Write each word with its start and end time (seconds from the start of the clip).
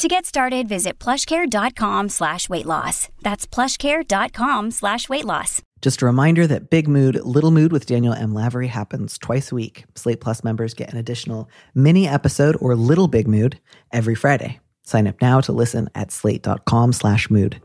To 0.00 0.08
get 0.08 0.24
started, 0.24 0.66
visit 0.66 0.98
plushcare.com 0.98 2.08
slash 2.08 2.48
weight 2.48 2.64
loss. 2.64 3.10
That's 3.20 3.46
plushcare.com 3.46 4.70
slash 4.70 5.10
weight 5.10 5.26
loss. 5.26 5.60
Just 5.82 6.00
a 6.00 6.06
reminder 6.06 6.46
that 6.46 6.70
Big 6.70 6.88
Mood, 6.88 7.16
Little 7.22 7.50
Mood 7.50 7.70
with 7.70 7.84
Daniel 7.84 8.14
M. 8.14 8.32
Lavery 8.32 8.68
happens 8.68 9.18
twice 9.18 9.52
a 9.52 9.54
week. 9.54 9.84
Slate 9.96 10.22
Plus 10.22 10.42
members 10.42 10.72
get 10.72 10.90
an 10.90 10.98
additional 10.98 11.50
mini 11.74 12.08
episode 12.08 12.56
or 12.62 12.74
Little 12.76 13.08
Big 13.08 13.28
Mood 13.28 13.60
every 13.92 14.14
Friday. 14.14 14.58
Sign 14.84 15.06
up 15.06 15.20
now 15.20 15.42
to 15.42 15.52
listen 15.52 15.90
at 15.94 16.12
slate.com 16.12 16.94
slash 16.94 17.28
mood. 17.28 17.60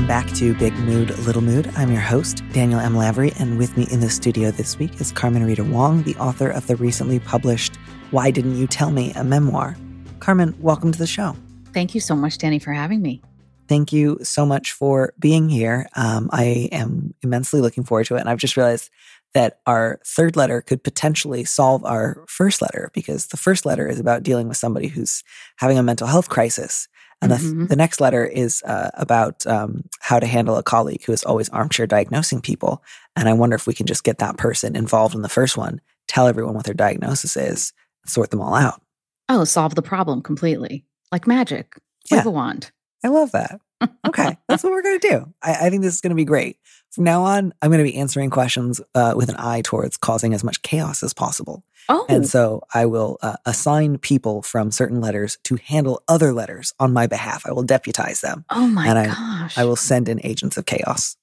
Welcome 0.00 0.24
back 0.24 0.34
to 0.34 0.54
Big 0.54 0.72
Mood, 0.78 1.10
Little 1.26 1.42
Mood. 1.42 1.70
I'm 1.76 1.92
your 1.92 2.00
host, 2.00 2.42
Daniel 2.52 2.80
M. 2.80 2.96
Lavery, 2.96 3.32
and 3.38 3.58
with 3.58 3.76
me 3.76 3.86
in 3.90 4.00
the 4.00 4.08
studio 4.08 4.50
this 4.50 4.78
week 4.78 4.98
is 4.98 5.12
Carmen 5.12 5.44
Rita 5.44 5.62
Wong, 5.62 6.04
the 6.04 6.16
author 6.16 6.48
of 6.48 6.66
the 6.66 6.76
recently 6.76 7.18
published 7.18 7.76
Why 8.10 8.30
Didn't 8.30 8.56
You 8.56 8.66
Tell 8.66 8.90
Me, 8.92 9.12
a 9.12 9.22
memoir. 9.22 9.76
Carmen, 10.18 10.56
welcome 10.58 10.90
to 10.90 10.98
the 10.98 11.06
show. 11.06 11.36
Thank 11.74 11.94
you 11.94 12.00
so 12.00 12.16
much, 12.16 12.38
Danny, 12.38 12.58
for 12.58 12.72
having 12.72 13.02
me. 13.02 13.20
Thank 13.68 13.92
you 13.92 14.18
so 14.22 14.46
much 14.46 14.72
for 14.72 15.12
being 15.18 15.50
here. 15.50 15.86
Um, 15.94 16.30
I 16.32 16.70
am 16.72 17.12
immensely 17.22 17.60
looking 17.60 17.84
forward 17.84 18.06
to 18.06 18.16
it. 18.16 18.20
And 18.20 18.30
I've 18.30 18.38
just 18.38 18.56
realized 18.56 18.88
that 19.34 19.60
our 19.66 20.00
third 20.06 20.34
letter 20.34 20.62
could 20.62 20.82
potentially 20.82 21.44
solve 21.44 21.84
our 21.84 22.24
first 22.26 22.62
letter 22.62 22.90
because 22.94 23.26
the 23.26 23.36
first 23.36 23.66
letter 23.66 23.86
is 23.86 24.00
about 24.00 24.22
dealing 24.22 24.48
with 24.48 24.56
somebody 24.56 24.88
who's 24.88 25.22
having 25.56 25.76
a 25.76 25.82
mental 25.82 26.06
health 26.06 26.30
crisis. 26.30 26.88
And 27.22 27.32
mm-hmm. 27.32 27.60
the, 27.60 27.66
the, 27.66 27.76
next 27.76 28.00
letter 28.00 28.24
is 28.24 28.62
uh, 28.62 28.90
about 28.94 29.46
um, 29.46 29.84
how 30.00 30.18
to 30.18 30.26
handle 30.26 30.56
a 30.56 30.62
colleague 30.62 31.04
who 31.04 31.12
is 31.12 31.22
always 31.22 31.50
armchair 31.50 31.86
diagnosing 31.86 32.40
people. 32.40 32.82
And 33.14 33.28
I 33.28 33.34
wonder 33.34 33.56
if 33.56 33.66
we 33.66 33.74
can 33.74 33.86
just 33.86 34.04
get 34.04 34.18
that 34.18 34.38
person 34.38 34.74
involved 34.74 35.14
in 35.14 35.22
the 35.22 35.28
first 35.28 35.56
one, 35.56 35.80
tell 36.08 36.26
everyone 36.26 36.54
what 36.54 36.64
their 36.64 36.74
diagnosis 36.74 37.36
is, 37.36 37.72
sort 38.06 38.30
them 38.30 38.40
all 38.40 38.54
out. 38.54 38.80
Oh, 39.28 39.44
solve 39.44 39.74
the 39.74 39.82
problem 39.82 40.22
completely. 40.22 40.84
Like 41.12 41.26
magic. 41.26 41.74
Wave 42.10 42.24
yeah. 42.24 42.28
a 42.28 42.30
wand. 42.30 42.70
I 43.04 43.08
love 43.08 43.32
that. 43.32 43.60
Okay, 44.06 44.36
that's 44.48 44.62
what 44.62 44.72
we're 44.72 44.82
going 44.82 45.00
to 45.00 45.08
do. 45.08 45.34
I, 45.42 45.66
I, 45.66 45.70
think 45.70 45.82
this 45.82 45.94
is 45.94 46.00
going 46.00 46.10
to 46.10 46.16
be 46.16 46.24
great. 46.24 46.58
From 46.90 47.04
now 47.04 47.22
on, 47.22 47.52
I'm 47.62 47.70
going 47.70 47.84
to 47.84 47.90
be 47.90 47.96
answering 47.96 48.28
questions 48.28 48.80
uh, 48.94 49.14
with 49.16 49.28
an 49.28 49.36
eye 49.38 49.62
towards 49.62 49.96
causing 49.96 50.34
as 50.34 50.42
much 50.42 50.62
chaos 50.62 51.02
as 51.02 51.14
possible. 51.14 51.64
Oh. 51.88 52.04
And 52.08 52.28
so 52.28 52.62
I 52.74 52.86
will 52.86 53.18
uh, 53.22 53.36
assign 53.46 53.98
people 53.98 54.42
from 54.42 54.70
certain 54.70 55.00
letters 55.00 55.38
to 55.44 55.56
handle 55.56 56.02
other 56.08 56.32
letters 56.32 56.74
on 56.80 56.92
my 56.92 57.06
behalf. 57.06 57.46
I 57.46 57.52
will 57.52 57.62
deputize 57.62 58.20
them. 58.20 58.44
Oh 58.50 58.66
my 58.66 58.86
and 58.86 59.08
gosh. 59.08 59.56
I, 59.56 59.62
I 59.62 59.64
will 59.64 59.76
send 59.76 60.08
in 60.08 60.20
agents 60.24 60.56
of 60.56 60.66
chaos. 60.66 61.16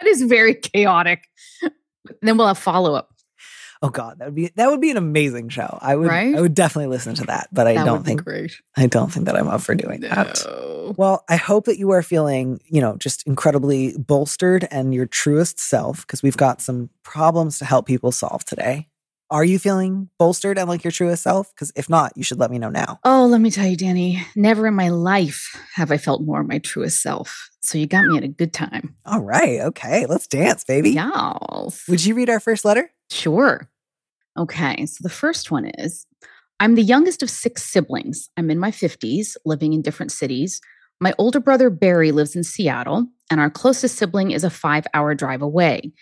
That 0.00 0.08
is 0.08 0.22
very 0.22 0.54
chaotic. 0.54 1.28
then 2.22 2.36
we'll 2.36 2.48
have 2.48 2.58
follow 2.58 2.94
up. 2.94 3.11
Oh 3.82 3.88
God, 3.88 4.20
that 4.20 4.26
would 4.26 4.34
be 4.34 4.52
that 4.54 4.70
would 4.70 4.80
be 4.80 4.90
an 4.90 4.96
amazing 4.96 5.48
show. 5.48 5.78
I 5.82 5.96
would 5.96 6.08
right? 6.08 6.34
I 6.34 6.40
would 6.40 6.54
definitely 6.54 6.88
listen 6.88 7.14
to 7.16 7.24
that, 7.24 7.48
but 7.52 7.66
I 7.66 7.74
that 7.74 7.84
don't 7.84 8.04
think 8.04 8.22
great. 8.24 8.60
I 8.76 8.86
don't 8.86 9.12
think 9.12 9.26
that 9.26 9.36
I'm 9.36 9.48
up 9.48 9.60
for 9.60 9.74
doing 9.74 10.00
no. 10.00 10.08
that. 10.08 10.94
Well, 10.96 11.24
I 11.28 11.36
hope 11.36 11.64
that 11.64 11.78
you 11.78 11.90
are 11.90 12.02
feeling, 12.02 12.60
you 12.66 12.80
know, 12.80 12.96
just 12.96 13.26
incredibly 13.26 13.96
bolstered 13.98 14.68
and 14.70 14.94
your 14.94 15.06
truest 15.06 15.58
self 15.58 16.06
because 16.06 16.22
we've 16.22 16.36
got 16.36 16.60
some 16.60 16.90
problems 17.02 17.58
to 17.58 17.64
help 17.64 17.86
people 17.86 18.12
solve 18.12 18.44
today. 18.44 18.88
Are 19.32 19.44
you 19.44 19.58
feeling 19.58 20.10
bolstered 20.18 20.58
and 20.58 20.68
like 20.68 20.84
your 20.84 20.90
truest 20.90 21.22
self? 21.22 21.54
Because 21.54 21.72
if 21.74 21.88
not, 21.88 22.12
you 22.16 22.22
should 22.22 22.38
let 22.38 22.50
me 22.50 22.58
know 22.58 22.68
now. 22.68 23.00
Oh, 23.02 23.24
let 23.24 23.40
me 23.40 23.50
tell 23.50 23.66
you, 23.66 23.78
Danny, 23.78 24.22
never 24.36 24.66
in 24.66 24.74
my 24.74 24.90
life 24.90 25.58
have 25.74 25.90
I 25.90 25.96
felt 25.96 26.20
more 26.20 26.44
my 26.44 26.58
truest 26.58 27.00
self. 27.00 27.48
So 27.62 27.78
you 27.78 27.86
got 27.86 28.04
me 28.04 28.18
at 28.18 28.24
a 28.24 28.28
good 28.28 28.52
time. 28.52 28.94
All 29.06 29.20
right. 29.20 29.60
Okay. 29.60 30.04
Let's 30.04 30.26
dance, 30.26 30.64
baby. 30.64 30.90
Yes. 30.90 31.84
Would 31.88 32.04
you 32.04 32.14
read 32.14 32.28
our 32.28 32.40
first 32.40 32.66
letter? 32.66 32.90
Sure. 33.10 33.70
Okay. 34.38 34.86
So 34.86 35.02
the 35.02 35.10
first 35.10 35.50
one 35.50 35.70
is 35.78 36.06
I'm 36.60 36.74
the 36.74 36.82
youngest 36.82 37.22
of 37.22 37.30
six 37.30 37.64
siblings. 37.64 38.30
I'm 38.36 38.50
in 38.50 38.58
my 38.58 38.70
50s, 38.70 39.36
living 39.44 39.72
in 39.72 39.82
different 39.82 40.12
cities. 40.12 40.60
My 41.00 41.12
older 41.18 41.40
brother, 41.40 41.70
Barry, 41.70 42.12
lives 42.12 42.36
in 42.36 42.44
Seattle, 42.44 43.08
and 43.30 43.40
our 43.40 43.50
closest 43.50 43.96
sibling 43.96 44.30
is 44.30 44.44
a 44.44 44.50
five 44.50 44.86
hour 44.94 45.14
drive 45.14 45.42
away. 45.42 45.92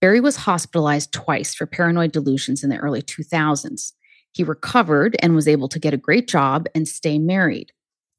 Barry 0.00 0.20
was 0.20 0.36
hospitalized 0.36 1.12
twice 1.12 1.54
for 1.54 1.66
paranoid 1.66 2.12
delusions 2.12 2.62
in 2.62 2.70
the 2.70 2.78
early 2.78 3.02
2000s. 3.02 3.92
He 4.32 4.44
recovered 4.44 5.16
and 5.22 5.34
was 5.34 5.48
able 5.48 5.68
to 5.68 5.78
get 5.78 5.94
a 5.94 5.98
great 5.98 6.28
job 6.28 6.66
and 6.74 6.86
stay 6.86 7.18
married. 7.18 7.72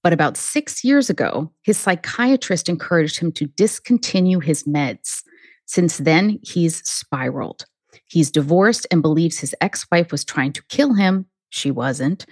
But 0.03 0.13
about 0.13 0.37
six 0.37 0.83
years 0.83 1.09
ago, 1.09 1.51
his 1.61 1.77
psychiatrist 1.77 2.69
encouraged 2.69 3.19
him 3.19 3.31
to 3.33 3.47
discontinue 3.47 4.39
his 4.39 4.63
meds. 4.63 5.21
Since 5.65 5.97
then, 5.97 6.39
he's 6.41 6.77
spiraled. 6.87 7.65
He's 8.07 8.31
divorced 8.31 8.87
and 8.91 9.01
believes 9.01 9.39
his 9.39 9.55
ex 9.61 9.85
wife 9.91 10.11
was 10.11 10.25
trying 10.25 10.53
to 10.53 10.63
kill 10.69 10.93
him. 10.93 11.25
She 11.49 11.71
wasn't. 11.71 12.25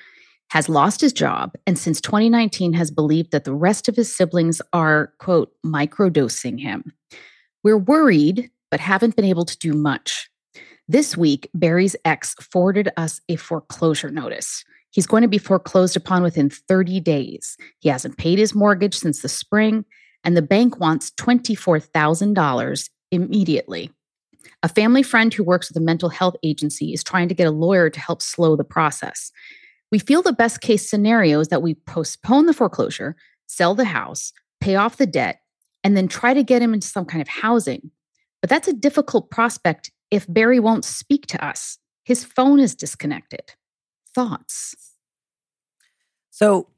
Has 0.51 0.69
lost 0.69 1.01
his 1.01 1.11
job, 1.11 1.53
and 1.65 1.77
since 1.77 1.99
2019 1.99 2.73
has 2.73 2.89
believed 2.89 3.31
that 3.31 3.43
the 3.43 3.53
rest 3.53 3.89
of 3.89 3.97
his 3.97 4.15
siblings 4.15 4.61
are, 4.71 5.13
quote, 5.19 5.51
microdosing 5.65 6.59
him. 6.59 6.93
We're 7.63 7.77
worried 7.77 8.49
but 8.71 8.79
haven't 8.79 9.15
been 9.15 9.25
able 9.25 9.45
to 9.45 9.57
do 9.57 9.73
much. 9.73 10.29
This 10.87 11.17
week, 11.17 11.49
Barry's 11.53 11.95
ex 12.05 12.33
forwarded 12.35 12.89
us 12.95 13.19
a 13.27 13.35
foreclosure 13.35 14.09
notice. 14.09 14.63
He's 14.91 15.07
going 15.07 15.21
to 15.21 15.27
be 15.27 15.37
foreclosed 15.37 15.97
upon 15.97 16.23
within 16.23 16.49
30 16.49 17.01
days. 17.01 17.57
He 17.79 17.89
hasn't 17.89 18.17
paid 18.17 18.39
his 18.39 18.55
mortgage 18.55 18.95
since 18.95 19.21
the 19.21 19.29
spring, 19.29 19.85
and 20.23 20.35
the 20.35 20.41
bank 20.41 20.79
wants 20.79 21.11
$24,000 21.11 22.89
immediately. 23.11 23.91
A 24.63 24.69
family 24.69 25.03
friend 25.03 25.33
who 25.33 25.43
works 25.43 25.69
with 25.69 25.77
a 25.77 25.85
mental 25.85 26.09
health 26.09 26.35
agency 26.43 26.93
is 26.93 27.03
trying 27.03 27.29
to 27.29 27.35
get 27.35 27.47
a 27.47 27.51
lawyer 27.51 27.89
to 27.89 27.99
help 27.99 28.21
slow 28.21 28.55
the 28.55 28.63
process. 28.63 29.31
We 29.91 29.99
feel 29.99 30.21
the 30.21 30.33
best 30.33 30.61
case 30.61 30.89
scenario 30.89 31.39
is 31.39 31.47
that 31.49 31.61
we 31.61 31.75
postpone 31.75 32.45
the 32.45 32.53
foreclosure, 32.53 33.15
sell 33.47 33.75
the 33.75 33.85
house, 33.85 34.33
pay 34.59 34.75
off 34.75 34.97
the 34.97 35.05
debt, 35.05 35.39
and 35.83 35.95
then 35.95 36.07
try 36.07 36.33
to 36.33 36.43
get 36.43 36.61
him 36.61 36.73
into 36.73 36.87
some 36.87 37.05
kind 37.05 37.21
of 37.21 37.27
housing. 37.27 37.91
But 38.41 38.49
that's 38.49 38.67
a 38.67 38.73
difficult 38.73 39.31
prospect 39.31 39.91
if 40.11 40.25
Barry 40.27 40.59
won't 40.59 40.85
speak 40.85 41.27
to 41.27 41.45
us. 41.45 41.77
His 42.03 42.23
phone 42.23 42.59
is 42.59 42.75
disconnected. 42.75 43.53
Thoughts? 44.13 44.75
So 46.31 46.69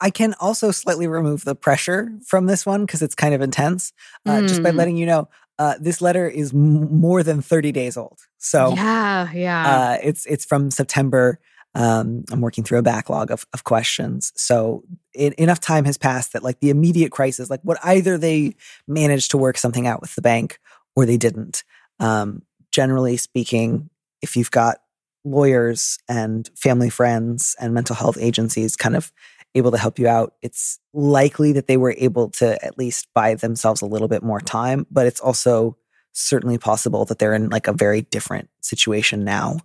I 0.00 0.10
can 0.10 0.34
also 0.40 0.70
slightly 0.70 1.06
remove 1.06 1.44
the 1.44 1.54
pressure 1.54 2.10
from 2.26 2.46
this 2.46 2.66
one 2.66 2.84
because 2.84 3.02
it's 3.02 3.14
kind 3.14 3.34
of 3.34 3.40
intense, 3.40 3.92
uh, 4.26 4.38
mm. 4.38 4.48
just 4.48 4.62
by 4.62 4.70
hmm. 4.70 4.76
letting 4.76 4.96
you 4.96 5.06
know. 5.06 5.28
Uh, 5.58 5.74
this 5.80 6.00
letter 6.00 6.28
is 6.28 6.52
m- 6.52 7.00
more 7.00 7.22
than 7.22 7.42
30 7.42 7.72
days 7.72 7.96
old. 7.96 8.20
So 8.38 8.74
yeah, 8.74 9.30
yeah. 9.32 9.68
Uh, 9.68 9.98
it's 10.02 10.26
it's 10.26 10.44
from 10.44 10.70
September. 10.70 11.40
Um, 11.74 12.24
I'm 12.30 12.40
working 12.40 12.64
through 12.64 12.78
a 12.78 12.82
backlog 12.82 13.30
of, 13.30 13.44
of 13.52 13.64
questions. 13.64 14.32
So 14.36 14.84
it, 15.14 15.34
enough 15.34 15.60
time 15.60 15.84
has 15.84 15.98
passed 15.98 16.32
that 16.32 16.42
like 16.42 16.60
the 16.60 16.70
immediate 16.70 17.12
crisis, 17.12 17.50
like 17.50 17.60
what 17.62 17.78
either 17.84 18.16
they 18.16 18.56
managed 18.86 19.30
to 19.32 19.38
work 19.38 19.58
something 19.58 19.86
out 19.86 20.00
with 20.00 20.14
the 20.14 20.22
bank 20.22 20.58
or 20.96 21.06
they 21.06 21.16
didn't. 21.16 21.62
Um, 22.00 22.42
generally 22.72 23.16
speaking, 23.16 23.90
if 24.22 24.34
you've 24.34 24.50
got 24.50 24.78
lawyers 25.24 25.98
and 26.08 26.48
family 26.56 26.90
friends 26.90 27.54
and 27.60 27.74
mental 27.74 27.94
health 27.94 28.16
agencies 28.20 28.76
kind 28.76 28.96
of 28.96 29.12
able 29.54 29.70
to 29.70 29.78
help 29.78 29.98
you 29.98 30.08
out, 30.08 30.34
it's 30.42 30.78
likely 30.92 31.52
that 31.52 31.66
they 31.66 31.76
were 31.76 31.94
able 31.98 32.30
to 32.30 32.62
at 32.64 32.78
least 32.78 33.08
buy 33.14 33.34
themselves 33.34 33.82
a 33.82 33.86
little 33.86 34.08
bit 34.08 34.22
more 34.22 34.40
time. 34.40 34.86
But 34.90 35.06
it's 35.06 35.20
also 35.20 35.76
certainly 36.12 36.58
possible 36.58 37.04
that 37.06 37.18
they're 37.18 37.34
in 37.34 37.48
like 37.48 37.66
a 37.66 37.72
very 37.72 38.02
different 38.02 38.48
situation 38.60 39.24
now. 39.24 39.58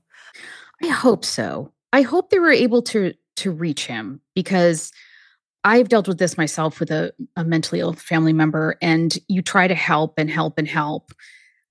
I 0.81 0.87
hope 0.87 1.25
so. 1.25 1.71
I 1.91 2.01
hope 2.01 2.29
they 2.29 2.39
were 2.39 2.51
able 2.51 2.81
to 2.83 3.13
to 3.35 3.51
reach 3.51 3.87
him 3.87 4.21
because 4.35 4.91
I've 5.63 5.89
dealt 5.89 6.07
with 6.07 6.19
this 6.19 6.37
myself 6.37 6.79
with 6.79 6.91
a, 6.91 7.13
a 7.35 7.43
mentally 7.43 7.79
ill 7.79 7.93
family 7.93 8.33
member, 8.33 8.77
and 8.81 9.17
you 9.27 9.41
try 9.41 9.67
to 9.67 9.75
help 9.75 10.15
and 10.17 10.29
help 10.29 10.57
and 10.57 10.67
help. 10.67 11.13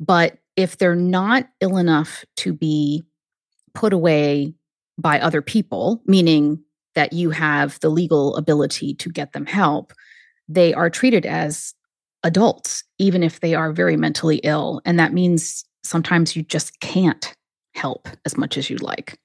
But 0.00 0.38
if 0.56 0.78
they're 0.78 0.96
not 0.96 1.48
ill 1.60 1.76
enough 1.76 2.24
to 2.38 2.52
be 2.52 3.04
put 3.74 3.92
away 3.92 4.54
by 4.98 5.20
other 5.20 5.42
people, 5.42 6.02
meaning 6.06 6.62
that 6.94 7.12
you 7.12 7.30
have 7.30 7.78
the 7.80 7.88
legal 7.88 8.36
ability 8.36 8.94
to 8.94 9.10
get 9.10 9.32
them 9.32 9.46
help, 9.46 9.92
they 10.48 10.74
are 10.74 10.90
treated 10.90 11.26
as 11.26 11.74
adults, 12.22 12.84
even 12.98 13.22
if 13.22 13.40
they 13.40 13.54
are 13.54 13.72
very 13.72 13.96
mentally 13.96 14.36
ill. 14.44 14.80
And 14.84 14.98
that 14.98 15.12
means 15.12 15.64
sometimes 15.82 16.36
you 16.36 16.42
just 16.42 16.80
can't 16.80 17.34
help 17.74 18.08
as 18.24 18.36
much 18.36 18.56
as 18.56 18.70
you'd 18.70 18.82
like. 18.82 19.18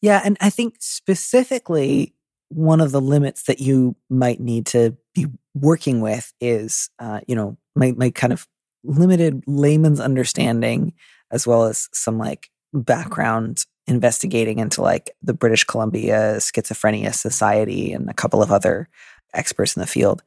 Yeah. 0.00 0.22
And 0.24 0.36
I 0.40 0.50
think 0.50 0.76
specifically, 0.78 2.14
one 2.50 2.80
of 2.80 2.92
the 2.92 3.00
limits 3.00 3.42
that 3.44 3.60
you 3.60 3.94
might 4.08 4.40
need 4.40 4.66
to 4.66 4.96
be 5.14 5.26
working 5.54 6.00
with 6.00 6.32
is, 6.40 6.88
uh, 6.98 7.20
you 7.26 7.34
know, 7.34 7.58
my, 7.74 7.92
my 7.92 8.10
kind 8.10 8.32
of 8.32 8.46
limited 8.84 9.42
layman's 9.46 10.00
understanding, 10.00 10.94
as 11.30 11.46
well 11.46 11.64
as 11.64 11.88
some 11.92 12.16
like 12.16 12.48
background 12.72 13.64
investigating 13.88 14.58
into 14.58 14.82
like 14.82 15.10
the 15.22 15.34
British 15.34 15.64
Columbia 15.64 16.36
Schizophrenia 16.36 17.14
Society 17.14 17.92
and 17.92 18.08
a 18.08 18.14
couple 18.14 18.42
of 18.42 18.52
other 18.52 18.88
experts 19.34 19.76
in 19.76 19.80
the 19.80 19.86
field. 19.86 20.22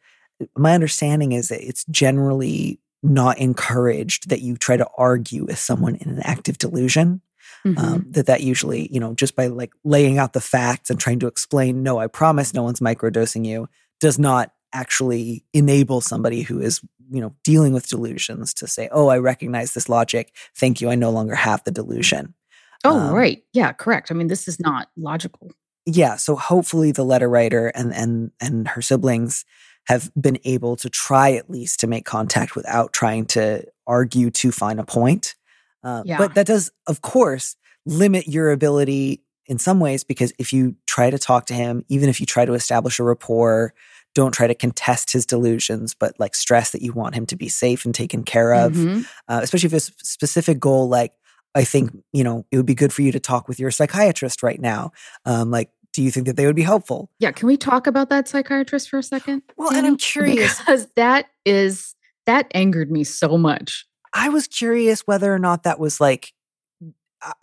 My 0.58 0.74
understanding 0.74 1.32
is 1.32 1.50
that 1.50 1.66
it's 1.66 1.86
generally 1.86 2.80
not 3.04 3.38
encouraged 3.38 4.30
that 4.30 4.42
you 4.42 4.58
try 4.58 4.78
to 4.78 4.88
argue 4.98 5.46
with 5.46 5.60
someone 5.60 5.96
in 5.96 6.10
an 6.10 6.22
active 6.24 6.58
delusion. 6.58 7.22
Mm-hmm. 7.66 7.78
Um, 7.78 8.06
that 8.10 8.26
that 8.26 8.42
usually, 8.42 8.92
you 8.92 9.00
know, 9.00 9.14
just 9.14 9.36
by 9.36 9.46
like 9.46 9.72
laying 9.84 10.18
out 10.18 10.34
the 10.34 10.42
facts 10.42 10.90
and 10.90 11.00
trying 11.00 11.20
to 11.20 11.28
explain, 11.28 11.84
no, 11.84 12.00
I 12.00 12.08
promise 12.08 12.56
no 12.56 12.64
one's 12.64 12.80
microdosing 12.80 13.46
you, 13.46 13.70
does 14.00 14.18
not 14.18 14.52
actually 14.74 15.44
enable 15.54 16.02
somebody 16.02 16.42
who 16.42 16.60
is, 16.60 16.82
you 17.12 17.22
know, 17.22 17.36
dealing 17.44 17.74
with 17.74 17.88
delusions 17.88 18.54
to 18.56 18.68
say, 18.68 18.90
oh, 18.92 19.10
I 19.10 19.20
recognize 19.20 19.74
this 19.74 19.90
logic. 19.90 20.34
Thank 20.56 20.82
you. 20.82 20.90
I 20.90 20.96
no 20.96 21.12
longer 21.12 21.36
have 21.36 21.64
the 21.64 21.72
delusion. 21.72 22.34
Oh, 22.84 22.98
um, 22.98 23.14
right. 23.14 23.44
Yeah, 23.54 23.74
correct. 23.74 24.12
I 24.12 24.14
mean, 24.14 24.28
this 24.28 24.48
is 24.48 24.60
not 24.60 24.90
logical. 24.98 25.52
Yeah. 25.86 26.16
So 26.16 26.36
hopefully 26.36 26.92
the 26.92 27.04
letter 27.04 27.30
writer 27.30 27.68
and 27.68 27.94
and 27.94 28.32
and 28.40 28.68
her 28.70 28.82
siblings 28.82 29.46
have 29.88 30.12
been 30.20 30.38
able 30.44 30.76
to 30.78 30.90
try 30.90 31.34
at 31.34 31.50
least 31.50 31.80
to 31.80 31.88
make 31.88 32.06
contact 32.06 32.56
without 32.56 32.94
trying 32.94 33.26
to 33.26 33.64
argue 33.88 34.30
to 34.30 34.52
find 34.52 34.80
a 34.80 34.84
point. 34.84 35.36
Uh, 35.84 36.04
yeah. 36.06 36.18
But 36.18 36.36
that 36.36 36.46
does, 36.46 36.72
of 36.88 37.02
course, 37.02 37.56
limit 37.86 38.28
your 38.28 38.52
ability 38.52 39.24
in 39.48 39.58
some 39.58 39.80
ways 39.80 40.04
because 40.04 40.32
if 40.38 40.54
you 40.54 40.76
try 40.86 41.10
to 41.10 41.18
talk 41.18 41.48
to 41.48 41.54
him, 41.54 41.84
even 41.90 42.10
if 42.10 42.20
you 42.20 42.26
try 42.26 42.46
to 42.46 42.54
establish 42.54 43.00
a 43.00 43.04
rapport, 43.04 43.74
don't 44.14 44.34
try 44.34 44.46
to 44.46 44.56
contest 44.56 45.14
his 45.14 45.26
delusions, 45.26 45.94
but 45.94 46.20
like 46.20 46.36
stress 46.36 46.72
that 46.72 46.82
you 46.82 46.94
want 46.94 47.16
him 47.16 47.26
to 47.26 47.36
be 47.36 47.50
safe 47.50 47.86
and 47.86 47.96
taken 47.96 48.24
care 48.24 48.54
of, 48.54 48.74
mm-hmm. 48.74 49.02
uh, 49.28 49.40
especially 49.42 49.68
if 49.68 49.74
it's 49.74 49.90
a 49.90 50.06
specific 50.06 50.60
goal 50.60 50.88
like 50.88 51.14
I 51.54 51.64
think, 51.64 51.92
you 52.14 52.24
know, 52.24 52.46
it 52.52 52.58
would 52.58 52.66
be 52.66 52.76
good 52.76 52.94
for 52.94 53.02
you 53.02 53.12
to 53.12 53.20
talk 53.20 53.48
with 53.48 53.60
your 53.60 53.72
psychiatrist 53.72 54.42
right 54.42 54.60
now. 54.60 54.92
Um, 55.26 55.52
like, 55.52 55.70
do 55.94 56.02
you 56.02 56.12
think 56.12 56.26
that 56.28 56.38
they 56.38 56.46
would 56.46 56.56
be 56.56 56.62
helpful? 56.62 57.10
Yeah. 57.20 57.32
Can 57.32 57.48
we 57.48 57.58
talk 57.58 57.88
about 57.88 58.10
that 58.10 58.28
psychiatrist 58.28 58.90
for 58.90 59.00
a 59.00 59.04
second? 59.04 59.42
Well, 59.58 59.74
and 59.74 59.86
I'm 59.86 59.98
curious 59.98 60.58
because 60.60 60.88
that 60.96 61.28
is, 61.46 61.96
that 62.26 62.50
angered 62.54 62.92
me 62.92 63.04
so 63.04 63.38
much. 63.38 63.86
I 64.14 64.30
was 64.30 64.48
curious 64.48 65.02
whether 65.02 65.34
or 65.34 65.40
not 65.40 65.64
that 65.64 65.80
was 65.80 66.00
like 66.00 66.34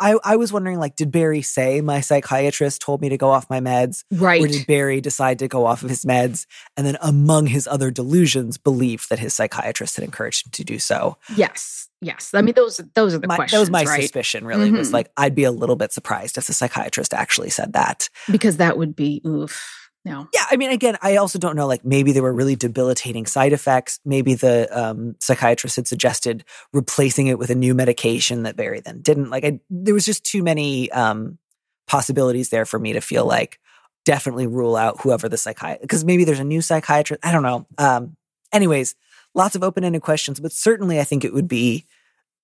I, 0.00 0.16
I 0.25 0.36
was 0.36 0.52
wondering, 0.52 0.78
like, 0.78 0.96
did 0.96 1.12
Barry 1.12 1.42
say 1.42 1.80
my 1.80 2.00
psychiatrist 2.00 2.80
told 2.80 3.00
me 3.00 3.08
to 3.08 3.16
go 3.16 3.30
off 3.30 3.48
my 3.48 3.60
meds? 3.60 4.04
Right. 4.10 4.42
Or 4.42 4.46
did 4.46 4.66
Barry 4.66 5.00
decide 5.00 5.38
to 5.38 5.48
go 5.48 5.66
off 5.66 5.82
of 5.82 5.90
his 5.90 6.04
meds 6.04 6.46
and 6.76 6.86
then, 6.86 6.98
among 7.00 7.46
his 7.46 7.66
other 7.66 7.90
delusions, 7.90 8.58
believe 8.58 9.06
that 9.10 9.19
his 9.19 9.34
psychiatrist 9.34 9.96
had 9.96 10.04
encouraged 10.04 10.46
him 10.46 10.50
to 10.52 10.64
do 10.64 10.78
so? 10.78 11.16
Yes. 11.36 11.88
Yes. 12.00 12.32
I 12.32 12.42
mean, 12.42 12.54
those 12.54 12.80
those 12.94 13.14
are 13.14 13.19
the 13.19 13.26
my, 13.26 13.36
questions. 13.36 13.56
That 13.56 13.60
was 13.60 13.70
my 13.70 13.84
right? 13.84 14.02
suspicion, 14.02 14.44
really, 14.44 14.69
mm-hmm. 14.69 14.78
was 14.78 14.92
like, 14.92 15.10
I'd 15.16 15.34
be 15.34 15.44
a 15.44 15.52
little 15.52 15.76
bit 15.76 15.92
surprised 15.92 16.38
if 16.38 16.46
the 16.46 16.52
psychiatrist 16.52 17.12
actually 17.12 17.50
said 17.50 17.72
that. 17.72 18.08
Because 18.30 18.58
that 18.58 18.78
would 18.78 18.94
be, 18.94 19.20
oof. 19.26 19.88
Yeah, 20.34 20.44
I 20.50 20.56
mean, 20.56 20.70
again, 20.70 20.96
I 21.02 21.16
also 21.16 21.38
don't 21.38 21.56
know. 21.56 21.66
Like, 21.66 21.84
maybe 21.84 22.12
there 22.12 22.22
were 22.22 22.32
really 22.32 22.56
debilitating 22.56 23.26
side 23.26 23.52
effects. 23.52 24.00
Maybe 24.05 24.34
the 24.34 24.69
um, 24.70 25.16
psychiatrist 25.20 25.76
had 25.76 25.87
suggested 25.87 26.44
replacing 26.72 27.26
it 27.26 27.38
with 27.38 27.50
a 27.50 27.55
new 27.55 27.75
medication 27.75 28.43
that 28.43 28.56
Barry 28.56 28.81
then 28.81 29.00
didn't. 29.00 29.31
Like, 29.31 29.44
I, 29.44 29.60
there 29.70 29.94
was 29.94 30.05
just 30.05 30.25
too 30.25 30.43
many 30.43 30.90
um, 30.93 31.38
possibilities 31.87 32.50
there 32.50 32.64
for 32.64 32.78
me 32.78 32.93
to 32.94 33.00
feel 33.00 33.25
like 33.25 33.58
definitely 34.05 34.46
rule 34.46 34.76
out 34.76 35.00
whoever 35.02 35.28
the 35.28 35.37
psychiatrist. 35.37 35.82
Because 35.82 36.05
maybe 36.05 36.25
there's 36.25 36.40
a 36.40 36.44
new 36.44 36.62
psychiatrist. 36.62 37.25
I 37.25 37.32
don't 37.32 37.43
know. 37.43 37.66
Um, 37.76 38.16
anyways, 38.52 38.94
lots 39.34 39.54
of 39.54 39.62
open-ended 39.62 40.02
questions, 40.02 40.40
but 40.40 40.52
certainly 40.52 40.99
I 40.99 41.04
think 41.04 41.25
it 41.25 41.34
would 41.34 41.49
be 41.49 41.87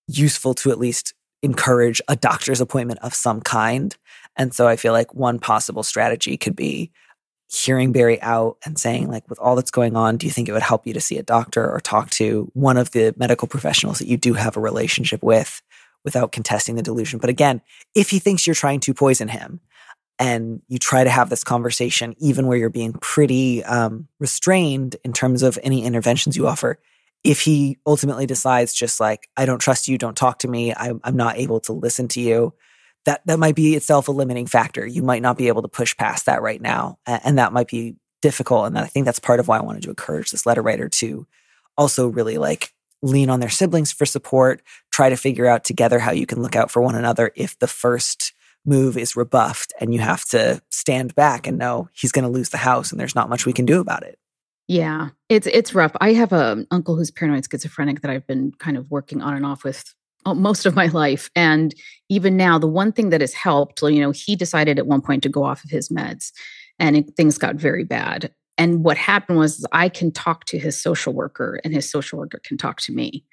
useful 0.06 0.54
to 0.54 0.70
at 0.70 0.78
least 0.78 1.14
encourage 1.42 2.00
a 2.08 2.16
doctor's 2.16 2.60
appointment 2.60 3.00
of 3.02 3.14
some 3.14 3.40
kind. 3.40 3.96
And 4.36 4.54
so 4.54 4.66
I 4.66 4.76
feel 4.76 4.92
like 4.92 5.14
one 5.14 5.38
possible 5.38 5.82
strategy 5.82 6.36
could 6.36 6.56
be 6.56 6.90
hearing 7.48 7.92
Barry 7.92 8.20
out 8.22 8.56
and 8.64 8.78
saying, 8.78 9.08
like, 9.08 9.28
with 9.28 9.38
all 9.38 9.56
that's 9.56 9.70
going 9.70 9.96
on, 9.96 10.16
do 10.16 10.26
you 10.26 10.32
think 10.32 10.48
it 10.48 10.52
would 10.52 10.62
help 10.62 10.86
you 10.86 10.92
to 10.94 11.00
see 11.00 11.18
a 11.18 11.22
doctor 11.22 11.68
or 11.70 11.80
talk 11.80 12.10
to 12.10 12.50
one 12.54 12.76
of 12.76 12.90
the 12.92 13.14
medical 13.16 13.48
professionals 13.48 13.98
that 13.98 14.08
you 14.08 14.16
do 14.16 14.34
have 14.34 14.56
a 14.56 14.60
relationship 14.60 15.22
with 15.22 15.62
without 16.04 16.32
contesting 16.32 16.74
the 16.74 16.82
delusion? 16.82 17.18
But 17.18 17.30
again, 17.30 17.60
if 17.94 18.10
he 18.10 18.18
thinks 18.18 18.46
you're 18.46 18.54
trying 18.54 18.80
to 18.80 18.94
poison 18.94 19.28
him 19.28 19.60
and 20.18 20.62
you 20.68 20.78
try 20.78 21.04
to 21.04 21.10
have 21.10 21.30
this 21.30 21.44
conversation, 21.44 22.14
even 22.18 22.46
where 22.46 22.58
you're 22.58 22.70
being 22.70 22.92
pretty 22.94 23.64
um, 23.64 24.08
restrained 24.18 24.96
in 25.04 25.12
terms 25.12 25.42
of 25.42 25.58
any 25.62 25.84
interventions 25.84 26.36
you 26.36 26.46
offer, 26.46 26.78
if 27.24 27.40
he 27.40 27.78
ultimately 27.86 28.26
decides 28.26 28.74
just 28.74 29.00
like, 29.00 29.28
I 29.36 29.46
don't 29.46 29.58
trust 29.58 29.88
you, 29.88 29.96
don't 29.96 30.16
talk 30.16 30.40
to 30.40 30.48
me, 30.48 30.74
I'm, 30.74 31.00
I'm 31.02 31.16
not 31.16 31.38
able 31.38 31.60
to 31.60 31.72
listen 31.72 32.06
to 32.08 32.20
you, 32.20 32.52
that 33.04 33.22
that 33.26 33.38
might 33.38 33.54
be 33.54 33.74
itself 33.74 34.08
a 34.08 34.12
limiting 34.12 34.46
factor. 34.46 34.86
You 34.86 35.02
might 35.02 35.22
not 35.22 35.36
be 35.36 35.48
able 35.48 35.62
to 35.62 35.68
push 35.68 35.96
past 35.96 36.26
that 36.26 36.42
right 36.42 36.60
now, 36.60 36.98
and 37.06 37.38
that 37.38 37.52
might 37.52 37.68
be 37.68 37.96
difficult. 38.22 38.66
And 38.66 38.78
I 38.78 38.86
think 38.86 39.04
that's 39.04 39.18
part 39.18 39.40
of 39.40 39.48
why 39.48 39.58
I 39.58 39.62
wanted 39.62 39.82
to 39.82 39.90
encourage 39.90 40.30
this 40.30 40.46
letter 40.46 40.62
writer 40.62 40.88
to 40.88 41.26
also 41.76 42.08
really 42.08 42.38
like 42.38 42.72
lean 43.02 43.28
on 43.28 43.40
their 43.40 43.50
siblings 43.50 43.92
for 43.92 44.06
support, 44.06 44.62
try 44.90 45.10
to 45.10 45.16
figure 45.16 45.46
out 45.46 45.62
together 45.64 45.98
how 45.98 46.10
you 46.10 46.24
can 46.24 46.42
look 46.42 46.56
out 46.56 46.70
for 46.70 46.80
one 46.80 46.94
another 46.94 47.30
if 47.36 47.58
the 47.58 47.66
first 47.66 48.32
move 48.64 48.96
is 48.96 49.14
rebuffed 49.14 49.74
and 49.78 49.92
you 49.92 50.00
have 50.00 50.24
to 50.24 50.62
stand 50.70 51.14
back 51.14 51.46
and 51.46 51.58
know 51.58 51.88
he's 51.92 52.12
going 52.12 52.24
to 52.24 52.30
lose 52.30 52.48
the 52.48 52.56
house 52.56 52.90
and 52.90 52.98
there's 52.98 53.14
not 53.14 53.28
much 53.28 53.44
we 53.44 53.52
can 53.52 53.66
do 53.66 53.78
about 53.80 54.02
it. 54.02 54.18
Yeah, 54.66 55.10
it's 55.28 55.46
it's 55.46 55.74
rough. 55.74 55.92
I 56.00 56.14
have 56.14 56.32
an 56.32 56.40
um, 56.40 56.66
uncle 56.70 56.96
who's 56.96 57.10
paranoid 57.10 57.46
schizophrenic 57.50 58.00
that 58.00 58.10
I've 58.10 58.26
been 58.26 58.52
kind 58.52 58.78
of 58.78 58.90
working 58.90 59.20
on 59.20 59.34
and 59.34 59.44
off 59.44 59.62
with 59.62 59.94
Uh, 60.26 60.34
most 60.34 60.64
of 60.64 60.74
my 60.74 60.86
life. 60.86 61.30
And 61.36 61.74
even 62.08 62.36
now, 62.36 62.58
the 62.58 62.66
one 62.66 62.92
thing 62.92 63.10
that 63.10 63.20
has 63.20 63.34
helped, 63.34 63.82
you 63.82 64.00
know, 64.00 64.10
he 64.10 64.36
decided 64.36 64.78
at 64.78 64.86
one 64.86 65.02
point 65.02 65.22
to 65.24 65.28
go 65.28 65.44
off 65.44 65.64
of 65.64 65.70
his 65.70 65.88
meds 65.88 66.32
and 66.78 66.96
it, 66.96 67.16
things 67.16 67.38
got 67.38 67.56
very 67.56 67.84
bad. 67.84 68.32
And 68.56 68.84
what 68.84 68.96
happened 68.96 69.38
was 69.38 69.66
I 69.72 69.88
can 69.88 70.12
talk 70.12 70.44
to 70.46 70.58
his 70.58 70.80
social 70.80 71.12
worker 71.12 71.60
and 71.64 71.74
his 71.74 71.90
social 71.90 72.18
worker 72.18 72.40
can 72.44 72.56
talk 72.56 72.80
to 72.82 72.92
me. 72.92 73.24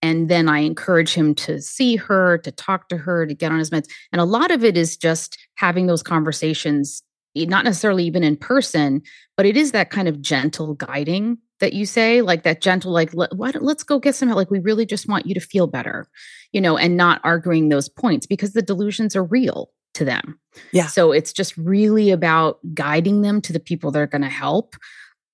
And 0.00 0.28
then 0.28 0.48
I 0.48 0.60
encourage 0.60 1.12
him 1.12 1.34
to 1.36 1.60
see 1.60 1.96
her, 1.96 2.38
to 2.38 2.52
talk 2.52 2.88
to 2.90 2.96
her, 2.98 3.26
to 3.26 3.34
get 3.34 3.50
on 3.50 3.58
his 3.58 3.70
meds. 3.70 3.88
And 4.12 4.20
a 4.20 4.24
lot 4.24 4.52
of 4.52 4.62
it 4.62 4.76
is 4.76 4.96
just 4.96 5.38
having 5.56 5.86
those 5.86 6.04
conversations, 6.04 7.02
not 7.34 7.64
necessarily 7.64 8.04
even 8.04 8.22
in 8.22 8.36
person, 8.36 9.02
but 9.36 9.44
it 9.44 9.56
is 9.56 9.72
that 9.72 9.90
kind 9.90 10.06
of 10.06 10.22
gentle 10.22 10.74
guiding 10.74 11.38
that 11.60 11.72
you 11.72 11.86
say 11.86 12.22
like 12.22 12.42
that 12.44 12.60
gentle 12.60 12.92
like 12.92 13.12
Let, 13.14 13.34
why 13.34 13.50
don't, 13.50 13.64
let's 13.64 13.82
go 13.82 13.98
get 13.98 14.14
some 14.14 14.28
help 14.28 14.36
like 14.36 14.50
we 14.50 14.60
really 14.60 14.86
just 14.86 15.08
want 15.08 15.26
you 15.26 15.34
to 15.34 15.40
feel 15.40 15.66
better 15.66 16.08
you 16.52 16.60
know 16.60 16.76
and 16.76 16.96
not 16.96 17.20
arguing 17.24 17.68
those 17.68 17.88
points 17.88 18.26
because 18.26 18.52
the 18.52 18.62
delusions 18.62 19.16
are 19.16 19.24
real 19.24 19.70
to 19.98 20.04
them. 20.04 20.38
Yeah. 20.72 20.86
So 20.86 21.12
it's 21.12 21.32
just 21.32 21.56
really 21.56 22.10
about 22.10 22.58
guiding 22.72 23.22
them 23.22 23.40
to 23.42 23.52
the 23.52 23.60
people 23.60 23.90
that 23.90 23.98
are 24.00 24.06
going 24.06 24.22
to 24.22 24.28
help. 24.28 24.76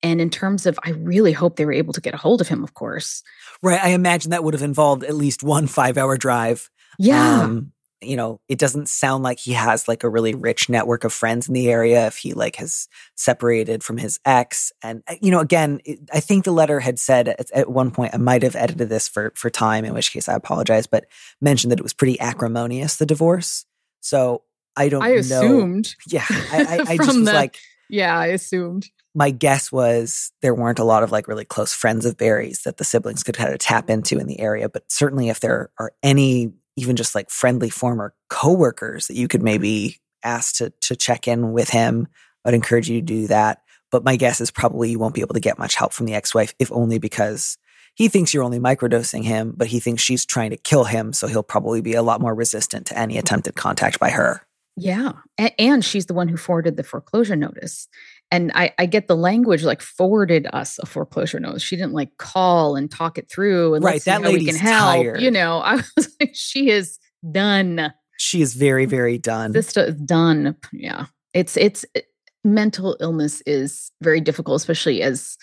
And 0.03 0.21
in 0.21 0.29
terms 0.29 0.67
of 0.67 0.79
i 0.85 0.91
really 0.91 1.33
hope 1.33 1.57
they 1.57 1.65
were 1.65 1.73
able 1.73 1.95
to 1.95 2.01
get 2.01 2.13
a 2.13 2.19
hold 2.19 2.43
of 2.43 2.49
him 2.49 2.63
of 2.63 2.75
course. 2.75 3.23
Right 3.63 3.83
i 3.83 3.91
imagine 3.91 4.31
that 4.33 4.45
would 4.45 4.55
have 4.55 4.63
involved 4.63 5.05
at 5.05 5.15
least 5.15 5.43
one 5.43 5.67
five 5.67 5.97
hour 5.97 6.17
drive 6.17 6.69
yeah. 6.99 7.43
um, 7.43 7.73
you 8.07 8.17
know, 8.17 8.41
it 8.49 8.59
doesn't 8.59 8.89
sound 8.89 9.25
like 9.25 9.39
he 9.39 9.53
has 9.53 9.89
like 9.89 10.05
a 10.05 10.09
really 10.09 10.35
rich 10.35 10.69
network 10.69 11.05
of 11.05 11.13
friends 11.13 11.49
in 11.49 11.55
the 11.55 11.71
area 11.71 12.07
if 12.07 12.19
he 12.19 12.33
like 12.33 12.57
has 12.57 12.89
separated 13.15 13.83
from 13.83 13.99
his 13.99 14.21
ex. 14.25 14.73
And, 14.83 15.03
uh, 15.09 15.15
you 15.21 15.31
know, 15.31 15.41
again, 15.41 15.81
it, 15.85 16.01
I 16.13 16.21
think 16.21 16.45
the 16.45 16.53
letter 16.53 16.81
had 16.81 16.99
said 16.99 17.29
at, 17.29 17.51
at, 17.53 17.71
one 17.71 17.91
point, 17.91 18.15
I 18.15 18.19
might 18.19 18.43
have 18.43 18.57
edited 18.57 18.89
this 18.89 19.09
for, 19.09 19.33
for 19.35 19.51
time, 19.51 19.85
in 19.85 19.95
which 19.95 20.13
case 20.13 20.29
I 20.29 20.35
apologize, 20.35 20.87
but 20.87 21.07
mentioned 21.41 21.73
that 21.73 21.81
it 21.81 21.85
was 21.85 21.93
pretty 21.93 22.19
acrimonious, 22.21 22.97
the 22.97 23.07
divorce. 23.07 23.67
So 24.01 24.43
I 24.77 24.89
don't 24.89 25.03
I 25.03 25.11
assumed. 25.11 25.95
Yeah. 26.09 26.25
I, 26.29 26.67
I, 26.69 26.85
I 26.93 26.97
just 26.97 27.17
was 27.17 27.27
the, 27.27 27.33
like, 27.33 27.59
yeah, 27.89 28.19
I 28.19 28.27
assumed. 28.27 28.89
My 29.15 29.31
guess 29.31 29.71
was 29.71 30.33
there 30.43 30.55
weren't 30.55 30.81
a 30.81 30.85
lot 30.85 31.03
of 31.03 31.13
like 31.13 31.29
really 31.29 31.45
close 31.45 31.73
friends 31.73 32.05
of 32.05 32.17
Barry's 32.17 32.63
that 32.63 32.79
the 32.79 32.85
siblings 32.85 33.23
could 33.23 33.37
kind 33.37 33.53
of 33.53 33.59
tap 33.59 33.89
into 33.89 34.19
in 34.19 34.27
the 34.27 34.41
area. 34.41 34.69
But 34.69 34.91
certainly 34.91 35.29
if 35.29 35.41
there 35.41 35.71
are 35.79 35.93
any 36.03 36.53
even 36.77 36.97
just 36.97 37.15
like 37.15 37.31
friendly 37.31 37.71
former 37.71 38.15
coworkers 38.29 39.07
that 39.07 39.17
you 39.17 39.29
could 39.29 39.43
maybe 39.43 39.99
ask 40.23 40.57
to 40.57 40.73
to 40.81 40.97
check 40.97 41.29
in 41.29 41.53
with 41.53 41.71
him. 41.71 42.09
I'd 42.45 42.55
encourage 42.55 42.89
you 42.89 43.01
to 43.01 43.07
do 43.07 43.27
that. 43.29 43.61
But 43.91 44.05
my 44.05 44.17
guess 44.17 44.41
is 44.41 44.51
probably 44.51 44.91
you 44.91 44.99
won't 44.99 45.15
be 45.15 45.21
able 45.21 45.35
to 45.35 45.41
get 45.41 45.59
much 45.59 45.77
help 45.77 45.93
from 45.93 46.07
the 46.07 46.15
ex-wife, 46.15 46.53
if 46.59 46.73
only 46.73 46.99
because 46.99 47.57
he 47.95 48.09
thinks 48.09 48.35
you're 48.35 48.43
only 48.43 48.59
microdosing 48.59 49.23
him, 49.23 49.55
but 49.57 49.69
he 49.69 49.79
thinks 49.79 50.03
she's 50.03 50.27
trying 50.27 50.51
to 50.51 50.57
kill 50.57 50.83
him, 50.83 51.13
so 51.13 51.29
he'll 51.29 51.45
probably 51.45 51.81
be 51.81 51.95
a 51.95 52.03
lot 52.03 52.21
more 52.21 52.35
resistant 52.35 52.87
to 52.89 52.99
any 52.99 53.19
attempted 53.19 53.55
contact 53.55 54.01
by 54.01 54.11
her. 54.11 54.45
Yeah. 54.77 55.13
And 55.59 55.85
she's 55.85 56.07
the 56.07 56.15
one 56.15 56.27
who 56.27 56.37
forwarded 56.37 56.77
the 56.77 56.83
foreclosure 56.83 57.37
notice. 57.37 57.87
And 58.35 58.51
I, 58.57 58.73
I 58.81 58.87
get 58.87 59.07
the 59.07 59.15
language 59.15 59.63
like 59.63 59.81
forwarded 59.81 60.49
us 60.53 60.81
a 60.81 60.87
foreclosure 60.87 61.39
notice. 61.39 61.63
She 61.63 61.77
didn't 61.77 61.93
like 61.93 62.17
call 62.17 62.75
and 62.75 62.91
talk 62.91 63.17
it 63.17 63.31
through 63.31 63.75
and 63.75 63.85
right. 63.85 64.05
That 64.07 64.23
lady 64.23 64.47
can 64.47 64.57
help. 64.57 64.97
Tired. 64.97 65.21
You 65.21 65.31
know, 65.31 65.59
I 65.65 65.77
was 65.77 66.17
like, 66.19 66.33
she 66.35 66.69
is 66.69 66.99
done. 67.31 67.93
She 68.19 68.43
is 68.43 68.55
very, 68.55 68.87
very 68.87 69.19
done. 69.19 69.53
This 69.53 69.77
is 69.77 69.95
done. 70.01 70.57
Yeah. 70.73 71.07
It's 71.33 71.57
it's 71.57 71.85
it, 71.95 72.07
mental 72.43 72.97
illness 72.99 73.41
is 73.47 73.93
very 74.03 74.21
difficult, 74.21 74.57
especially 74.57 75.01
as 75.01 75.39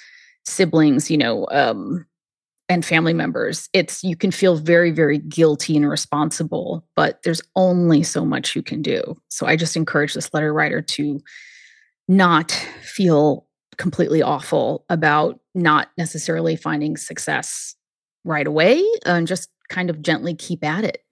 siblings, 0.46 1.10
you 1.10 1.18
know, 1.18 1.48
um, 1.50 2.06
and 2.68 2.84
family 2.84 3.14
members. 3.14 3.70
It's 3.72 4.04
you 4.04 4.18
can 4.18 4.32
feel 4.32 4.58
very, 4.58 4.92
very 4.92 5.18
guilty 5.18 5.78
and 5.78 5.90
responsible, 5.90 6.86
but 6.98 7.24
there's 7.24 7.42
only 7.56 8.04
so 8.04 8.26
much 8.26 8.54
you 8.54 8.62
can 8.62 8.82
do. 8.82 9.18
So 9.30 9.46
I 9.46 9.56
just 9.56 9.78
encourage 9.78 10.14
this 10.14 10.34
letter 10.34 10.54
writer 10.54 10.82
to 10.82 11.22
not 12.08 12.52
feel 12.84 13.48
completely 13.78 14.22
awful 14.22 14.86
about 14.90 15.40
not 15.56 15.90
necessarily 15.98 16.56
finding 16.56 16.98
success 16.98 17.76
right 18.24 18.46
away 18.46 18.84
and 19.06 19.28
just 19.28 19.50
kind 19.70 19.90
of 19.90 20.02
gently 20.02 20.36
keep 20.36 20.64
at 20.64 20.84
it. 20.84 21.04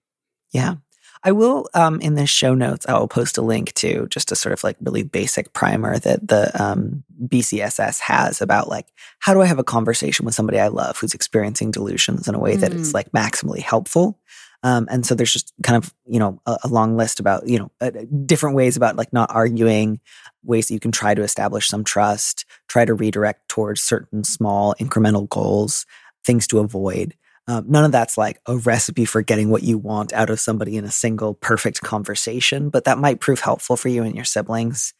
Yeah. 0.52 0.76
I 1.22 1.32
will, 1.32 1.68
um, 1.74 2.00
in 2.00 2.14
the 2.14 2.26
show 2.26 2.54
notes, 2.54 2.86
I 2.86 2.98
will 2.98 3.08
post 3.08 3.36
a 3.36 3.42
link 3.42 3.74
to 3.74 4.06
just 4.08 4.32
a 4.32 4.36
sort 4.36 4.54
of 4.54 4.64
like 4.64 4.76
really 4.80 5.02
basic 5.02 5.52
primer 5.52 5.98
that 5.98 6.28
the 6.28 6.50
um, 6.62 7.04
BCSS 7.26 8.00
has 8.00 8.40
about 8.40 8.68
like, 8.68 8.86
how 9.18 9.34
do 9.34 9.42
I 9.42 9.46
have 9.46 9.58
a 9.58 9.64
conversation 9.64 10.24
with 10.24 10.34
somebody 10.34 10.58
I 10.58 10.68
love 10.68 10.98
who's 10.98 11.12
experiencing 11.12 11.72
delusions 11.72 12.26
in 12.26 12.34
a 12.34 12.38
way 12.38 12.56
mm. 12.56 12.60
that 12.60 12.72
is 12.72 12.94
like 12.94 13.12
maximally 13.12 13.60
helpful? 13.60 14.18
Um, 14.62 14.86
and 14.90 15.06
so 15.06 15.14
there's 15.14 15.32
just 15.32 15.52
kind 15.62 15.82
of, 15.82 15.94
you 16.06 16.18
know, 16.18 16.40
a, 16.46 16.58
a 16.64 16.68
long 16.68 16.96
list 16.96 17.18
about, 17.18 17.48
you 17.48 17.58
know, 17.58 17.70
uh, 17.80 17.90
different 18.26 18.56
ways 18.56 18.76
about 18.76 18.96
like 18.96 19.12
not 19.12 19.30
arguing, 19.32 20.00
ways 20.42 20.68
that 20.68 20.74
you 20.74 20.80
can 20.80 20.92
try 20.92 21.14
to 21.14 21.22
establish 21.22 21.68
some 21.68 21.82
trust, 21.82 22.44
try 22.68 22.84
to 22.84 22.94
redirect 22.94 23.48
towards 23.48 23.80
certain 23.80 24.22
small 24.22 24.74
incremental 24.78 25.28
goals, 25.28 25.86
things 26.24 26.46
to 26.48 26.58
avoid. 26.58 27.14
Um, 27.48 27.64
none 27.68 27.84
of 27.84 27.92
that's 27.92 28.18
like 28.18 28.38
a 28.46 28.58
recipe 28.58 29.06
for 29.06 29.22
getting 29.22 29.50
what 29.50 29.62
you 29.62 29.78
want 29.78 30.12
out 30.12 30.30
of 30.30 30.38
somebody 30.38 30.76
in 30.76 30.84
a 30.84 30.90
single 30.90 31.34
perfect 31.34 31.80
conversation, 31.80 32.68
but 32.68 32.84
that 32.84 32.98
might 32.98 33.20
prove 33.20 33.40
helpful 33.40 33.76
for 33.76 33.88
you 33.88 34.02
and 34.02 34.14
your 34.14 34.26
siblings. 34.26 34.94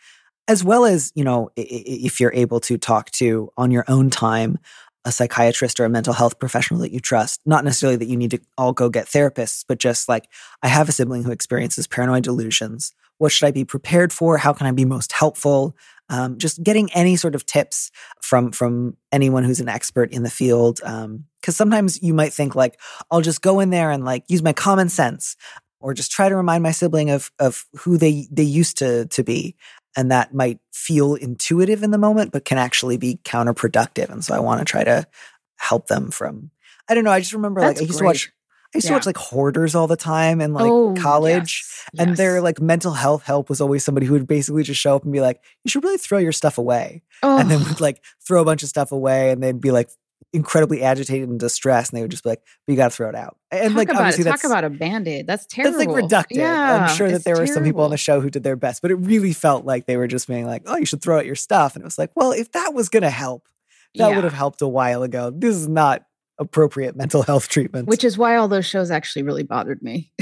As 0.49 0.65
well 0.65 0.85
as, 0.85 1.13
you 1.15 1.23
know, 1.23 1.51
if 1.55 2.19
you're 2.19 2.33
able 2.35 2.59
to 2.61 2.77
talk 2.77 3.11
to 3.13 3.53
on 3.57 3.71
your 3.71 3.85
own 3.87 4.11
time 4.11 4.59
a 5.05 5.13
psychiatrist 5.13 5.81
or 5.81 5.85
a 5.85 5.89
mental 5.89 6.13
health 6.13 6.39
professional 6.39 6.81
that 6.81 6.93
you 6.93 7.01
trust. 7.01 7.41
Not 7.47 7.65
necessarily 7.65 7.97
that 7.97 8.09
you 8.09 8.17
need 8.17 8.33
to 8.33 8.41
all 8.59 8.73
go 8.73 8.89
get 8.89 9.07
therapists, 9.07 9.65
but 9.67 9.79
just 9.79 10.09
like, 10.09 10.29
I 10.63 10.69
have 10.69 10.89
a 10.89 10.93
sibling 10.93 11.23
who 11.23 11.33
experiences 11.33 11.87
paranoid 11.87 12.25
delusions. 12.25 12.93
What 13.19 13.33
should 13.33 13.47
I 13.47 13.51
be 13.51 13.65
prepared 13.65 14.13
for? 14.13 14.39
How 14.39 14.53
can 14.53 14.67
I 14.67 14.73
be 14.73 14.85
most 14.85 15.13
helpful? 15.13 15.77
Um, 16.09 16.39
just 16.39 16.63
getting 16.63 16.91
any 16.93 17.17
sort 17.17 17.35
of 17.35 17.47
tips 17.47 17.91
from 18.21 18.51
from 18.51 18.97
anyone 19.13 19.45
who's 19.45 19.61
an 19.61 19.69
expert 19.69 20.13
in 20.13 20.23
the 20.23 20.31
field. 20.31 20.77
Because 20.77 21.05
um, 21.05 21.25
sometimes 21.53 22.03
you 22.03 22.15
might 22.15 22.33
think 22.33 22.55
like, 22.55 22.81
I'll 23.11 23.21
just 23.21 23.43
go 23.43 23.61
in 23.61 23.71
there 23.71 23.91
and 23.91 24.05
like 24.05 24.25
use 24.29 24.43
my 24.43 24.53
common 24.53 24.89
sense, 24.89 25.37
or 25.81 25.95
just 25.95 26.11
try 26.11 26.29
to 26.29 26.37
remind 26.37 26.63
my 26.63 26.73
sibling 26.73 27.11
of 27.11 27.31
of 27.39 27.65
who 27.77 27.97
they 27.97 28.27
they 28.31 28.43
used 28.43 28.79
to 28.79 29.07
to 29.07 29.23
be, 29.23 29.55
and 29.97 30.11
that 30.11 30.35
might 30.35 30.61
feel 30.73 31.15
intuitive 31.15 31.83
in 31.83 31.91
the 31.91 31.99
moment, 31.99 32.33
but 32.33 32.45
can 32.45 32.59
actually 32.59 32.97
be 32.97 33.19
counterproductive. 33.25 34.11
And 34.11 34.25
so 34.25 34.35
I 34.35 34.41
want 34.41 34.61
to 34.61 34.65
try 34.65 34.85
to 34.85 35.07
help 35.57 35.89
them 35.89 36.11
from. 36.11 36.51
I 36.89 36.95
don't 36.95 37.05
know. 37.05 37.11
I 37.11 37.21
just 37.21 37.33
remember 37.33 37.61
That's 37.61 37.81
like 37.81 37.87
I 37.87 37.87
used 37.87 37.99
great. 37.99 38.07
to 38.07 38.11
watch 38.11 38.33
I 38.73 38.79
used 38.79 38.85
yeah. 38.85 38.91
to 38.91 38.95
watch 38.95 39.07
like 39.07 39.17
hoarders 39.17 39.75
all 39.75 39.89
the 39.89 39.97
time 39.97 40.41
in 40.41 40.53
like 40.53 40.71
oh, 40.71 40.95
college. 40.97 41.65
Yes, 41.67 41.85
and 41.99 42.11
yes. 42.11 42.19
their 42.19 42.41
like 42.41 42.61
mental 42.61 42.93
health 42.93 43.25
help 43.25 43.49
was 43.49 43.61
always 43.61 43.83
somebody 43.83 44.07
who 44.07 44.13
would 44.13 44.29
basically 44.29 44.63
just 44.63 44.81
show 44.81 44.95
up 44.95 45.03
and 45.03 45.13
be 45.13 45.21
like, 45.21 45.43
you 45.65 45.71
should 45.71 45.83
really 45.83 45.99
throw 45.99 46.19
your 46.19 46.31
stuff 46.31 46.57
away. 46.57 47.03
Oh. 47.23 47.39
And 47.39 47.51
then 47.51 47.63
oh. 47.63 47.69
would 47.69 47.81
like 47.81 48.01
throw 48.25 48.41
a 48.41 48.45
bunch 48.45 48.63
of 48.63 48.69
stuff 48.69 48.93
away 48.93 49.31
and 49.31 49.43
they'd 49.43 49.61
be 49.61 49.73
like 49.73 49.91
incredibly 50.33 50.83
agitated 50.83 51.29
and 51.29 51.41
distressed. 51.41 51.93
And 51.93 51.99
they 51.99 52.03
would 52.03 52.11
just 52.11 52.23
be 52.23 52.31
like, 52.31 52.43
but 52.67 52.73
you 52.73 52.77
got 52.77 52.91
to 52.91 52.97
throw 52.97 53.09
it 53.09 53.15
out. 53.15 53.37
And 53.51 53.71
talk 53.71 53.77
like, 53.77 53.89
about 53.89 54.03
obviously, 54.03 54.23
it. 54.23 54.31
talk 54.31 54.45
about 54.45 54.65
a 54.65 54.71
band 54.71 55.09
aid. 55.09 55.27
That's 55.27 55.47
terrible. 55.47 55.79
That's 55.79 55.89
like 55.89 56.05
reductive. 56.05 56.37
Yeah, 56.37 56.87
I'm 56.89 56.97
sure 56.97 57.11
that 57.11 57.25
there 57.25 57.35
terrible. 57.35 57.51
were 57.51 57.55
some 57.55 57.65
people 57.65 57.85
on 57.85 57.91
the 57.91 57.97
show 57.97 58.21
who 58.21 58.31
did 58.31 58.43
their 58.43 58.57
best, 58.57 58.83
but 58.83 58.91
it 58.91 58.97
really 58.97 59.33
felt 59.33 59.65
like 59.65 59.87
they 59.87 59.97
were 59.97 60.07
just 60.07 60.29
being 60.29 60.47
like, 60.47 60.63
oh, 60.67 60.77
you 60.77 60.87
should 60.87 61.03
throw 61.03 61.19
out 61.19 61.27
your 61.27 61.35
stuff. 61.35 61.75
And 61.75 61.83
it 61.83 61.85
was 61.85 61.99
like, 61.99 62.11
well, 62.15 62.33
if 62.33 62.53
that 62.53 62.75
was 62.75 62.89
going 62.89 63.03
to 63.03 63.11
help, 63.11 63.49
that 63.97 64.09
yeah. 64.09 64.15
would 64.15 64.25
have 64.25 64.33
helped 64.33 64.63
a 64.63 64.69
while 64.69 65.03
ago. 65.03 65.31
This 65.35 65.57
is 65.57 65.69
not 65.69 66.05
appropriate 66.39 66.97
mental 66.97 67.23
health 67.23 67.49
treatment. 67.49 67.89
Which 67.89 68.05
is 68.05 68.17
why 68.17 68.37
all 68.37 68.49
those 68.49 68.67
shows 68.67 68.91
actually 68.91 69.23
really 69.23 69.43
bothered 69.43 69.83
me. 69.83 70.13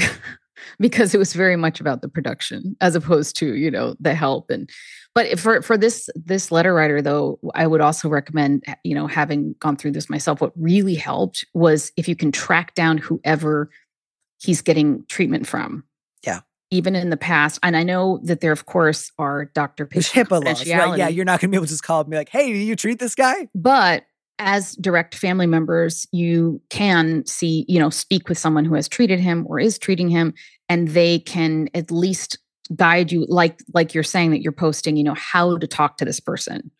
because 0.79 1.15
it 1.15 1.17
was 1.17 1.33
very 1.33 1.55
much 1.55 1.79
about 1.79 2.01
the 2.01 2.09
production 2.09 2.75
as 2.81 2.95
opposed 2.95 3.37
to 3.37 3.55
you 3.55 3.71
know 3.71 3.95
the 3.99 4.13
help 4.13 4.49
and 4.49 4.69
but 5.15 5.39
for 5.39 5.61
for 5.61 5.77
this 5.77 6.09
this 6.15 6.51
letter 6.51 6.73
writer 6.73 7.01
though 7.01 7.39
i 7.55 7.65
would 7.65 7.81
also 7.81 8.09
recommend 8.09 8.63
you 8.83 8.95
know 8.95 9.07
having 9.07 9.55
gone 9.59 9.75
through 9.75 9.91
this 9.91 10.09
myself 10.09 10.41
what 10.41 10.53
really 10.55 10.95
helped 10.95 11.45
was 11.53 11.91
if 11.97 12.07
you 12.07 12.15
can 12.15 12.31
track 12.31 12.73
down 12.75 12.97
whoever 12.97 13.69
he's 14.41 14.61
getting 14.61 15.03
treatment 15.07 15.45
from. 15.45 15.83
Yeah. 16.25 16.39
Even 16.71 16.95
in 16.95 17.09
the 17.09 17.17
past 17.17 17.59
and 17.63 17.75
i 17.75 17.83
know 17.83 18.19
that 18.23 18.41
there 18.41 18.51
of 18.51 18.65
course 18.65 19.11
are 19.17 19.45
doctor 19.45 19.85
patient 19.85 20.29
HIPAA 20.29 20.43
laws, 20.43 20.69
right? 20.69 20.97
yeah 20.97 21.07
you're 21.07 21.25
not 21.25 21.39
going 21.39 21.49
to 21.49 21.51
be 21.51 21.57
able 21.57 21.65
to 21.65 21.71
just 21.71 21.83
call 21.83 22.01
and 22.01 22.09
be 22.09 22.17
like 22.17 22.29
hey 22.29 22.51
do 22.51 22.57
you 22.57 22.75
treat 22.75 22.99
this 22.99 23.15
guy? 23.15 23.47
But 23.55 24.05
as 24.39 24.75
direct 24.77 25.15
family 25.15 25.45
members, 25.45 26.07
you 26.13 26.61
can 26.69 27.25
see, 27.25 27.65
you 27.67 27.77
know, 27.77 27.89
speak 27.89 28.29
with 28.29 28.37
someone 28.37 28.63
who 28.63 28.73
has 28.73 28.87
treated 28.87 29.19
him 29.19 29.45
or 29.49 29.59
is 29.59 29.77
treating 29.77 30.07
him, 30.07 30.33
and 30.69 30.87
they 30.87 31.19
can 31.19 31.69
at 31.73 31.91
least 31.91 32.39
guide 32.75 33.11
you, 33.11 33.25
like 33.27 33.59
like 33.73 33.93
you're 33.93 34.03
saying 34.03 34.31
that 34.31 34.41
you're 34.41 34.51
posting, 34.51 34.97
you 34.97 35.03
know, 35.03 35.15
how 35.15 35.57
to 35.57 35.67
talk 35.67 35.97
to 35.97 36.05
this 36.05 36.19
person, 36.19 36.71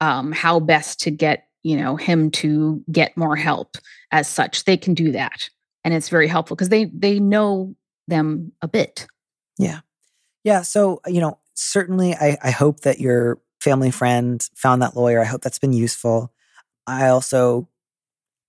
um, 0.00 0.32
how 0.32 0.60
best 0.60 1.00
to 1.00 1.10
get, 1.10 1.46
you 1.62 1.76
know, 1.76 1.96
him 1.96 2.30
to 2.30 2.82
get 2.90 3.16
more 3.16 3.36
help 3.36 3.76
as 4.12 4.28
such. 4.28 4.64
They 4.64 4.76
can 4.76 4.94
do 4.94 5.12
that. 5.12 5.48
And 5.84 5.94
it's 5.94 6.08
very 6.08 6.28
helpful 6.28 6.56
because 6.56 6.68
they 6.68 6.86
they 6.86 7.18
know 7.18 7.74
them 8.08 8.52
a 8.62 8.68
bit. 8.68 9.06
Yeah. 9.58 9.80
Yeah. 10.44 10.62
So, 10.62 11.00
you 11.06 11.20
know, 11.20 11.38
certainly 11.54 12.14
I, 12.14 12.38
I 12.42 12.50
hope 12.50 12.80
that 12.80 12.98
your 12.98 13.38
family 13.60 13.90
friend 13.90 14.46
found 14.54 14.82
that 14.82 14.96
lawyer. 14.96 15.20
I 15.20 15.26
hope 15.26 15.42
that's 15.42 15.58
been 15.58 15.72
useful. 15.72 16.32
I 16.86 17.08
also 17.08 17.68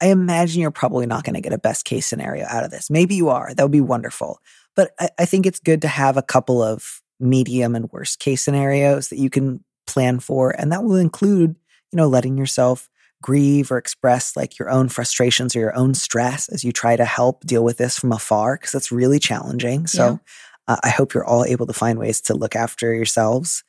I 0.02 0.08
imagine 0.08 0.62
you're 0.62 0.72
probably 0.72 1.06
not 1.06 1.24
going 1.24 1.36
to 1.36 1.42
get 1.42 1.54
a 1.54 1.60
best 1.60 1.86
case 1.86 2.08
scenario 2.08 2.46
out 2.50 2.64
of 2.64 2.72
this. 2.72 2.90
Maybe 2.90 3.16
you 3.16 3.30
are. 3.30 3.54
That 3.54 3.62
would 3.62 3.72
be 3.72 3.82
wonderful. 3.82 4.40
But 4.76 4.92
I, 5.00 5.10
I, 5.20 5.26
think 5.26 5.46
it's 5.46 5.60
good 5.60 5.82
to 5.82 5.88
have 5.88 6.18
a 6.18 6.22
couple 6.22 6.62
of 6.62 7.02
medium 7.20 7.76
and 7.76 7.92
worst 7.92 8.20
case 8.20 8.42
scenarios 8.42 9.10
that 9.10 9.20
you 9.20 9.30
can 9.30 9.64
plan 9.86 10.20
for. 10.20 10.52
And 10.52 10.72
that 10.72 10.84
will 10.84 10.96
include, 10.96 11.56
you 11.92 11.98
know, 11.98 12.08
letting 12.08 12.38
yourself 12.38 12.90
grieve 13.22 13.72
or 13.72 13.78
express 13.78 14.36
like 14.36 14.58
your 14.58 14.70
own 14.70 14.90
frustrations 14.90 15.56
or 15.56 15.60
your 15.60 15.76
own 15.76 15.94
stress 15.94 16.50
as 16.50 16.64
you 16.64 16.72
try 16.72 16.96
to 16.96 17.06
help 17.06 17.46
deal 17.46 17.64
with 17.64 17.78
this 17.78 18.00
from 18.00 18.12
afar, 18.12 18.56
because 18.56 18.72
that's 18.72 18.92
really 18.92 19.20
challenging. 19.20 19.88
So 19.88 20.20
yeah. 20.68 20.74
uh, 20.74 20.78
I 20.84 20.90
hope 20.90 21.14
you're 21.14 21.26
all 21.26 21.46
able 21.46 21.68
to 21.68 21.74
find 21.74 22.00
ways 22.00 22.22
to 22.22 22.34
look 22.34 22.56
after 22.56 22.94
yourselves 22.94 23.64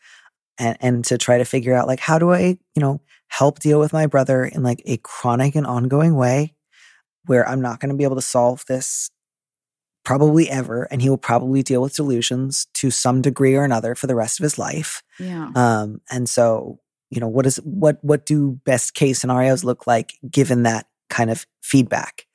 and, 0.59 0.77
and 0.81 1.05
to 1.07 1.19
try 1.19 1.39
to 1.39 1.45
figure 1.45 1.75
out 1.75 1.87
like, 1.87 2.01
how 2.01 2.19
do 2.19 2.33
I, 2.33 2.59
you 2.75 2.81
know, 2.81 3.01
help 3.29 3.59
deal 3.59 3.79
with 3.79 3.93
my 3.93 4.07
brother 4.07 4.45
in 4.45 4.63
like 4.63 4.83
a 4.85 4.99
chronic 4.99 5.55
and 5.55 5.67
ongoing 5.67 6.15
way 6.15 6.55
where 7.27 7.49
I'm 7.49 7.61
not 7.61 7.81
going 7.81 7.91
to 7.91 7.97
be 7.97 8.05
able 8.05 8.17
to 8.17 8.23
solve 8.23 8.65
this 8.67 9.11
probably 10.05 10.51
ever 10.51 10.85
and 10.91 11.01
he 11.01 11.09
will 11.09 11.19
probably 11.19 11.63
deal 11.63 11.83
with 11.83 11.95
delusions 11.95 12.67
to 12.75 12.91
some 12.91 13.23
degree 13.23 13.55
or 13.55 13.65
another 13.65 13.95
for 13.95 14.07
the 14.07 14.15
rest 14.15 14.41
of 14.41 14.45
his 14.45 14.59
life. 14.59 15.03
Yeah. 15.19 15.51
Um 15.55 16.01
and 16.11 16.29
so, 16.29 16.81
you 17.11 17.21
know, 17.21 17.29
what 17.29 17.47
is 17.47 17.57
what 17.59 17.99
what 18.03 18.27
do 18.27 18.61
best 18.65 18.95
case 18.95 19.21
scenarios 19.21 19.65
look 19.65 19.87
like 19.87 20.15
given 20.29 20.65
that 20.65 20.87
kind 21.09 21.31
of 21.31 21.47
feedback? 21.63 22.27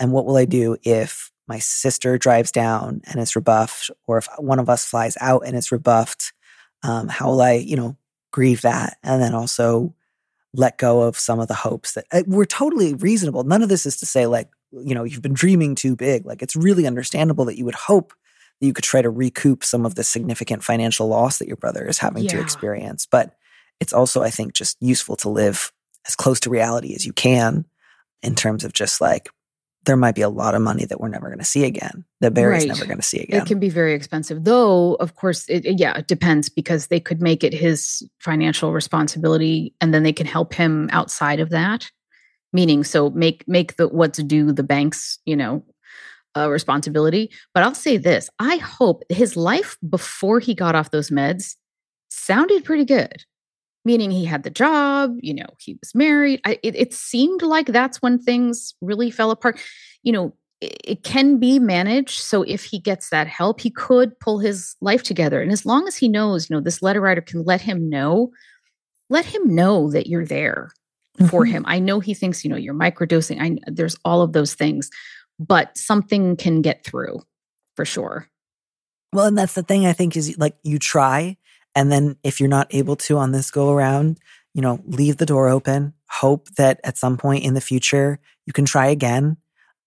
And 0.00 0.12
what 0.12 0.26
will 0.26 0.36
I 0.36 0.44
do 0.44 0.76
if 0.82 1.30
my 1.46 1.58
sister 1.58 2.18
drives 2.18 2.50
down 2.50 3.02
and 3.04 3.20
is 3.20 3.36
rebuffed 3.36 3.90
or 4.06 4.18
if 4.18 4.28
one 4.38 4.58
of 4.58 4.68
us 4.68 4.84
flies 4.84 5.16
out 5.20 5.42
and 5.46 5.56
is 5.56 5.70
rebuffed? 5.70 6.32
Um 6.82 7.08
how 7.08 7.28
will 7.28 7.42
I, 7.42 7.52
you 7.52 7.76
know, 7.76 7.96
grieve 8.32 8.62
that 8.62 8.96
and 9.02 9.22
then 9.22 9.34
also 9.34 9.94
let 10.54 10.78
go 10.78 11.02
of 11.02 11.18
some 11.18 11.40
of 11.40 11.48
the 11.48 11.54
hopes 11.54 11.92
that 11.94 12.04
uh, 12.12 12.22
were 12.26 12.44
totally 12.44 12.94
reasonable. 12.94 13.44
None 13.44 13.62
of 13.62 13.68
this 13.68 13.86
is 13.86 13.96
to 13.98 14.06
say, 14.06 14.26
like, 14.26 14.50
you 14.72 14.94
know, 14.94 15.04
you've 15.04 15.22
been 15.22 15.34
dreaming 15.34 15.74
too 15.74 15.96
big. 15.96 16.24
Like, 16.26 16.42
it's 16.42 16.56
really 16.56 16.86
understandable 16.86 17.44
that 17.46 17.58
you 17.58 17.64
would 17.64 17.74
hope 17.74 18.12
that 18.60 18.66
you 18.66 18.72
could 18.72 18.84
try 18.84 19.02
to 19.02 19.10
recoup 19.10 19.64
some 19.64 19.84
of 19.84 19.94
the 19.94 20.04
significant 20.04 20.64
financial 20.64 21.08
loss 21.08 21.38
that 21.38 21.48
your 21.48 21.56
brother 21.56 21.86
is 21.86 21.98
having 21.98 22.24
yeah. 22.24 22.30
to 22.30 22.40
experience. 22.40 23.06
But 23.06 23.34
it's 23.80 23.92
also, 23.92 24.22
I 24.22 24.30
think, 24.30 24.54
just 24.54 24.76
useful 24.80 25.16
to 25.16 25.28
live 25.28 25.72
as 26.06 26.16
close 26.16 26.40
to 26.40 26.50
reality 26.50 26.94
as 26.94 27.06
you 27.06 27.12
can 27.12 27.64
in 28.22 28.34
terms 28.34 28.64
of 28.64 28.72
just 28.72 29.00
like 29.00 29.28
there 29.84 29.96
might 29.96 30.14
be 30.14 30.22
a 30.22 30.28
lot 30.28 30.54
of 30.54 30.62
money 30.62 30.84
that 30.84 31.00
we're 31.00 31.08
never 31.08 31.26
going 31.26 31.40
to 31.40 31.44
see 31.44 31.64
again 31.64 32.04
that 32.20 32.34
Barry's 32.34 32.62
right. 32.62 32.68
never 32.68 32.84
going 32.84 32.98
to 32.98 33.02
see 33.02 33.18
again. 33.18 33.42
It 33.42 33.46
can 33.46 33.58
be 33.58 33.68
very 33.68 33.94
expensive, 33.94 34.44
though. 34.44 34.94
Of 34.94 35.16
course, 35.16 35.48
it, 35.48 35.64
yeah, 35.78 35.98
it 35.98 36.06
depends 36.06 36.48
because 36.48 36.86
they 36.86 37.00
could 37.00 37.20
make 37.20 37.42
it 37.42 37.52
his 37.52 38.08
financial 38.20 38.72
responsibility, 38.72 39.74
and 39.80 39.92
then 39.92 40.04
they 40.04 40.12
can 40.12 40.26
help 40.26 40.54
him 40.54 40.88
outside 40.92 41.40
of 41.40 41.50
that. 41.50 41.90
Meaning, 42.52 42.84
so 42.84 43.10
make 43.10 43.44
make 43.48 43.76
the 43.76 43.88
what's 43.88 44.22
due 44.22 44.52
the 44.52 44.62
banks, 44.62 45.18
you 45.24 45.36
know, 45.36 45.64
a 46.34 46.50
responsibility. 46.50 47.30
But 47.54 47.62
I'll 47.62 47.74
say 47.74 47.96
this 47.96 48.28
I 48.38 48.56
hope 48.56 49.02
his 49.08 49.36
life 49.36 49.76
before 49.88 50.40
he 50.40 50.54
got 50.54 50.74
off 50.74 50.90
those 50.90 51.10
meds 51.10 51.56
sounded 52.08 52.64
pretty 52.64 52.84
good. 52.84 53.24
Meaning 53.84 54.12
he 54.12 54.24
had 54.24 54.44
the 54.44 54.50
job, 54.50 55.16
you 55.20 55.34
know, 55.34 55.46
he 55.58 55.74
was 55.74 55.92
married. 55.92 56.40
I, 56.44 56.58
it, 56.62 56.76
it 56.76 56.94
seemed 56.94 57.42
like 57.42 57.66
that's 57.66 58.00
when 58.00 58.18
things 58.20 58.74
really 58.80 59.10
fell 59.10 59.32
apart. 59.32 59.60
You 60.04 60.12
know, 60.12 60.34
it, 60.60 60.76
it 60.84 61.02
can 61.02 61.38
be 61.38 61.58
managed. 61.58 62.20
So 62.20 62.42
if 62.42 62.62
he 62.62 62.78
gets 62.78 63.10
that 63.10 63.26
help, 63.26 63.60
he 63.60 63.70
could 63.70 64.18
pull 64.20 64.38
his 64.38 64.76
life 64.80 65.02
together. 65.02 65.42
And 65.42 65.50
as 65.50 65.66
long 65.66 65.88
as 65.88 65.96
he 65.96 66.08
knows, 66.08 66.48
you 66.48 66.54
know, 66.54 66.60
this 66.60 66.80
letter 66.80 67.00
writer 67.00 67.22
can 67.22 67.42
let 67.42 67.60
him 67.60 67.90
know, 67.90 68.30
let 69.10 69.24
him 69.24 69.52
know 69.52 69.90
that 69.90 70.06
you're 70.06 70.26
there 70.26 70.70
for 71.28 71.44
Mhm. 71.44 71.50
him. 71.50 71.64
I 71.66 71.78
know 71.78 72.00
he 72.00 72.14
thinks, 72.14 72.44
you 72.44 72.50
know, 72.50 72.56
you're 72.56 72.74
microdosing. 72.74 73.40
I 73.40 73.58
there's 73.70 73.96
all 74.04 74.22
of 74.22 74.32
those 74.32 74.54
things, 74.54 74.90
but 75.38 75.76
something 75.76 76.36
can 76.36 76.62
get 76.62 76.84
through 76.84 77.22
for 77.76 77.84
sure. 77.84 78.28
Well, 79.12 79.26
and 79.26 79.36
that's 79.36 79.54
the 79.54 79.62
thing 79.62 79.86
I 79.86 79.92
think 79.92 80.16
is 80.16 80.38
like 80.38 80.56
you 80.62 80.78
try, 80.78 81.36
and 81.74 81.92
then 81.92 82.16
if 82.22 82.40
you're 82.40 82.48
not 82.48 82.74
able 82.74 82.96
to 82.96 83.18
on 83.18 83.32
this 83.32 83.50
go 83.50 83.70
around, 83.70 84.18
you 84.54 84.62
know, 84.62 84.80
leave 84.86 85.18
the 85.18 85.26
door 85.26 85.48
open. 85.48 85.94
Hope 86.08 86.48
that 86.56 86.80
at 86.84 86.98
some 86.98 87.16
point 87.16 87.44
in 87.44 87.54
the 87.54 87.60
future 87.60 88.18
you 88.46 88.52
can 88.52 88.64
try 88.64 88.86
again. 88.86 89.36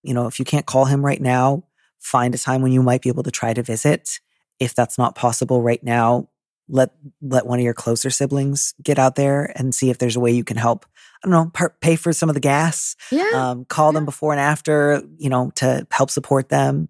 You 0.03 0.13
know, 0.13 0.27
if 0.27 0.39
you 0.39 0.45
can't 0.45 0.65
call 0.65 0.85
him 0.85 1.03
right 1.03 1.21
now, 1.21 1.63
find 1.99 2.35
a 2.35 2.37
time 2.37 2.61
when 2.61 2.71
you 2.71 2.83
might 2.83 3.01
be 3.01 3.09
able 3.09 3.23
to 3.23 3.31
try 3.31 3.53
to 3.53 3.63
visit. 3.63 4.19
If 4.59 4.75
that's 4.75 4.97
not 4.97 5.15
possible 5.15 5.61
right 5.61 5.83
now, 5.83 6.29
let 6.69 6.91
let 7.21 7.45
one 7.45 7.59
of 7.59 7.65
your 7.65 7.73
closer 7.73 8.09
siblings 8.09 8.73
get 8.81 8.97
out 8.99 9.15
there 9.15 9.51
and 9.55 9.73
see 9.73 9.89
if 9.89 9.97
there's 9.97 10.15
a 10.15 10.19
way 10.19 10.31
you 10.31 10.43
can 10.43 10.57
help. 10.57 10.85
I 11.23 11.27
don't 11.27 11.31
know, 11.31 11.51
par- 11.53 11.75
pay 11.81 11.95
for 11.95 12.13
some 12.13 12.29
of 12.29 12.35
the 12.35 12.39
gas, 12.41 12.95
Yeah. 13.11 13.29
um, 13.33 13.65
call 13.65 13.91
them 13.91 14.05
before 14.05 14.31
and 14.33 14.39
after, 14.39 15.01
you 15.17 15.29
know, 15.29 15.51
to 15.55 15.87
help 15.91 16.09
support 16.09 16.49
them. 16.49 16.89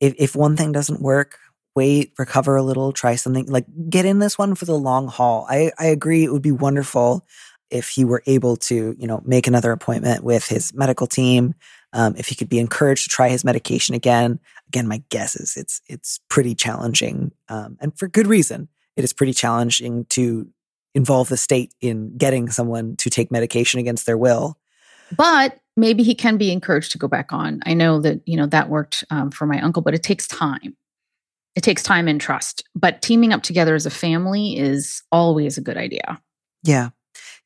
If 0.00 0.14
if 0.18 0.36
one 0.36 0.56
thing 0.56 0.72
doesn't 0.72 1.02
work, 1.02 1.38
wait, 1.74 2.12
recover 2.18 2.56
a 2.56 2.62
little, 2.62 2.92
try 2.92 3.16
something. 3.16 3.46
Like 3.46 3.66
get 3.90 4.04
in 4.04 4.18
this 4.20 4.38
one 4.38 4.54
for 4.54 4.64
the 4.64 4.78
long 4.78 5.08
haul. 5.08 5.46
I 5.48 5.72
I 5.78 5.86
agree. 5.86 6.24
It 6.24 6.32
would 6.32 6.42
be 6.42 6.52
wonderful 6.52 7.26
if 7.70 7.88
he 7.90 8.04
were 8.04 8.22
able 8.26 8.56
to, 8.56 8.94
you 8.98 9.06
know, 9.06 9.20
make 9.26 9.46
another 9.46 9.72
appointment 9.72 10.24
with 10.24 10.46
his 10.48 10.72
medical 10.72 11.06
team. 11.06 11.54
Um, 11.92 12.14
if 12.16 12.28
he 12.28 12.34
could 12.34 12.48
be 12.50 12.58
encouraged 12.58 13.04
to 13.04 13.08
try 13.10 13.28
his 13.30 13.44
medication 13.44 13.94
again. 13.94 14.40
Again, 14.68 14.86
my 14.86 15.02
guess 15.08 15.34
is 15.36 15.56
it's 15.56 15.80
it's 15.88 16.20
pretty 16.28 16.54
challenging, 16.54 17.32
um, 17.48 17.76
and 17.80 17.98
for 17.98 18.08
good 18.08 18.26
reason. 18.26 18.68
It 18.96 19.04
is 19.04 19.12
pretty 19.14 19.32
challenging 19.32 20.04
to 20.10 20.48
involve 20.94 21.28
the 21.28 21.36
state 21.36 21.72
in 21.80 22.16
getting 22.16 22.50
someone 22.50 22.96
to 22.96 23.10
take 23.10 23.30
medication 23.30 23.80
against 23.80 24.06
their 24.06 24.18
will. 24.18 24.58
but 25.16 25.58
maybe 25.76 26.02
he 26.02 26.14
can 26.14 26.36
be 26.36 26.50
encouraged 26.50 26.92
to 26.92 26.98
go 26.98 27.08
back 27.08 27.32
on. 27.32 27.60
I 27.64 27.74
know 27.74 28.00
that 28.00 28.20
you 28.26 28.36
know 28.36 28.46
that 28.46 28.68
worked 28.68 29.04
um, 29.10 29.30
for 29.30 29.46
my 29.46 29.60
uncle, 29.60 29.82
but 29.82 29.94
it 29.94 30.02
takes 30.02 30.26
time. 30.26 30.76
It 31.54 31.62
takes 31.62 31.82
time 31.82 32.08
and 32.08 32.20
trust. 32.20 32.64
But 32.74 33.02
teaming 33.02 33.32
up 33.32 33.42
together 33.42 33.74
as 33.74 33.86
a 33.86 33.90
family 33.90 34.58
is 34.58 35.02
always 35.10 35.58
a 35.58 35.62
good 35.62 35.76
idea. 35.76 36.20
Yeah. 36.62 36.90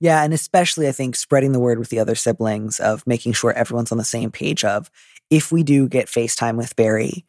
Yeah. 0.00 0.22
And 0.22 0.34
especially, 0.34 0.88
I 0.88 0.92
think, 0.92 1.16
spreading 1.16 1.52
the 1.52 1.60
word 1.60 1.78
with 1.78 1.88
the 1.88 1.98
other 1.98 2.14
siblings 2.14 2.80
of 2.80 3.06
making 3.06 3.34
sure 3.34 3.52
everyone's 3.52 3.92
on 3.92 3.98
the 3.98 4.04
same 4.04 4.30
page 4.30 4.64
of 4.64 4.90
if 5.30 5.52
we 5.52 5.62
do 5.62 5.88
get 5.88 6.08
FaceTime 6.08 6.56
with 6.56 6.76
Barry, 6.76 7.24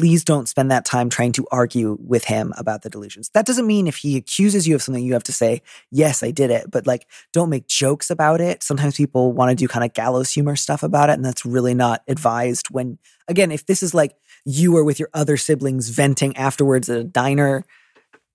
please 0.00 0.24
don't 0.24 0.48
spend 0.48 0.70
that 0.70 0.86
time 0.86 1.10
trying 1.10 1.30
to 1.30 1.46
argue 1.52 1.98
with 2.00 2.24
him 2.24 2.54
about 2.56 2.80
the 2.80 2.88
delusions. 2.88 3.28
That 3.34 3.44
doesn't 3.44 3.66
mean 3.66 3.86
if 3.86 3.96
he 3.96 4.16
accuses 4.16 4.66
you 4.66 4.74
of 4.74 4.80
something, 4.80 5.04
you 5.04 5.12
have 5.12 5.24
to 5.24 5.32
say, 5.32 5.60
yes, 5.90 6.22
I 6.22 6.30
did 6.30 6.50
it. 6.50 6.70
But 6.70 6.86
like, 6.86 7.06
don't 7.34 7.50
make 7.50 7.66
jokes 7.66 8.08
about 8.08 8.40
it. 8.40 8.62
Sometimes 8.62 8.96
people 8.96 9.30
want 9.34 9.50
to 9.50 9.54
do 9.54 9.68
kind 9.68 9.84
of 9.84 9.92
gallows 9.92 10.30
humor 10.30 10.56
stuff 10.56 10.82
about 10.82 11.10
it. 11.10 11.14
And 11.14 11.24
that's 11.24 11.44
really 11.44 11.74
not 11.74 12.02
advised 12.08 12.68
when, 12.70 12.98
again, 13.28 13.52
if 13.52 13.66
this 13.66 13.82
is 13.82 13.92
like 13.92 14.16
you 14.46 14.74
are 14.78 14.84
with 14.84 14.98
your 14.98 15.10
other 15.12 15.36
siblings 15.36 15.90
venting 15.90 16.34
afterwards 16.34 16.88
at 16.88 16.98
a 16.98 17.04
diner, 17.04 17.66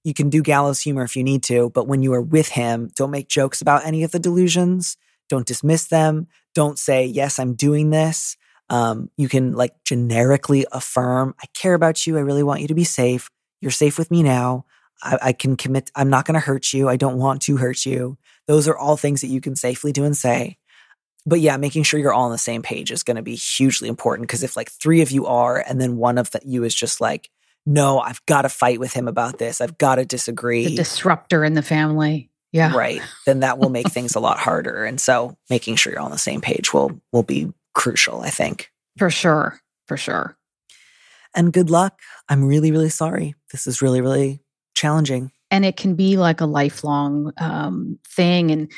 you 0.03 0.13
can 0.13 0.29
do 0.29 0.43
gallows 0.43 0.81
humor 0.81 1.01
if 1.01 1.15
you 1.15 1.23
need 1.23 1.41
to, 1.43 1.71
but 1.71 1.87
when 1.87 2.03
you 2.03 2.13
are 2.13 2.21
with 2.21 2.49
him, 2.49 2.91
don't 2.95 3.09
make 3.09 3.27
jokes 3.27 3.59
about 3.59 3.87
any 3.87 4.03
of 4.03 4.11
the 4.11 4.19
delusions. 4.19 4.97
Don't 5.29 5.47
dismiss 5.47 5.87
them. 5.87 6.27
Don't 6.53 6.77
say, 6.77 7.07
yes, 7.07 7.39
I'm 7.39 7.55
doing 7.55 7.89
this. 7.89 8.37
Um, 8.69 9.09
you 9.17 9.29
can 9.29 9.53
like 9.53 9.75
generically 9.83 10.65
affirm, 10.71 11.35
I 11.41 11.45
care 11.53 11.73
about 11.73 12.07
you. 12.07 12.17
I 12.17 12.21
really 12.21 12.43
want 12.43 12.61
you 12.61 12.67
to 12.67 12.75
be 12.75 12.83
safe. 12.83 13.29
You're 13.61 13.71
safe 13.71 13.97
with 13.97 14.11
me 14.11 14.23
now. 14.23 14.65
I, 15.03 15.17
I 15.21 15.33
can 15.33 15.55
commit, 15.55 15.91
I'm 15.95 16.09
not 16.09 16.25
going 16.25 16.33
to 16.33 16.39
hurt 16.39 16.73
you. 16.73 16.89
I 16.89 16.97
don't 16.97 17.17
want 17.17 17.41
to 17.43 17.57
hurt 17.57 17.85
you. 17.85 18.17
Those 18.47 18.67
are 18.67 18.77
all 18.77 18.97
things 18.97 19.21
that 19.21 19.27
you 19.27 19.41
can 19.41 19.55
safely 19.55 19.91
do 19.91 20.03
and 20.03 20.17
say. 20.17 20.57
But 21.25 21.39
yeah, 21.39 21.57
making 21.57 21.83
sure 21.83 21.99
you're 21.99 22.13
all 22.13 22.25
on 22.25 22.31
the 22.31 22.37
same 22.37 22.61
page 22.61 22.91
is 22.91 23.03
going 23.03 23.17
to 23.17 23.23
be 23.23 23.35
hugely 23.35 23.89
important 23.89 24.27
because 24.27 24.43
if 24.43 24.55
like 24.55 24.69
three 24.69 25.01
of 25.01 25.09
you 25.09 25.25
are, 25.25 25.57
and 25.57 25.81
then 25.81 25.97
one 25.97 26.17
of 26.17 26.31
the, 26.31 26.39
you 26.45 26.63
is 26.63 26.75
just 26.75 27.01
like, 27.01 27.29
no, 27.65 27.99
I've 27.99 28.23
got 28.27 28.43
to 28.43 28.49
fight 28.49 28.79
with 28.79 28.93
him 28.93 29.07
about 29.07 29.39
this. 29.39 29.59
I've 29.59 29.77
got 29.79 29.95
to 29.95 30.05
disagree. 30.05 30.65
The 30.65 30.75
disruptor 30.75 31.43
in 31.43 31.55
the 31.55 31.63
family. 31.63 32.29
Yeah. 32.51 32.75
Right. 32.75 33.01
Then 33.25 33.39
that 33.39 33.57
will 33.57 33.69
make 33.69 33.89
things 33.89 34.15
a 34.15 34.19
lot 34.19 34.37
harder. 34.37 34.85
And 34.85 35.01
so 35.01 35.35
making 35.49 35.75
sure 35.75 35.91
you're 35.91 36.01
on 36.01 36.11
the 36.11 36.17
same 36.17 36.41
page 36.41 36.73
will 36.73 37.01
will 37.11 37.23
be 37.23 37.51
crucial, 37.75 38.21
I 38.21 38.29
think. 38.31 38.71
For 38.97 39.09
sure. 39.11 39.59
For 39.87 39.97
sure. 39.97 40.35
And 41.35 41.53
good 41.53 41.69
luck. 41.69 41.99
I'm 42.29 42.43
really, 42.45 42.71
really 42.71 42.89
sorry. 42.89 43.35
This 43.51 43.67
is 43.67 43.81
really, 43.81 44.01
really 44.01 44.41
challenging. 44.75 45.31
and 45.51 45.63
it 45.63 45.77
can 45.77 45.95
be 45.95 46.17
like 46.17 46.41
a 46.41 46.45
lifelong 46.45 47.31
um, 47.37 47.97
thing 48.15 48.51
and 48.51 48.69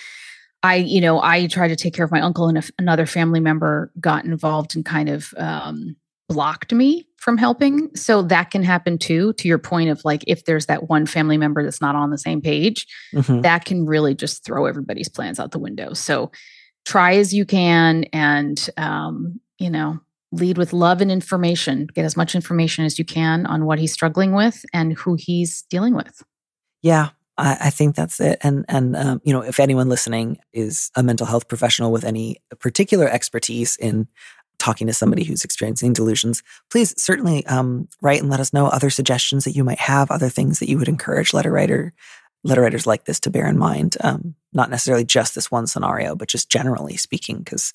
i 0.61 0.75
you 0.75 1.01
know 1.01 1.19
i 1.21 1.47
tried 1.47 1.69
to 1.69 1.75
take 1.75 1.93
care 1.95 2.05
of 2.05 2.11
my 2.11 2.21
uncle 2.21 2.47
and 2.47 2.71
another 2.77 3.05
family 3.07 3.39
member 3.39 3.91
got 3.99 4.25
involved 4.25 4.75
and 4.75 4.85
kind 4.85 5.09
of 5.09 5.33
um, 5.37 5.95
blocked 6.29 6.71
me 6.73 7.07
from 7.17 7.35
helping 7.37 7.89
so 7.95 8.21
that 8.21 8.51
can 8.51 8.61
happen 8.63 8.97
too 8.99 9.33
to 9.33 9.47
your 9.47 9.57
point 9.57 9.89
of 9.89 9.99
like 10.05 10.23
if 10.27 10.45
there's 10.45 10.67
that 10.67 10.87
one 10.87 11.05
family 11.07 11.37
member 11.37 11.63
that's 11.63 11.81
not 11.81 11.95
on 11.95 12.11
the 12.11 12.17
same 12.17 12.41
page 12.41 12.85
Mhm. 13.13 13.41
that 13.41 13.65
can 13.65 13.85
really 13.87 14.13
just 14.13 14.43
throw 14.45 14.65
everybody's 14.67 15.09
plans 15.09 15.39
out 15.39 15.51
the 15.51 15.59
window 15.59 15.93
so 15.93 16.31
try 16.87 17.15
as 17.15 17.33
you 17.33 17.45
can 17.45 18.05
and 18.13 18.69
um, 18.77 19.39
you 19.59 19.69
know 19.69 19.99
lead 20.31 20.57
with 20.57 20.73
love 20.73 21.01
and 21.01 21.11
information 21.11 21.87
get 21.93 22.05
as 22.05 22.17
much 22.17 22.35
information 22.35 22.85
as 22.85 22.97
you 22.97 23.05
can 23.05 23.45
on 23.45 23.65
what 23.65 23.79
he's 23.79 23.93
struggling 23.93 24.33
with 24.33 24.65
and 24.73 24.93
who 24.93 25.15
he's 25.15 25.63
dealing 25.69 25.93
with 25.95 26.23
Yeah, 26.81 27.09
I, 27.37 27.57
I 27.65 27.69
think 27.69 27.95
that's 27.95 28.19
it. 28.19 28.39
And 28.41 28.65
and 28.67 28.95
um, 28.95 29.21
you 29.23 29.33
know, 29.33 29.41
if 29.41 29.59
anyone 29.59 29.89
listening 29.89 30.37
is 30.53 30.91
a 30.95 31.03
mental 31.03 31.27
health 31.27 31.47
professional 31.47 31.91
with 31.91 32.03
any 32.03 32.37
particular 32.59 33.07
expertise 33.07 33.77
in 33.77 34.07
talking 34.59 34.87
to 34.87 34.93
somebody 34.93 35.23
who's 35.23 35.43
experiencing 35.43 35.93
delusions, 35.93 36.41
please 36.71 36.99
certainly 37.01 37.45
um, 37.45 37.87
write 38.01 38.21
and 38.21 38.29
let 38.29 38.39
us 38.39 38.53
know 38.53 38.67
other 38.67 38.89
suggestions 38.89 39.43
that 39.43 39.55
you 39.55 39.63
might 39.63 39.79
have, 39.79 40.09
other 40.09 40.29
things 40.29 40.59
that 40.59 40.69
you 40.69 40.77
would 40.77 40.87
encourage 40.87 41.33
letter 41.33 41.51
writer 41.51 41.93
letter 42.43 42.61
writers 42.61 42.87
like 42.87 43.05
this 43.05 43.19
to 43.21 43.29
bear 43.29 43.47
in 43.47 43.57
mind. 43.57 43.97
Um, 44.01 44.35
not 44.53 44.69
necessarily 44.69 45.05
just 45.05 45.35
this 45.35 45.51
one 45.51 45.67
scenario, 45.67 46.15
but 46.15 46.27
just 46.27 46.49
generally 46.49 46.97
speaking, 46.97 47.39
because 47.39 47.73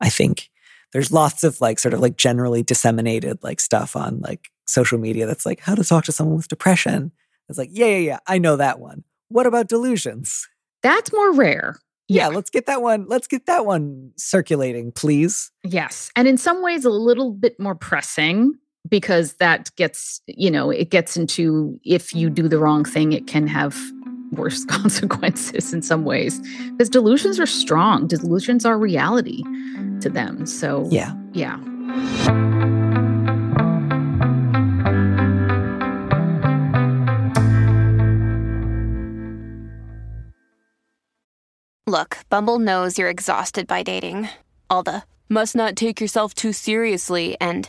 I 0.00 0.08
think 0.08 0.50
there's 0.92 1.12
lots 1.12 1.44
of 1.44 1.60
like 1.60 1.78
sort 1.78 1.94
of 1.94 2.00
like 2.00 2.16
generally 2.16 2.62
disseminated 2.62 3.38
like 3.42 3.60
stuff 3.60 3.96
on 3.96 4.20
like 4.20 4.50
social 4.66 4.98
media 4.98 5.26
that's 5.26 5.46
like 5.46 5.60
how 5.60 5.74
to 5.74 5.84
talk 5.84 6.04
to 6.04 6.12
someone 6.12 6.36
with 6.36 6.48
depression. 6.48 7.12
It's 7.48 7.58
like, 7.58 7.70
yeah, 7.72 7.86
yeah, 7.86 7.96
yeah, 7.98 8.18
I 8.26 8.38
know 8.38 8.56
that 8.56 8.78
one. 8.78 9.04
What 9.28 9.46
about 9.46 9.68
delusions? 9.68 10.48
that's 10.82 11.12
more 11.12 11.32
rare 11.32 11.78
Yeah, 12.08 12.28
let's 12.28 12.50
get 12.50 12.66
that 12.66 12.82
one. 12.82 13.06
Let's 13.08 13.26
get 13.26 13.46
that 13.46 13.64
one 13.64 14.10
circulating, 14.16 14.92
please. 14.92 15.50
Yes. 15.64 16.10
And 16.16 16.28
in 16.28 16.36
some 16.36 16.62
ways, 16.62 16.84
a 16.84 16.90
little 16.90 17.30
bit 17.32 17.58
more 17.58 17.74
pressing 17.74 18.54
because 18.88 19.34
that 19.34 19.70
gets, 19.76 20.20
you 20.26 20.50
know, 20.50 20.70
it 20.70 20.90
gets 20.90 21.16
into 21.16 21.78
if 21.84 22.14
you 22.14 22.28
do 22.30 22.48
the 22.48 22.58
wrong 22.58 22.84
thing, 22.84 23.12
it 23.12 23.26
can 23.26 23.46
have 23.46 23.78
worse 24.32 24.64
consequences 24.66 25.72
in 25.72 25.82
some 25.82 26.04
ways. 26.04 26.40
Because 26.70 26.88
delusions 26.88 27.38
are 27.38 27.46
strong, 27.46 28.06
delusions 28.06 28.64
are 28.64 28.78
reality 28.78 29.42
to 30.00 30.08
them. 30.08 30.46
So, 30.46 30.88
Yeah. 30.90 31.14
yeah. 31.32 31.58
Look, 41.86 42.18
Bumble 42.28 42.58
knows 42.58 42.96
you're 42.98 43.10
exhausted 43.10 43.66
by 43.66 43.82
dating. 43.82 44.28
All 44.70 44.82
the 44.82 45.02
must 45.28 45.56
not 45.56 45.76
take 45.76 46.00
yourself 46.00 46.34
too 46.34 46.52
seriously 46.52 47.36
and 47.40 47.68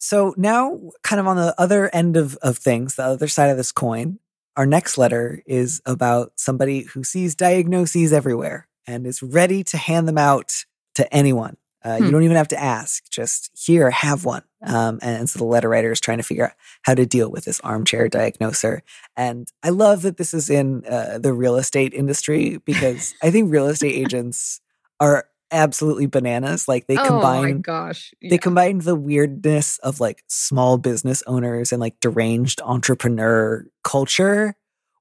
So 0.00 0.34
now, 0.36 0.80
kind 1.02 1.20
of 1.20 1.26
on 1.26 1.36
the 1.36 1.54
other 1.58 1.94
end 1.94 2.16
of, 2.16 2.36
of 2.36 2.56
things, 2.56 2.96
the 2.96 3.04
other 3.04 3.28
side 3.28 3.50
of 3.50 3.58
this 3.58 3.70
coin, 3.70 4.18
our 4.56 4.66
next 4.66 4.98
letter 4.98 5.42
is 5.46 5.80
about 5.84 6.32
somebody 6.36 6.82
who 6.82 7.04
sees 7.04 7.34
diagnoses 7.34 8.12
everywhere 8.12 8.66
and 8.86 9.06
is 9.06 9.22
ready 9.22 9.62
to 9.64 9.76
hand 9.76 10.08
them 10.08 10.18
out 10.18 10.64
to 10.94 11.14
anyone. 11.14 11.56
Uh, 11.84 11.98
Hmm. 11.98 12.04
You 12.04 12.10
don't 12.10 12.24
even 12.24 12.36
have 12.36 12.48
to 12.48 12.60
ask, 12.60 13.10
just 13.10 13.50
here, 13.54 13.90
have 13.90 14.24
one. 14.24 14.42
Um, 14.62 14.98
and 15.02 15.28
so 15.28 15.38
the 15.38 15.44
letter 15.44 15.68
writer 15.68 15.92
is 15.92 16.00
trying 16.00 16.18
to 16.18 16.24
figure 16.24 16.46
out 16.46 16.52
how 16.82 16.94
to 16.94 17.06
deal 17.06 17.30
with 17.30 17.44
this 17.44 17.60
armchair 17.60 18.08
diagnoser. 18.08 18.82
And 19.16 19.48
I 19.62 19.70
love 19.70 20.02
that 20.02 20.16
this 20.16 20.34
is 20.34 20.50
in 20.50 20.84
uh, 20.86 21.18
the 21.18 21.32
real 21.32 21.56
estate 21.56 21.94
industry 21.94 22.58
because 22.64 23.14
I 23.22 23.30
think 23.30 23.50
real 23.50 23.66
estate 23.66 23.94
agents 23.94 24.60
are 24.98 25.26
absolutely 25.50 26.06
bananas. 26.06 26.68
Like 26.68 26.86
they 26.86 26.96
oh 26.96 27.02
my 27.02 27.08
combine 27.08 27.60
gosh. 27.60 28.12
they 28.22 28.38
combine 28.38 28.78
the 28.78 28.94
weirdness 28.94 29.78
of 29.78 30.00
like 30.00 30.22
small 30.28 30.78
business 30.78 31.22
owners 31.26 31.72
and 31.72 31.80
like 31.80 32.00
deranged 32.00 32.60
entrepreneur 32.62 33.66
culture 33.84 34.56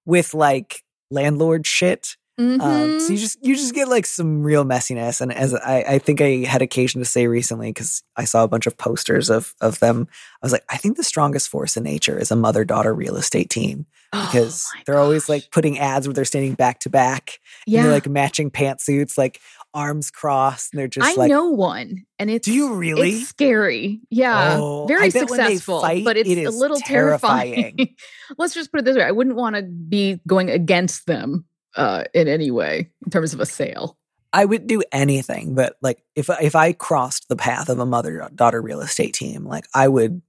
with 0.06 0.34
like 0.34 0.84
landlord 1.12 1.66
shit. 1.66 2.16
Um, 2.40 3.02
so 3.02 3.12
you 3.12 3.20
just 3.20 3.38
you 3.46 3.54
just 3.54 3.74
get 3.74 3.90
like 3.90 4.06
some 4.06 4.44
real 4.44 4.64
messiness. 4.64 5.20
And 5.20 5.34
as 5.34 5.54
I, 5.54 5.84
I 5.86 6.00
think 6.00 6.22
I 6.22 6.46
had 6.48 6.62
occasion 6.62 7.02
to 7.02 7.06
say 7.06 7.28
recently, 7.28 7.70
because 7.70 8.02
I 8.16 8.24
saw 8.24 8.46
a 8.46 8.48
bunch 8.48 8.66
of 8.66 8.78
posters 8.78 9.30
of 9.30 9.54
of 9.60 9.80
them, 9.80 10.08
I 10.42 10.46
was 10.46 10.54
like, 10.54 10.64
I 10.70 10.78
think 10.78 10.96
the 10.96 11.04
strongest 11.04 11.50
force 11.50 11.76
in 11.76 11.84
nature 11.84 12.18
is 12.18 12.32
a 12.32 12.38
mother 12.38 12.64
daughter 12.64 12.94
real 12.94 13.18
estate 13.18 13.50
team 13.50 13.88
because 14.12 14.66
Oh 14.74 14.82
they're 14.86 15.00
always 15.00 15.28
like 15.28 15.52
putting 15.52 15.80
ads 15.80 16.08
where 16.08 16.14
they're 16.14 16.24
standing 16.24 16.54
back 16.54 16.80
to 16.80 16.90
back. 16.90 17.40
and 17.68 17.74
yeah. 17.74 17.84
they're 17.84 17.92
like 17.92 18.08
matching 18.08 18.50
pantsuits, 18.50 19.18
like 19.18 19.42
arms 19.74 20.12
crossed, 20.12 20.74
and 20.74 20.80
they're 20.80 20.88
just 20.88 21.08
I 21.08 21.14
like 21.16 21.30
know 21.30 21.50
one, 21.50 22.06
and 22.18 22.30
it's 22.30 22.46
Do 22.46 22.54
you 22.54 22.74
really? 22.76 23.12
It's 23.12 23.28
scary. 23.30 24.02
Yeah, 24.10 24.58
Oh, 24.60 24.86
very 24.88 25.06
I 25.08 25.10
bet 25.10 25.30
when 25.30 25.38
they 25.40 25.46
successful, 25.56 25.82
fight, 25.82 26.04
but 26.04 26.18
it's 26.18 26.30
it 26.30 26.44
a 26.46 26.52
little 26.52 26.80
terrifying. 26.80 27.54
terrifying. 27.78 27.96
Let's 28.38 28.54
just 28.54 28.72
put 28.72 28.80
it 28.82 28.86
this 28.86 28.98
way: 28.98 29.04
I 29.04 29.12
wouldn't 29.12 29.36
want 29.36 29.56
to 29.56 29.64
be 29.64 30.20
going 30.28 30.50
against 30.50 31.06
them 31.06 31.46
uh, 31.76 32.04
in 32.14 32.28
any 32.28 32.52
way 32.52 32.90
in 33.06 33.12
terms 33.12 33.34
of 33.34 33.40
a 33.40 33.46
sale. 33.46 33.98
I 34.32 34.46
would 34.46 34.68
do 34.68 34.84
anything, 34.92 35.56
but 35.56 35.76
like 35.82 36.04
if 36.16 36.30
if 36.42 36.56
I 36.56 36.74
crossed 36.74 37.30
the 37.30 37.36
path 37.36 37.70
of 37.70 37.80
a 37.80 37.86
mother 37.86 38.30
daughter 38.36 38.62
real 38.62 38.82
estate 38.82 39.14
team, 39.14 39.46
like 39.46 39.66
I 39.74 39.88
would, 39.88 40.22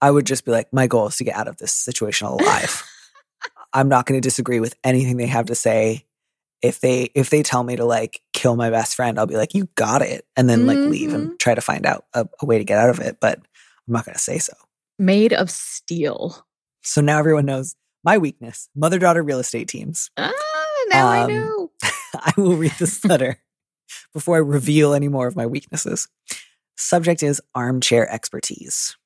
I 0.00 0.10
would 0.10 0.26
just 0.26 0.44
be 0.44 0.50
like, 0.50 0.72
my 0.72 0.86
goal 0.88 1.06
is 1.06 1.16
to 1.18 1.24
get 1.24 1.36
out 1.36 1.46
of 1.48 1.56
this 1.58 1.72
situation 1.72 2.26
alive. 2.28 2.82
I'm 3.72 3.88
not 3.88 4.06
going 4.06 4.20
to 4.20 4.26
disagree 4.26 4.60
with 4.60 4.74
anything 4.84 5.16
they 5.16 5.26
have 5.26 5.46
to 5.46 5.54
say. 5.54 6.04
If 6.64 6.80
they 6.80 7.10
if 7.14 7.28
they 7.28 7.42
tell 7.42 7.62
me 7.62 7.76
to 7.76 7.84
like 7.84 8.22
kill 8.32 8.56
my 8.56 8.70
best 8.70 8.94
friend, 8.94 9.18
I'll 9.18 9.26
be 9.26 9.36
like, 9.36 9.52
you 9.52 9.68
got 9.74 10.00
it, 10.00 10.24
and 10.34 10.48
then 10.48 10.66
like 10.66 10.78
leave 10.78 11.12
and 11.12 11.38
try 11.38 11.54
to 11.54 11.60
find 11.60 11.84
out 11.84 12.06
a, 12.14 12.26
a 12.40 12.46
way 12.46 12.56
to 12.56 12.64
get 12.64 12.78
out 12.78 12.88
of 12.88 13.00
it. 13.00 13.18
But 13.20 13.38
I'm 13.38 13.92
not 13.92 14.06
going 14.06 14.14
to 14.14 14.18
say 14.20 14.38
so. 14.38 14.54
Made 14.98 15.34
of 15.34 15.50
steel. 15.50 16.46
So 16.82 17.02
now 17.02 17.18
everyone 17.18 17.44
knows 17.44 17.76
my 18.02 18.16
weakness: 18.16 18.70
mother 18.74 18.98
daughter 18.98 19.22
real 19.22 19.40
estate 19.40 19.68
teams. 19.68 20.10
Ah, 20.16 20.32
now 20.88 21.06
I 21.08 21.22
Um, 21.24 21.28
know. 21.32 21.70
I 22.14 22.32
will 22.38 22.56
read 22.56 22.72
this 22.78 23.04
letter 23.12 23.38
before 24.14 24.36
I 24.36 24.40
reveal 24.40 24.94
any 24.94 25.08
more 25.08 25.26
of 25.26 25.36
my 25.36 25.46
weaknesses. 25.46 26.08
Subject 26.76 27.22
is 27.22 27.42
armchair 27.54 28.10
expertise. 28.10 28.96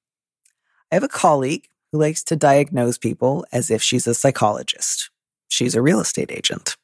I 0.90 0.94
have 0.94 1.02
a 1.02 1.08
colleague 1.08 1.68
who 1.92 1.98
likes 1.98 2.22
to 2.24 2.36
diagnose 2.36 2.98
people 2.98 3.44
as 3.52 3.68
if 3.70 3.82
she's 3.82 4.06
a 4.06 4.14
psychologist. 4.14 5.10
She's 5.48 5.74
a 5.74 5.82
real 5.82 6.00
estate 6.00 6.30
agent. 6.30 6.76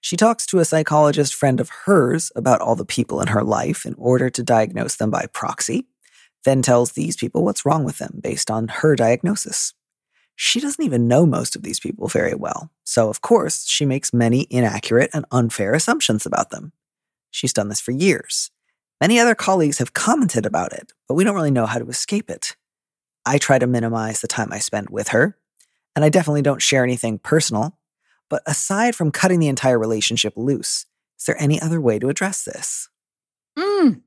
She 0.00 0.16
talks 0.16 0.46
to 0.46 0.58
a 0.58 0.64
psychologist 0.64 1.34
friend 1.34 1.60
of 1.60 1.70
hers 1.84 2.30
about 2.36 2.60
all 2.60 2.76
the 2.76 2.84
people 2.84 3.20
in 3.20 3.28
her 3.28 3.42
life 3.42 3.84
in 3.84 3.94
order 3.98 4.30
to 4.30 4.42
diagnose 4.42 4.96
them 4.96 5.10
by 5.10 5.26
proxy, 5.32 5.86
then 6.44 6.62
tells 6.62 6.92
these 6.92 7.16
people 7.16 7.44
what's 7.44 7.66
wrong 7.66 7.84
with 7.84 7.98
them 7.98 8.20
based 8.22 8.50
on 8.50 8.68
her 8.68 8.94
diagnosis. 8.94 9.74
She 10.36 10.60
doesn't 10.60 10.84
even 10.84 11.08
know 11.08 11.26
most 11.26 11.56
of 11.56 11.62
these 11.62 11.80
people 11.80 12.06
very 12.06 12.34
well, 12.34 12.70
so 12.84 13.10
of 13.10 13.20
course, 13.20 13.66
she 13.66 13.84
makes 13.84 14.12
many 14.14 14.46
inaccurate 14.50 15.10
and 15.12 15.24
unfair 15.32 15.74
assumptions 15.74 16.24
about 16.24 16.50
them. 16.50 16.72
She's 17.32 17.52
done 17.52 17.68
this 17.68 17.80
for 17.80 17.90
years. 17.90 18.52
Many 19.00 19.18
other 19.18 19.34
colleagues 19.34 19.78
have 19.78 19.94
commented 19.94 20.46
about 20.46 20.72
it, 20.72 20.92
but 21.08 21.14
we 21.14 21.24
don't 21.24 21.34
really 21.34 21.50
know 21.50 21.66
how 21.66 21.78
to 21.78 21.88
escape 21.88 22.30
it. 22.30 22.56
I 23.26 23.38
try 23.38 23.58
to 23.58 23.66
minimize 23.66 24.20
the 24.20 24.28
time 24.28 24.52
I 24.52 24.58
spend 24.58 24.90
with 24.90 25.08
her, 25.08 25.36
and 25.94 26.04
I 26.04 26.08
definitely 26.08 26.42
don't 26.42 26.62
share 26.62 26.84
anything 26.84 27.18
personal. 27.18 27.77
But 28.30 28.42
aside 28.46 28.94
from 28.94 29.10
cutting 29.10 29.40
the 29.40 29.48
entire 29.48 29.78
relationship 29.78 30.34
loose, 30.36 30.86
is 31.18 31.26
there 31.26 31.40
any 31.40 31.60
other 31.60 31.80
way 31.80 31.98
to 31.98 32.08
address 32.08 32.44
this? 32.44 32.88
Mm. 33.58 34.02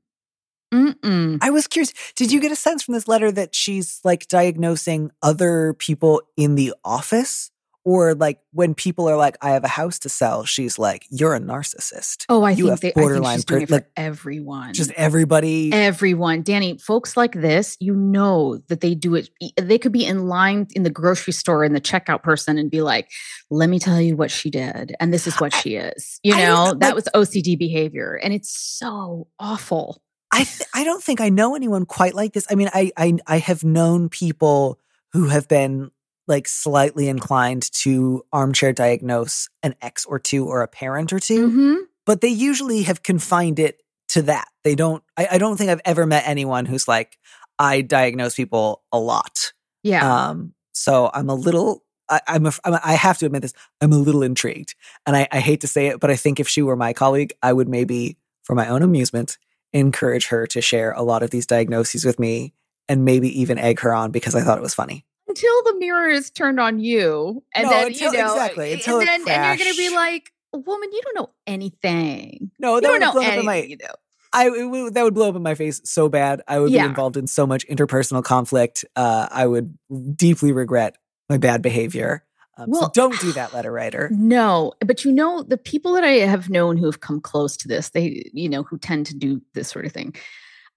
Mm-mm. 0.72 1.38
I 1.42 1.50
was 1.50 1.66
curious. 1.66 1.92
Did 2.16 2.32
you 2.32 2.40
get 2.40 2.50
a 2.50 2.56
sense 2.56 2.82
from 2.82 2.94
this 2.94 3.06
letter 3.06 3.30
that 3.30 3.54
she's 3.54 4.00
like 4.04 4.26
diagnosing 4.28 5.10
other 5.22 5.74
people 5.74 6.22
in 6.36 6.54
the 6.54 6.72
office? 6.84 7.51
Or 7.84 8.14
like 8.14 8.38
when 8.52 8.74
people 8.74 9.08
are 9.08 9.16
like, 9.16 9.36
I 9.42 9.50
have 9.50 9.64
a 9.64 9.68
house 9.68 9.98
to 10.00 10.08
sell, 10.08 10.44
she's 10.44 10.78
like, 10.78 11.04
You're 11.10 11.34
a 11.34 11.40
narcissist. 11.40 12.26
Oh, 12.28 12.42
I 12.44 12.52
you 12.52 12.68
think 12.68 12.80
they. 12.80 12.88
I 12.90 12.92
borderline 13.02 13.24
think 13.24 13.38
she's 13.38 13.44
doing 13.44 13.60
per- 13.62 13.66
for 13.66 13.74
like, 13.74 13.90
everyone. 13.96 14.72
just 14.74 14.92
everybody. 14.92 15.72
everyone 15.72 16.42
danny 16.42 16.78
folks 16.78 17.16
like 17.16 17.32
this 17.32 17.76
you 17.80 17.94
know 17.94 18.58
that 18.68 18.80
they 18.80 18.94
do 18.94 19.14
it 19.14 19.28
they 19.60 19.78
could 19.78 19.92
be 19.92 20.04
in 20.04 20.26
line 20.28 20.66
in 20.74 20.82
the 20.84 20.90
grocery 20.90 21.32
store 21.32 21.64
and 21.64 21.74
the 21.74 21.80
checkout 21.80 22.22
person 22.22 22.56
and 22.58 22.70
be 22.70 22.82
like 22.82 23.10
let 23.50 23.68
me 23.68 23.78
tell 23.78 24.00
you 24.00 24.14
what 24.16 24.30
she 24.30 24.50
did 24.50 24.94
and 25.00 25.12
this 25.12 25.26
is 25.26 25.34
what 25.40 25.52
I- 25.54 25.58
she 25.58 25.74
is 25.76 26.20
you 26.22 26.34
I 26.34 26.44
know 26.44 26.64
know, 26.66 26.74
that 26.74 26.94
like- 26.94 26.94
was 26.94 27.08
ocd 27.14 27.58
behavior 27.58 28.14
and 28.22 28.32
it's 28.32 28.50
so 28.50 29.26
awful 29.38 30.00
I 30.34 30.44
th- 30.44 30.68
I 30.74 30.84
don't 30.84 31.02
think 31.02 31.20
I 31.20 31.28
know 31.28 31.54
anyone 31.54 31.84
quite 31.84 32.14
like 32.14 32.32
this. 32.32 32.46
I 32.50 32.54
mean, 32.54 32.70
I 32.72 32.90
I 32.96 33.18
I 33.26 33.36
have 33.38 33.64
known 33.64 34.08
people 34.08 34.78
who 35.12 35.28
have 35.28 35.46
been 35.46 35.90
like 36.28 36.46
slightly 36.48 37.08
inclined 37.08 37.70
to 37.72 38.24
armchair 38.32 38.72
diagnose 38.72 39.48
an 39.62 39.74
ex 39.82 40.04
or 40.06 40.18
two 40.18 40.46
or 40.46 40.62
a 40.62 40.68
parent 40.68 41.12
or 41.12 41.18
2 41.18 41.48
Mhm. 41.48 41.76
but 42.06 42.20
they 42.20 42.28
usually 42.28 42.82
have 42.82 43.02
confined 43.02 43.58
it 43.58 43.82
to 44.08 44.22
that. 44.22 44.48
They 44.64 44.74
don't. 44.74 45.02
I, 45.16 45.26
I 45.32 45.38
don't 45.38 45.56
think 45.56 45.70
I've 45.70 45.80
ever 45.84 46.06
met 46.06 46.24
anyone 46.26 46.66
who's 46.66 46.86
like 46.86 47.18
I 47.58 47.80
diagnose 47.82 48.34
people 48.34 48.82
a 48.92 48.98
lot. 48.98 49.52
yeah 49.82 50.28
Um, 50.28 50.54
so 50.74 51.10
I'm 51.14 51.28
a 51.30 51.34
little. 51.34 51.82
I, 52.08 52.20
I'm, 52.26 52.46
a, 52.46 52.52
I'm 52.64 52.74
a. 52.74 52.80
I 52.84 52.92
have 52.94 53.18
to 53.18 53.26
admit 53.26 53.42
this. 53.42 53.54
I'm 53.80 53.92
a 53.92 53.98
little 53.98 54.22
intrigued, 54.22 54.74
and 55.06 55.16
I, 55.16 55.28
I 55.32 55.40
hate 55.40 55.60
to 55.62 55.66
say 55.68 55.86
it, 55.86 55.98
but 56.00 56.10
I 56.10 56.16
think 56.16 56.40
if 56.40 56.48
she 56.48 56.60
were 56.62 56.76
my 56.76 56.92
colleague, 56.92 57.32
I 57.42 57.52
would 57.52 57.68
maybe, 57.68 58.18
for 58.42 58.54
my 58.54 58.68
own 58.68 58.82
amusement, 58.82 59.38
encourage 59.72 60.26
her 60.26 60.46
to 60.48 60.60
share 60.60 60.92
a 60.92 61.02
lot 61.02 61.22
of 61.22 61.30
these 61.30 61.46
diagnoses 61.46 62.04
with 62.04 62.18
me, 62.18 62.52
and 62.88 63.04
maybe 63.04 63.28
even 63.40 63.56
egg 63.58 63.80
her 63.80 63.94
on 63.94 64.10
because 64.10 64.34
I 64.34 64.42
thought 64.42 64.58
it 64.58 64.62
was 64.62 64.74
funny. 64.74 65.06
Until 65.32 65.62
the 65.64 65.78
mirror 65.78 66.08
is 66.08 66.30
turned 66.30 66.60
on 66.60 66.78
you 66.78 67.42
and 67.54 67.64
No, 67.64 67.70
then 67.70 67.86
until- 67.88 68.12
you 68.12 68.18
know 68.18 68.32
exactly, 68.32 68.72
and 68.72 68.80
until 68.80 69.00
it 69.00 69.06
then 69.06 69.20
and 69.28 69.58
you're 69.58 69.66
gonna 69.66 69.76
be 69.76 69.94
like 69.94 70.30
woman 70.52 70.92
you 70.92 71.00
don't 71.04 71.14
know 71.16 71.30
anything 71.46 72.50
No, 72.58 72.74
you 72.76 72.80
that 72.82 72.86
don't 72.88 72.92
would 72.94 73.00
know 73.00 73.12
blow 73.12 73.20
up 73.22 73.26
in 73.26 73.32
anything 73.32 73.46
my. 73.46 73.62
you 73.62 73.76
know 73.80 73.94
I 74.34 74.48
would- 74.48 74.94
that 74.94 75.02
would 75.02 75.14
blow 75.14 75.28
up 75.28 75.36
in 75.36 75.42
my 75.42 75.54
face 75.54 75.82
so 75.84 76.08
bad. 76.08 76.40
I 76.48 76.58
would 76.58 76.70
Yeah. 76.70 76.84
be 76.84 76.88
involved 76.88 77.18
in 77.18 77.26
so 77.26 77.46
much 77.46 77.66
interpersonal 77.68 78.24
conflict. 78.24 78.82
Uh, 78.96 79.28
I 79.30 79.46
would 79.46 79.76
deeply 80.16 80.52
regret 80.52 80.96
my 81.28 81.36
bad 81.36 81.60
behavior. 81.60 82.24
Um, 82.56 82.72
so 82.72 82.80
Well- 82.80 82.92
don't 82.94 83.20
do 83.20 83.32
that, 83.32 83.52
letter 83.54 83.70
writer. 83.70 84.08
No, 84.10 84.72
but 84.86 85.04
you 85.04 85.12
know, 85.12 85.42
the 85.42 85.58
people 85.58 85.92
that 85.92 86.04
I 86.04 86.12
have 86.20 86.48
known 86.48 86.78
who 86.78 86.86
have 86.86 87.00
come 87.00 87.20
close 87.20 87.58
to 87.58 87.68
this, 87.68 87.90
they, 87.90 88.30
you 88.32 88.48
know, 88.48 88.62
who 88.62 88.78
tend 88.78 89.04
to 89.06 89.14
do 89.14 89.42
this 89.52 89.68
sort 89.68 89.84
of 89.84 89.92
thing, 89.92 90.14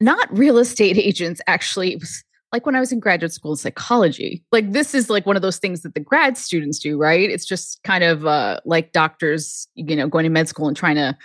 not 0.02 0.28
real 0.38 0.58
estate 0.58 0.98
agents, 1.02 1.40
actually, 1.48 1.94
it 1.94 2.02
was 2.02 2.25
like 2.56 2.66
when 2.66 2.76
I 2.76 2.80
was 2.80 2.94
in 2.94 3.02
graduate 3.02 3.34
school 3.34 3.52
in 3.52 3.58
psychology. 3.58 4.42
Like 4.54 4.72
this 4.72 4.96
is 4.96 5.10
like 5.10 5.26
one 5.26 5.36
of 5.36 5.42
those 5.42 5.58
things 5.58 5.82
that 5.82 5.94
the 5.94 6.00
grad 6.00 6.38
students 6.38 6.80
do, 6.80 6.98
right? 6.98 7.30
It's 7.30 7.46
just 7.46 7.84
kind 7.84 8.02
of 8.02 8.26
uh, 8.26 8.62
like 8.64 8.94
doctors, 8.94 9.68
you 9.76 9.94
know, 9.94 10.08
going 10.08 10.24
to 10.24 10.30
med 10.30 10.48
school 10.48 10.70
and 10.70 10.78
trying 10.78 10.96
to 10.96 11.18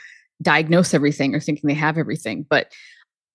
diagnose 0.42 0.92
everything 0.92 1.32
or 1.32 1.38
thinking 1.38 1.68
they 1.68 1.74
have 1.74 1.96
everything. 1.96 2.44
But 2.50 2.72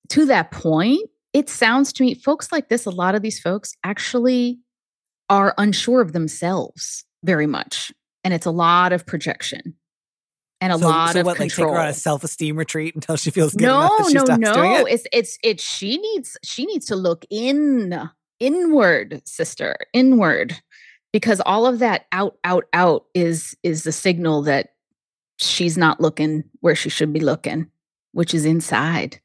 to 0.10 0.25
that 0.25 0.51
point, 0.51 1.10
it 1.31 1.47
sounds 1.47 1.93
to 1.93 2.03
me, 2.03 2.15
folks 2.15 2.51
like 2.51 2.67
this, 2.67 2.86
a 2.86 2.89
lot 2.89 3.15
of 3.15 3.21
these 3.21 3.39
folks 3.39 3.73
actually 3.86 4.60
are 5.29 5.53
unsure 5.58 6.01
of 6.01 6.12
themselves 6.12 7.05
very 7.23 7.47
much. 7.47 7.93
And 8.25 8.34
it's 8.34 8.45
a 8.45 8.51
lot 8.51 8.91
of 8.91 9.05
projection 9.05 9.73
and 10.65 10.73
a 10.73 10.80
so, 10.80 10.88
lot 10.88 11.13
so 11.13 11.19
of 11.19 11.25
what, 11.28 11.38
control. 11.38 11.67
Like 11.67 11.73
take 11.73 11.80
her 11.80 11.86
on 11.86 11.89
a 11.89 11.93
self-esteem 11.93 12.58
retreat 12.58 12.95
until 12.95 13.17
she 13.17 13.30
feels 13.30 13.54
good 13.54 13.65
no, 13.65 13.86
enough 14.08 14.25
that 14.25 14.39
no, 14.39 14.54
no. 14.54 14.86
it. 14.88 14.93
It's 14.93 15.08
it's 15.13 15.38
it's 15.43 15.63
she 15.63 15.97
needs 15.97 16.38
she 16.43 16.65
needs 16.65 16.88
to 16.88 16.95
look 16.95 17.23
in 17.30 18.10
inward, 18.39 19.21
sister, 19.25 19.78
inward, 19.93 20.60
because 21.13 21.39
all 21.45 21.67
of 21.67 21.80
that 21.80 22.08
out, 22.12 22.38
out, 22.43 22.65
out 22.73 23.06
is 23.13 23.56
is 23.62 23.84
the 23.84 23.91
signal 23.91 24.41
that 24.43 24.73
she's 25.38 25.78
not 25.78 26.01
looking 26.01 26.43
where 26.62 26.75
she 26.75 26.89
should 26.89 27.13
be 27.13 27.19
looking, 27.19 27.69
which 28.13 28.34
is 28.34 28.43
inside. 28.43 29.21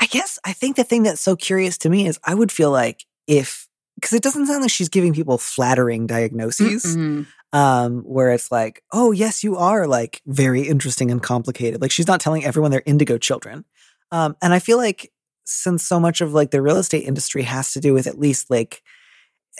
I 0.00 0.06
guess 0.06 0.38
I 0.44 0.52
think 0.52 0.76
the 0.76 0.84
thing 0.84 1.04
that's 1.04 1.22
so 1.22 1.34
curious 1.34 1.78
to 1.78 1.88
me 1.88 2.06
is 2.06 2.18
I 2.24 2.34
would 2.34 2.52
feel 2.52 2.70
like 2.70 3.06
if 3.26 3.68
because 3.94 4.12
it 4.12 4.22
doesn't 4.22 4.48
sound 4.48 4.60
like 4.60 4.70
she's 4.70 4.90
giving 4.90 5.14
people 5.14 5.38
flattering 5.38 6.06
diagnoses. 6.06 6.84
Mm-mm. 6.84 7.26
Um, 7.54 8.00
where 8.02 8.32
it's 8.32 8.50
like, 8.50 8.82
oh 8.92 9.12
yes, 9.12 9.44
you 9.44 9.56
are 9.56 9.86
like 9.86 10.20
very 10.26 10.62
interesting 10.62 11.10
and 11.12 11.22
complicated. 11.22 11.80
Like 11.80 11.92
she's 11.92 12.08
not 12.08 12.20
telling 12.20 12.44
everyone 12.44 12.72
they're 12.72 12.82
indigo 12.84 13.16
children. 13.16 13.64
Um, 14.10 14.36
and 14.42 14.52
I 14.52 14.58
feel 14.58 14.76
like 14.76 15.12
since 15.44 15.84
so 15.86 16.00
much 16.00 16.20
of 16.20 16.34
like 16.34 16.50
the 16.50 16.60
real 16.60 16.76
estate 16.78 17.04
industry 17.06 17.42
has 17.42 17.72
to 17.74 17.80
do 17.80 17.94
with 17.94 18.06
at 18.08 18.18
least 18.18 18.50
like 18.50 18.82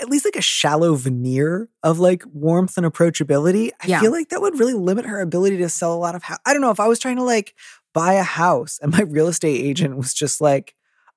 at 0.01 0.09
least 0.09 0.25
like 0.25 0.35
a 0.37 0.43
shallow 0.43 0.97
veneer 0.97 1.69
of 1.85 2.01
like 2.01 2.25
warmth 2.33 2.77
and 2.77 2.85
approachability, 2.85 3.71
I 3.81 3.87
Yeah. 3.87 4.01
feel 4.01 4.11
like 4.11 4.31
that 4.31 4.41
would 4.41 4.59
really 4.59 4.75
limit 4.75 5.07
her 5.07 5.21
ability 5.21 5.59
to 5.59 5.69
sell 5.69 5.95
a 5.95 5.97
lot 5.97 6.17
of 6.17 6.25
house. 6.25 6.39
I 6.45 6.53
don't 6.53 6.63
know 6.63 6.73
if 6.73 6.81
I 6.81 6.89
was 6.89 6.99
trying 6.99 7.17
to 7.17 7.23
like 7.23 7.55
buy 7.93 8.15
a 8.15 8.25
house 8.25 8.81
and 8.83 8.91
my 8.97 9.03
real 9.03 9.29
estate 9.29 9.61
agent 9.65 9.97
was 9.97 10.13
just 10.15 10.41
like, 10.41 10.75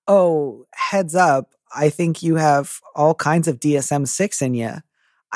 "Oh, 0.07 0.67
heads 0.75 1.15
up, 1.15 1.55
I 1.75 1.89
think 1.89 2.21
you 2.21 2.35
have 2.35 2.79
all 2.95 3.15
kinds 3.15 3.47
of 3.47 3.59
DSM 3.59 4.05
6 4.07 4.41
in 4.43 4.53
you." 4.53 4.75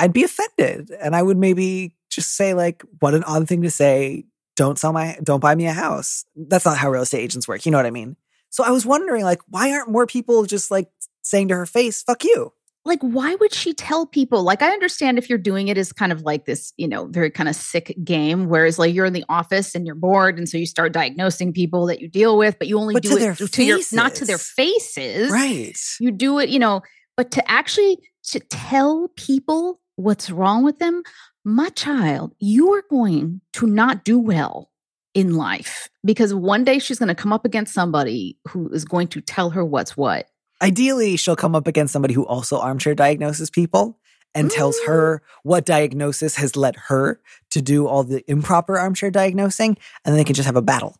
I'd 0.01 0.13
be 0.13 0.23
offended 0.23 0.91
and 1.01 1.15
I 1.15 1.21
would 1.21 1.37
maybe 1.37 1.95
just 2.09 2.35
say 2.35 2.53
like, 2.53 2.83
"What 2.99 3.13
an 3.13 3.23
odd 3.23 3.47
thing 3.47 3.61
to 3.61 3.69
say. 3.71 4.25
Don't 4.55 4.77
sell 4.79 4.91
my 4.93 5.17
don't 5.23 5.39
buy 5.39 5.55
me 5.55 5.65
a 5.67 5.73
house." 5.73 6.25
That's 6.35 6.65
not 6.65 6.77
how 6.77 6.91
real 6.91 7.03
estate 7.03 7.21
agents 7.21 7.47
work, 7.47 7.65
you 7.65 7.71
know 7.71 7.77
what 7.77 7.85
I 7.85 7.91
mean? 7.91 8.15
So 8.49 8.63
I 8.63 8.71
was 8.71 8.85
wondering 8.85 9.23
like, 9.23 9.39
why 9.47 9.71
aren't 9.71 9.89
more 9.89 10.05
people 10.05 10.43
just 10.45 10.71
like 10.71 10.89
saying 11.21 11.47
to 11.49 11.55
her 11.55 11.65
face, 11.65 12.03
"Fuck 12.03 12.23
you." 12.23 12.51
Like, 12.83 12.99
why 13.01 13.35
would 13.35 13.53
she 13.53 13.75
tell 13.75 14.07
people? 14.07 14.41
Like, 14.41 14.63
I 14.63 14.71
understand 14.71 15.19
if 15.19 15.29
you're 15.29 15.37
doing 15.37 15.67
it 15.67 15.77
as 15.77 15.93
kind 15.93 16.11
of 16.11 16.23
like 16.23 16.45
this, 16.45 16.73
you 16.77 16.87
know, 16.87 17.05
very 17.05 17.29
kind 17.29 17.47
of 17.47 17.55
sick 17.55 17.95
game, 18.03 18.47
whereas 18.49 18.79
like 18.79 18.95
you're 18.95 19.05
in 19.05 19.13
the 19.13 19.23
office 19.29 19.75
and 19.75 19.85
you're 19.85 19.93
bored, 19.93 20.39
and 20.39 20.49
so 20.49 20.57
you 20.57 20.65
start 20.65 20.91
diagnosing 20.91 21.53
people 21.53 21.85
that 21.85 22.01
you 22.01 22.07
deal 22.07 22.39
with, 22.39 22.57
but 22.57 22.67
you 22.67 22.79
only 22.79 22.95
But 22.95 23.03
do 23.03 23.09
to 23.09 23.15
it 23.17 23.19
their 23.19 23.35
to 23.35 23.63
your 23.63 23.79
not 23.91 24.15
to 24.15 24.25
their 24.25 24.39
faces. 24.39 25.29
faces, 25.29 25.31
Right. 25.31 25.77
you 25.99 26.11
do 26.11 26.39
it, 26.39 26.49
you 26.49 26.57
know, 26.57 26.81
but 27.15 27.29
to 27.31 27.51
actually 27.51 27.99
to 28.31 28.39
tell 28.39 29.09
people 29.15 29.79
what's 29.95 30.29
wrong 30.29 30.63
with 30.63 30.79
them, 30.79 31.03
my 31.43 31.69
child, 31.69 32.33
you 32.39 32.73
are 32.73 32.83
going 32.89 33.41
to 33.53 33.67
not 33.67 34.03
do 34.03 34.19
well 34.19 34.69
in 35.13 35.35
life 35.35 35.89
because 36.05 36.33
one 36.33 36.63
day 36.63 36.79
she's 36.79 36.99
going 36.99 37.09
to 37.09 37.15
come 37.15 37.33
up 37.33 37.45
against 37.45 37.73
somebody 37.73 38.37
who 38.49 38.69
is 38.69 38.85
going 38.85 39.07
to 39.09 39.21
tell 39.21 39.49
her 39.49 39.65
what's 39.65 39.97
what. 39.97 40.27
Ideally, 40.61 41.17
she'll 41.17 41.35
come 41.35 41.55
up 41.55 41.67
against 41.67 41.91
somebody 41.91 42.13
who 42.13 42.25
also 42.25 42.59
armchair 42.59 42.93
diagnoses 42.95 43.49
people 43.49 43.99
and 44.33 44.49
tells 44.49 44.77
Mm. 44.81 44.85
her 44.85 45.21
what 45.43 45.65
diagnosis 45.65 46.35
has 46.37 46.55
led 46.55 46.75
her 46.87 47.19
to 47.49 47.61
do 47.61 47.87
all 47.87 48.03
the 48.03 48.23
improper 48.31 48.77
armchair 48.77 49.11
diagnosing, 49.11 49.75
and 50.05 50.13
then 50.13 50.17
they 50.17 50.23
can 50.23 50.35
just 50.35 50.45
have 50.45 50.55
a 50.55 50.61
battle. 50.61 50.95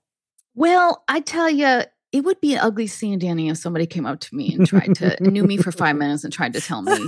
Well, 0.53 1.03
I 1.07 1.21
tell 1.21 1.49
you, 1.49 1.83
it 2.11 2.25
would 2.25 2.41
be 2.41 2.55
an 2.55 2.59
ugly 2.59 2.87
scene, 2.87 3.19
Danny, 3.19 3.47
if 3.47 3.57
somebody 3.57 3.85
came 3.85 4.05
up 4.05 4.19
to 4.19 4.35
me 4.35 4.53
and 4.53 4.67
tried 4.67 4.95
to 4.95 5.15
knew 5.23 5.45
me 5.45 5.55
for 5.55 5.71
five 5.71 5.95
minutes 6.03 6.25
and 6.25 6.33
tried 6.33 6.51
to 6.53 6.59
tell 6.61 6.81
me, 6.81 7.07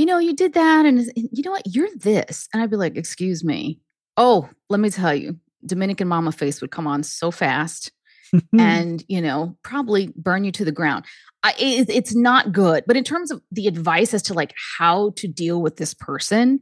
you 0.00 0.06
know, 0.06 0.18
you 0.18 0.34
did 0.34 0.54
that, 0.54 0.86
and 0.86 0.98
and 0.98 1.28
you 1.32 1.42
know 1.44 1.50
what, 1.52 1.62
you're 1.66 1.88
this, 1.96 2.48
and 2.52 2.62
I'd 2.62 2.70
be 2.70 2.76
like, 2.76 2.96
excuse 2.96 3.44
me. 3.44 3.78
Oh, 4.16 4.48
let 4.68 4.80
me 4.80 4.90
tell 4.90 5.14
you, 5.14 5.38
Dominican 5.64 6.08
mama 6.08 6.32
face 6.32 6.60
would 6.60 6.70
come 6.70 6.86
on 6.86 7.02
so 7.02 7.30
fast. 7.30 7.92
And 8.58 9.02
you 9.08 9.20
know 9.20 9.56
probably 9.64 10.12
burn 10.14 10.44
you 10.44 10.52
to 10.52 10.64
the 10.64 10.70
ground 10.70 11.04
I, 11.42 11.52
it, 11.58 11.90
it's 11.90 12.14
not 12.14 12.52
good 12.52 12.84
but 12.86 12.96
in 12.96 13.02
terms 13.02 13.32
of 13.32 13.42
the 13.50 13.66
advice 13.66 14.14
as 14.14 14.22
to 14.22 14.34
like 14.34 14.54
how 14.78 15.10
to 15.16 15.26
deal 15.26 15.60
with 15.60 15.78
this 15.78 15.94
person 15.94 16.60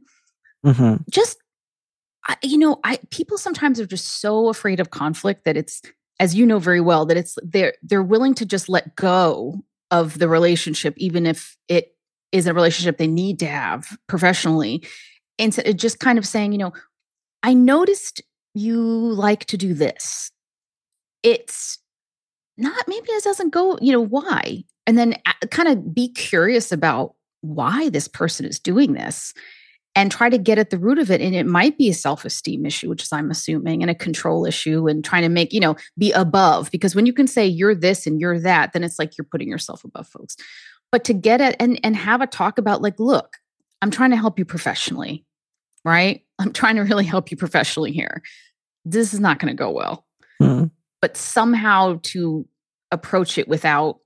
Mhm. 0.65 1.03
just 1.11 1.37
I, 2.27 2.37
you 2.41 2.57
know 2.57 2.79
i 2.83 2.97
people 3.11 3.37
sometimes 3.37 3.79
are 3.79 3.85
just 3.85 4.19
so 4.19 4.49
afraid 4.49 4.79
of 4.79 4.89
conflict 4.89 5.45
that 5.45 5.55
it's 5.57 5.83
as 6.19 6.33
you 6.33 6.47
know 6.47 6.57
very 6.57 6.81
well 6.81 7.05
that 7.05 7.17
it's 7.17 7.37
they're 7.43 7.75
they're 7.83 8.01
willing 8.01 8.33
to 8.35 8.47
just 8.47 8.67
let 8.67 8.95
go 8.95 9.61
of 9.91 10.17
the 10.17 10.27
relationship 10.27 10.95
even 10.97 11.27
if 11.27 11.55
it 11.67 11.95
is 12.31 12.47
a 12.47 12.53
relationship 12.53 12.97
they 12.97 13.07
need 13.07 13.39
to 13.39 13.47
have 13.47 13.97
professionally 14.07 14.83
and 15.37 15.53
so 15.53 15.61
uh, 15.65 15.71
just 15.71 15.99
kind 15.99 16.17
of 16.17 16.27
saying 16.27 16.51
you 16.51 16.57
know 16.57 16.73
i 17.43 17.53
noticed 17.53 18.21
you 18.53 18.79
like 18.79 19.45
to 19.45 19.57
do 19.57 19.73
this. 19.73 20.31
It's 21.23 21.79
not 22.57 22.87
maybe 22.87 23.07
it 23.09 23.23
doesn't 23.23 23.53
go 23.53 23.77
you 23.81 23.91
know 23.91 24.05
why? 24.05 24.63
And 24.85 24.97
then 24.97 25.15
uh, 25.25 25.47
kind 25.51 25.69
of 25.69 25.93
be 25.93 26.09
curious 26.09 26.71
about 26.71 27.15
why 27.41 27.89
this 27.89 28.07
person 28.07 28.45
is 28.45 28.59
doing 28.59 28.93
this 28.93 29.33
and 29.95 30.11
try 30.11 30.29
to 30.29 30.37
get 30.37 30.59
at 30.59 30.69
the 30.69 30.77
root 30.77 30.99
of 30.99 31.09
it 31.09 31.21
and 31.21 31.33
it 31.33 31.45
might 31.45 31.77
be 31.77 31.89
a 31.89 31.93
self-esteem 31.93 32.65
issue 32.65 32.89
which 32.89 33.03
is 33.03 33.13
i'm 33.13 33.31
assuming 33.31 33.81
and 33.81 33.89
a 33.89 33.95
control 33.95 34.45
issue 34.45 34.89
and 34.89 35.05
trying 35.05 35.21
to 35.21 35.29
make 35.29 35.53
you 35.53 35.59
know 35.59 35.73
be 35.97 36.11
above 36.11 36.69
because 36.69 36.95
when 36.95 37.05
you 37.05 37.13
can 37.13 37.27
say 37.27 37.47
you're 37.47 37.73
this 37.73 38.05
and 38.05 38.19
you're 38.19 38.37
that 38.37 38.73
then 38.73 38.83
it's 38.83 38.99
like 38.99 39.17
you're 39.17 39.27
putting 39.31 39.47
yourself 39.47 39.85
above 39.85 40.05
folks 40.05 40.35
but 40.91 41.03
to 41.05 41.13
get 41.13 41.41
it 41.41 41.55
and 41.59 41.79
and 41.83 41.95
have 41.95 42.21
a 42.21 42.27
talk 42.27 42.57
about 42.57 42.81
like 42.81 42.99
look 42.99 43.37
i'm 43.81 43.91
trying 43.91 44.09
to 44.11 44.17
help 44.17 44.37
you 44.39 44.45
professionally 44.45 45.25
right? 45.85 46.23
I'm 46.39 46.51
trying 46.51 46.75
to 46.75 46.81
really 46.81 47.05
help 47.05 47.31
you 47.31 47.37
professionally 47.37 47.93
here. 47.93 48.21
This 48.83 49.13
is 49.13 49.19
not 49.21 49.39
going 49.39 49.47
to 49.55 49.57
go 49.57 49.71
well. 49.71 50.05
Mhm. 50.41 50.71
but 51.01 51.15
somehow 51.15 51.99
to 52.03 52.45
approach 52.91 53.37
it 53.37 53.47
without 53.47 53.99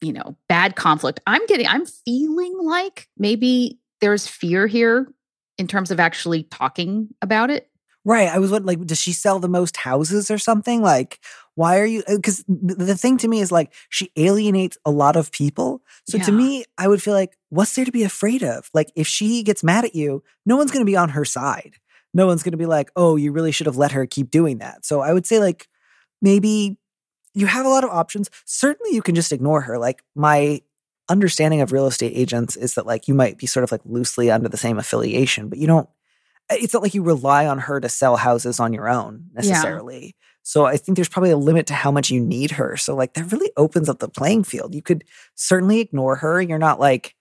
you 0.00 0.12
know 0.12 0.36
bad 0.48 0.76
conflict 0.76 1.20
i'm 1.26 1.44
getting 1.46 1.66
i'm 1.66 1.84
feeling 1.86 2.54
like 2.62 3.08
maybe 3.18 3.78
there's 4.00 4.26
fear 4.26 4.66
here 4.66 5.12
in 5.58 5.66
terms 5.66 5.90
of 5.90 5.98
actually 6.00 6.42
talking 6.44 7.08
about 7.22 7.50
it 7.50 7.70
Right. 8.06 8.28
I 8.28 8.38
was 8.38 8.50
wondering, 8.50 8.80
like, 8.80 8.86
does 8.86 9.00
she 9.00 9.12
sell 9.12 9.38
the 9.38 9.48
most 9.48 9.78
houses 9.78 10.30
or 10.30 10.36
something? 10.36 10.82
Like, 10.82 11.20
why 11.54 11.78
are 11.78 11.86
you? 11.86 12.02
Uh, 12.06 12.16
because 12.16 12.44
the 12.48 12.96
thing 12.96 13.16
to 13.18 13.28
me 13.28 13.40
is 13.40 13.50
like, 13.50 13.72
she 13.88 14.10
alienates 14.16 14.76
a 14.84 14.90
lot 14.90 15.16
of 15.16 15.32
people. 15.32 15.80
So 16.06 16.18
to 16.18 16.30
me, 16.32 16.64
I 16.76 16.86
would 16.86 17.02
feel 17.02 17.14
like, 17.14 17.38
what's 17.48 17.74
there 17.74 17.86
to 17.86 17.92
be 17.92 18.02
afraid 18.02 18.42
of? 18.42 18.68
Like, 18.74 18.92
if 18.94 19.06
she 19.06 19.42
gets 19.42 19.64
mad 19.64 19.86
at 19.86 19.94
you, 19.94 20.22
no 20.44 20.56
one's 20.56 20.70
going 20.70 20.84
to 20.84 20.90
be 20.90 20.96
on 20.96 21.10
her 21.10 21.24
side. 21.24 21.76
No 22.12 22.26
one's 22.26 22.42
going 22.42 22.52
to 22.52 22.58
be 22.58 22.66
like, 22.66 22.90
oh, 22.94 23.16
you 23.16 23.32
really 23.32 23.52
should 23.52 23.66
have 23.66 23.78
let 23.78 23.92
her 23.92 24.06
keep 24.06 24.30
doing 24.30 24.58
that. 24.58 24.84
So 24.84 25.00
I 25.00 25.12
would 25.14 25.26
say, 25.26 25.38
like, 25.38 25.68
maybe 26.20 26.78
you 27.32 27.46
have 27.46 27.64
a 27.64 27.70
lot 27.70 27.84
of 27.84 27.90
options. 27.90 28.28
Certainly, 28.44 28.94
you 28.94 29.00
can 29.02 29.14
just 29.14 29.32
ignore 29.32 29.62
her. 29.62 29.78
Like, 29.78 30.02
my 30.14 30.60
understanding 31.08 31.62
of 31.62 31.72
real 31.72 31.86
estate 31.86 32.12
agents 32.14 32.54
is 32.54 32.74
that, 32.74 32.86
like, 32.86 33.08
you 33.08 33.14
might 33.14 33.38
be 33.38 33.46
sort 33.46 33.64
of 33.64 33.72
like 33.72 33.82
loosely 33.86 34.30
under 34.30 34.48
the 34.48 34.58
same 34.58 34.78
affiliation, 34.78 35.48
but 35.48 35.58
you 35.58 35.66
don't 35.66 35.88
it's 36.50 36.74
not 36.74 36.82
like 36.82 36.94
you 36.94 37.02
rely 37.02 37.46
on 37.46 37.58
her 37.58 37.80
to 37.80 37.88
sell 37.88 38.16
houses 38.16 38.60
on 38.60 38.72
your 38.72 38.88
own 38.88 39.30
necessarily. 39.32 40.14
So 40.42 40.66
I 40.66 40.76
think 40.76 40.96
there's 40.96 41.08
probably 41.08 41.30
a 41.30 41.38
limit 41.38 41.66
to 41.68 41.74
how 41.74 41.90
much 41.90 42.10
you 42.10 42.20
need 42.20 42.52
her. 42.52 42.76
So 42.76 42.94
like 42.94 43.14
that 43.14 43.32
really 43.32 43.50
opens 43.56 43.88
up 43.88 43.98
the 43.98 44.08
playing 44.08 44.44
field. 44.44 44.74
You 44.74 44.82
could 44.82 45.04
certainly 45.34 45.80
ignore 45.80 46.16
her. 46.16 46.40
You're 46.42 46.58
not 46.58 46.78
like 46.78 47.14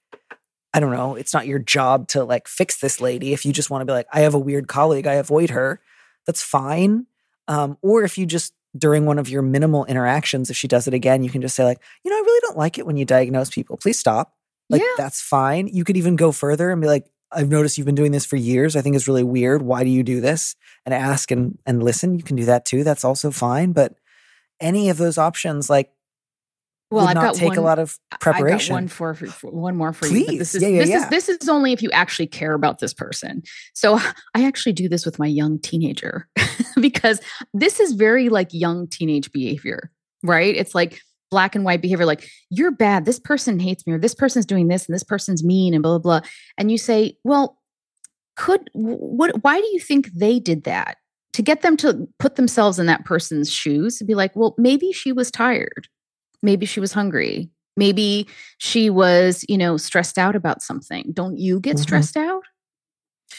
I 0.75 0.79
don't 0.79 0.91
know, 0.91 1.15
it's 1.15 1.33
not 1.33 1.45
your 1.47 1.59
job 1.59 2.07
to 2.09 2.23
like 2.23 2.47
fix 2.47 2.79
this 2.79 2.99
lady. 2.99 3.31
If 3.31 3.45
you 3.45 3.53
just 3.53 3.69
want 3.69 3.81
to 3.81 3.85
be 3.85 3.93
like 3.93 4.07
I 4.11 4.21
have 4.21 4.33
a 4.33 4.39
weird 4.39 4.67
colleague, 4.67 5.07
I 5.07 5.13
avoid 5.13 5.51
her. 5.51 5.79
That's 6.25 6.41
fine. 6.41 7.05
Um, 7.47 7.77
or 7.81 8.03
if 8.03 8.17
you 8.17 8.25
just 8.25 8.53
during 8.75 9.05
one 9.05 9.19
of 9.19 9.29
your 9.29 9.43
minimal 9.43 9.85
interactions 9.85 10.49
if 10.49 10.57
she 10.57 10.67
does 10.67 10.87
it 10.87 10.93
again, 10.93 11.23
you 11.23 11.29
can 11.29 11.41
just 11.41 11.55
say 11.55 11.63
like, 11.63 11.79
"You 12.03 12.11
know, 12.11 12.17
I 12.17 12.21
really 12.21 12.39
don't 12.41 12.57
like 12.57 12.77
it 12.77 12.85
when 12.85 12.97
you 12.97 13.05
diagnose 13.05 13.49
people. 13.49 13.77
Please 13.77 13.99
stop." 13.99 14.33
Like 14.69 14.81
Yeah. 14.81 14.87
that's 14.97 15.21
fine. 15.21 15.67
You 15.67 15.83
could 15.83 15.95
even 15.97 16.15
go 16.15 16.31
further 16.31 16.71
and 16.71 16.81
be 16.81 16.87
like, 16.87 17.05
I've 17.35 17.49
noticed 17.49 17.77
you've 17.77 17.85
been 17.85 17.95
doing 17.95 18.11
this 18.11 18.25
for 18.25 18.35
years. 18.35 18.75
I 18.75 18.81
think 18.81 18.95
it's 18.95 19.07
really 19.07 19.23
weird. 19.23 19.61
Why 19.61 19.83
do 19.83 19.89
you 19.89 20.03
do 20.03 20.21
this? 20.21 20.55
And 20.85 20.93
ask 20.93 21.31
and 21.31 21.57
and 21.65 21.83
listen. 21.83 22.17
You 22.17 22.23
can 22.23 22.35
do 22.35 22.45
that 22.45 22.65
too. 22.65 22.83
That's 22.83 23.03
also 23.03 23.31
fine. 23.31 23.71
But 23.71 23.95
any 24.59 24.89
of 24.89 24.97
those 24.97 25.17
options, 25.17 25.69
like, 25.69 25.91
well 26.91 27.07
i've 27.07 27.15
not 27.15 27.23
got 27.23 27.35
take 27.35 27.49
one, 27.49 27.57
a 27.57 27.61
lot 27.61 27.79
of 27.79 27.97
preparation. 28.19 28.73
One 28.73 28.87
for, 28.87 29.15
for- 29.15 29.49
one 29.51 29.75
more 29.75 29.93
for 29.93 30.05
you. 30.07 30.25
This 30.37 30.51
Please. 30.51 30.55
is 30.55 30.61
Yeah, 30.61 30.67
yeah, 30.69 30.79
this 30.79 30.89
yeah. 30.89 31.03
is 31.03 31.09
this 31.09 31.29
is 31.29 31.49
only 31.49 31.73
if 31.73 31.81
you 31.81 31.89
actually 31.91 32.27
care 32.27 32.53
about 32.53 32.79
this 32.79 32.93
person. 32.93 33.41
So 33.73 33.99
I 34.35 34.45
actually 34.45 34.73
do 34.73 34.87
this 34.87 35.05
with 35.05 35.17
my 35.17 35.27
young 35.27 35.59
teenager 35.59 36.27
because 36.79 37.19
this 37.53 37.79
is 37.79 37.93
very 37.93 38.29
like 38.29 38.49
young 38.51 38.87
teenage 38.87 39.31
behavior, 39.31 39.91
right? 40.21 40.55
It's 40.55 40.75
like 40.75 41.01
black 41.33 41.55
and 41.55 41.65
white 41.65 41.81
behavior 41.81 42.05
like 42.05 42.29
you're 42.51 42.69
bad. 42.71 43.05
This 43.05 43.19
person 43.19 43.59
hates 43.59 43.87
me 43.87 43.93
or 43.93 43.97
this 43.99 44.13
person's 44.13 44.45
doing 44.45 44.67
this 44.67 44.85
and 44.85 44.93
this 44.93 45.03
person's 45.03 45.43
mean 45.43 45.73
and 45.73 45.81
blah 45.81 45.97
blah 45.97 46.19
blah. 46.19 46.29
And 46.59 46.69
you 46.71 46.77
say 46.77 47.17
well 47.23 47.57
could 48.35 48.69
what 48.73 49.31
why 49.43 49.59
do 49.59 49.67
you 49.73 49.79
think 49.79 50.11
they 50.13 50.39
did 50.39 50.63
that? 50.65 50.97
To 51.33 51.41
get 51.41 51.63
them 51.63 51.75
to 51.77 52.07
put 52.19 52.35
themselves 52.35 52.77
in 52.77 52.85
that 52.85 53.03
person's 53.05 53.51
shoes 53.51 53.99
and 53.99 54.07
be 54.07 54.13
like 54.13 54.35
well 54.35 54.53
maybe 54.59 54.91
she 54.91 55.11
was 55.11 55.31
tired. 55.31 55.87
Maybe 56.43 56.67
she 56.67 56.79
was 56.79 56.93
hungry. 56.93 57.49
Maybe 57.75 58.27
she 58.59 58.91
was 58.91 59.43
you 59.49 59.57
know 59.57 59.75
stressed 59.77 60.19
out 60.19 60.35
about 60.35 60.61
something. 60.61 61.11
Don't 61.13 61.37
you 61.39 61.59
get 61.59 61.77
Mhm. 61.77 61.81
stressed 61.81 62.15
out? 62.15 62.43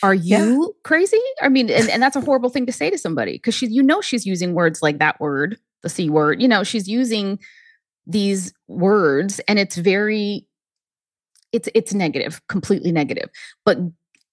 Are 0.02 0.14
you 0.14 0.62
Yeah. 0.62 0.68
crazy? 0.82 1.22
I 1.40 1.48
mean 1.48 1.70
and, 1.70 1.88
and 1.88 2.02
that's 2.02 2.16
a 2.16 2.20
horrible 2.20 2.50
thing 2.50 2.66
to 2.66 2.72
say 2.72 2.90
to 2.90 2.98
somebody 2.98 3.34
because 3.34 3.54
she 3.54 3.66
you 3.68 3.82
know 3.84 4.00
she's 4.00 4.26
using 4.26 4.52
words 4.54 4.82
like 4.82 4.98
that 4.98 5.20
word 5.20 5.58
the 5.84 5.88
c 5.90 6.08
word. 6.10 6.40
You 6.42 6.48
know 6.48 6.64
she's 6.64 6.88
using 6.88 7.38
these 8.06 8.52
words 8.68 9.40
and 9.48 9.58
it's 9.58 9.76
very 9.76 10.46
it's 11.52 11.68
it's 11.74 11.94
negative 11.94 12.40
completely 12.48 12.92
negative 12.92 13.30
but 13.64 13.78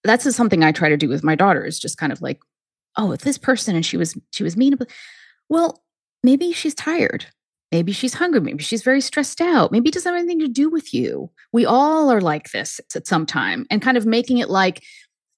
that's 0.03 0.23
just 0.23 0.37
something 0.37 0.63
i 0.63 0.71
try 0.71 0.89
to 0.89 0.97
do 0.97 1.07
with 1.07 1.23
my 1.23 1.35
daughter 1.35 1.65
is 1.65 1.79
just 1.79 1.97
kind 1.97 2.11
of 2.11 2.21
like 2.21 2.39
oh 2.97 3.11
if 3.11 3.21
this 3.21 3.37
person 3.37 3.75
and 3.75 3.85
she 3.85 3.97
was 3.97 4.17
she 4.31 4.43
was 4.43 4.57
mean 4.57 4.75
well 5.47 5.81
maybe 6.23 6.51
she's 6.51 6.75
tired. 6.75 7.25
Maybe 7.71 7.93
she's 7.93 8.13
hungry. 8.13 8.41
Maybe 8.41 8.63
she's 8.63 8.83
very 8.83 8.99
stressed 8.99 9.39
out. 9.39 9.71
Maybe 9.71 9.89
it 9.89 9.93
doesn't 9.93 10.11
have 10.11 10.19
anything 10.19 10.39
to 10.39 10.47
do 10.47 10.69
with 10.69 10.93
you. 10.93 11.31
We 11.53 11.65
all 11.65 12.11
are 12.11 12.19
like 12.19 12.51
this 12.51 12.81
at 12.95 13.07
some 13.07 13.25
time 13.25 13.65
and 13.71 13.81
kind 13.81 13.95
of 13.95 14.05
making 14.05 14.39
it 14.39 14.49
like 14.49 14.83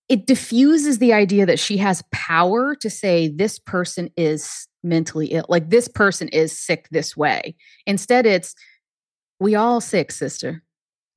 it 0.10 0.28
diffuses 0.28 1.00
the 1.00 1.14
idea 1.14 1.46
that 1.46 1.60
she 1.60 1.78
has 1.78 2.04
power 2.12 2.76
to 2.76 2.90
say 2.90 3.28
this 3.28 3.58
person 3.60 4.10
is 4.18 4.68
mentally 4.84 5.28
ill 5.28 5.46
like 5.48 5.70
this 5.70 5.88
person 5.88 6.28
is 6.30 6.58
sick 6.58 6.88
this 6.92 7.16
way 7.16 7.56
instead 7.86 8.26
it's 8.26 8.54
we 9.40 9.56
all 9.56 9.80
sick 9.80 10.12
sister 10.12 10.62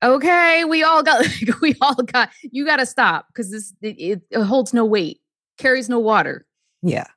okay 0.03 0.63
we 0.63 0.83
all 0.83 1.03
got 1.03 1.25
we 1.61 1.75
all 1.81 1.95
got 1.95 2.29
you 2.43 2.65
got 2.65 2.77
to 2.77 2.85
stop 2.85 3.27
because 3.27 3.51
this 3.51 3.73
it, 3.81 3.99
it, 3.99 4.21
it 4.31 4.43
holds 4.43 4.73
no 4.73 4.85
weight 4.85 5.19
carries 5.57 5.89
no 5.89 5.99
water 5.99 6.45
Yeah. 6.81 7.07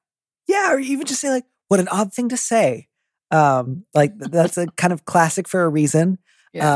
Yeah. 0.46 0.72
Or 0.72 0.78
even 0.78 1.06
just 1.06 1.20
say, 1.20 1.30
like, 1.30 1.44
what 1.68 1.80
an 1.80 1.88
odd 1.88 2.12
thing 2.12 2.28
to 2.30 2.36
say. 2.36 2.88
Um, 3.30 3.84
like 3.94 4.12
that's 4.18 4.58
a 4.58 4.66
kind 4.76 4.92
of 4.92 5.04
classic 5.04 5.46
for 5.46 5.62
a 5.62 5.68
reason. 5.68 6.18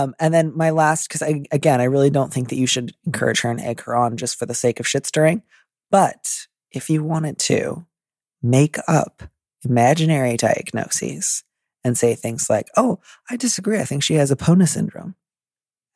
Um, 0.03 0.15
and 0.21 0.33
then 0.33 0.57
my 0.57 0.71
last, 0.71 1.09
because 1.09 1.23
I 1.23 1.45
again, 1.51 1.81
I 1.81 1.85
really 1.85 2.11
don't 2.11 2.33
think 2.33 2.49
that 2.49 2.57
you 2.57 2.67
should 2.67 2.95
encourage 3.07 3.41
her 3.41 3.51
and 3.51 3.61
egg 3.61 3.81
her 3.83 3.97
on 3.97 4.17
just 4.17 4.39
for 4.39 4.47
the 4.47 4.55
sake 4.55 4.79
of 4.81 4.87
shit 4.87 5.07
stirring. 5.07 5.43
But 5.91 6.47
if 6.71 6.89
you 6.91 7.03
wanted 7.03 7.39
to, 7.41 7.87
make 8.43 8.77
up 8.87 9.23
imaginary 9.65 10.37
diagnoses 10.37 11.45
and 11.83 11.97
say 11.99 12.15
things 12.15 12.49
like, 12.51 12.69
"Oh, 12.77 13.01
I 13.31 13.37
disagree. 13.37 13.79
I 13.81 13.85
think 13.85 14.03
she 14.03 14.15
has 14.15 14.31
Epona 14.31 14.69
syndrome," 14.69 15.15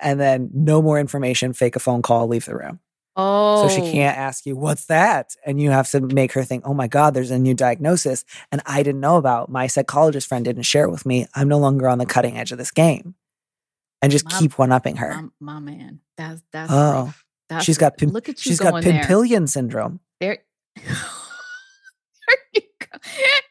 and 0.00 0.18
then 0.18 0.50
no 0.52 0.82
more 0.82 0.98
information. 0.98 1.52
Fake 1.52 1.76
a 1.76 1.78
phone 1.78 2.02
call. 2.02 2.26
Leave 2.26 2.46
the 2.46 2.56
room. 2.56 2.80
oh 3.16 3.68
So 3.68 3.74
she 3.74 3.82
can't 3.90 4.16
ask 4.16 4.46
you, 4.46 4.56
what's 4.56 4.86
that? 4.86 5.34
And 5.44 5.60
you 5.60 5.70
have 5.70 5.90
to 5.90 6.00
make 6.00 6.32
her 6.32 6.44
think, 6.44 6.64
oh 6.66 6.74
my 6.74 6.86
God, 6.88 7.14
there's 7.14 7.30
a 7.32 7.38
new 7.38 7.54
diagnosis. 7.54 8.24
And 8.52 8.62
I 8.64 8.82
didn't 8.82 9.00
know 9.00 9.16
about. 9.16 9.50
My 9.50 9.66
psychologist 9.66 10.28
friend 10.28 10.44
didn't 10.44 10.62
share 10.62 10.84
it 10.84 10.90
with 10.90 11.04
me. 11.04 11.26
I'm 11.34 11.48
no 11.48 11.58
longer 11.58 11.88
on 11.88 11.98
the 11.98 12.06
cutting 12.06 12.38
edge 12.38 12.52
of 12.52 12.58
this 12.58 12.70
game. 12.70 13.14
And 14.00 14.12
just 14.12 14.26
My- 14.26 14.38
keep 14.38 14.58
one 14.58 14.70
upping 14.72 14.96
her. 14.96 15.22
my, 15.40 15.54
my 15.54 15.60
man 15.60 16.00
that's 16.16 16.42
that's 16.52 16.70
Oh, 16.72 17.04
rough. 17.04 17.24
That's 17.48 17.64
she's 17.64 17.78
got 17.78 17.96
pim- 17.96 18.10
look 18.10 18.28
at 18.28 18.44
you 18.44 18.50
she's 18.50 18.60
got 18.60 18.70
going 18.70 18.84
there. 18.84 19.46
Syndrome. 19.46 20.00
there 20.20 20.38
there 20.76 22.36
you 22.54 22.60
go. 22.78 22.86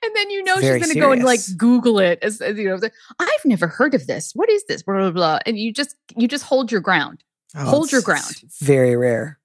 and 0.04 0.16
then 0.16 0.30
you 0.30 0.44
know 0.44 0.56
she's 0.56 0.70
going 0.70 0.94
to 0.94 1.00
go 1.00 1.12
and 1.12 1.24
like 1.24 1.40
google 1.58 2.00
it 2.00 2.20
as, 2.22 2.40
as, 2.42 2.58
you 2.58 2.70
know 2.70 2.76
like, 2.76 2.94
i've 3.20 3.46
never 3.46 3.68
heard 3.68 3.94
of 3.94 4.08
this 4.08 4.32
what 4.34 4.50
is 4.50 4.64
this 4.68 4.84
blah 4.84 4.96
blah 4.96 5.12
blah 5.12 5.40
and 5.46 5.58
you 5.58 5.74
just 5.74 5.96
you 6.16 6.28
just 6.28 6.44
hold 6.46 6.72
your 6.72 6.82
ground 6.82 7.24
Oh, 7.56 7.64
Hold 7.66 7.92
your 7.92 8.02
it's 8.06 8.60
Very 8.62 8.96
rare. 8.96 9.40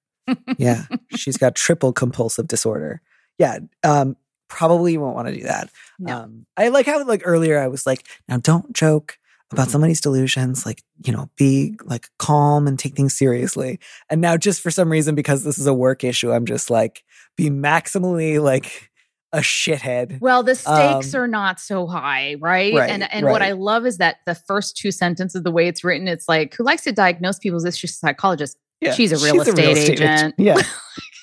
Yeah. 0.57 0.83
she's 1.15 1.37
got 1.37 1.55
triple 1.55 1.93
compulsive 1.93 2.47
disorder. 2.47 3.01
Yeah. 3.37 3.59
Um, 3.83 4.17
probably 4.49 4.93
you 4.93 4.99
won't 5.01 5.15
want 5.15 5.29
to 5.29 5.35
do 5.35 5.43
that. 5.43 5.69
No. 5.99 6.17
Um, 6.17 6.45
I 6.57 6.67
like 6.67 6.85
how 6.85 7.03
like 7.05 7.21
earlier 7.25 7.59
I 7.59 7.67
was 7.67 7.85
like, 7.85 8.05
now 8.27 8.37
don't 8.37 8.73
joke 8.73 9.17
about 9.53 9.69
somebody's 9.69 10.01
delusions. 10.01 10.65
Like, 10.65 10.83
you 11.05 11.13
know, 11.13 11.29
be 11.37 11.75
like 11.85 12.09
calm 12.19 12.67
and 12.67 12.77
take 12.77 12.95
things 12.95 13.13
seriously. 13.17 13.79
And 14.09 14.19
now 14.19 14.37
just 14.37 14.61
for 14.61 14.71
some 14.71 14.91
reason, 14.91 15.15
because 15.15 15.43
this 15.43 15.57
is 15.57 15.67
a 15.67 15.73
work 15.73 16.03
issue, 16.03 16.31
I'm 16.31 16.45
just 16.45 16.69
like 16.69 17.03
be 17.37 17.49
maximally 17.49 18.41
like 18.41 18.89
a 19.31 19.39
shithead. 19.39 20.19
Well, 20.21 20.43
the 20.43 20.55
stakes 20.55 21.13
Um, 21.13 21.21
are 21.21 21.27
not 21.27 21.59
so 21.59 21.87
high, 21.87 22.35
right? 22.39 22.73
right, 22.73 22.89
and 22.89 23.11
and 23.11 23.25
what. 23.25 23.41
I 23.41 23.53
love 23.53 23.85
is 23.85 23.97
that 23.97 24.17
the 24.25 24.35
first 24.35 24.77
two 24.77 24.91
sentences, 24.91 25.41
the 25.41 25.51
way 25.51 25.67
it's 25.67 25.83
written, 25.83 26.07
it's 26.07 26.27
like, 26.27 26.53
who 26.53 26.63
likes 26.63 26.83
to 26.83 26.91
diagnose 26.91 27.39
people? 27.39 27.57
Is 27.57 27.63
this 27.63 27.77
just 27.77 27.95
a 27.95 27.97
psychologist? 27.97 28.57
She's 28.95 29.11
a 29.11 29.17
real 29.25 29.41
estate 29.41 29.77
agent. 29.77 30.35
Yeah. 30.37 30.57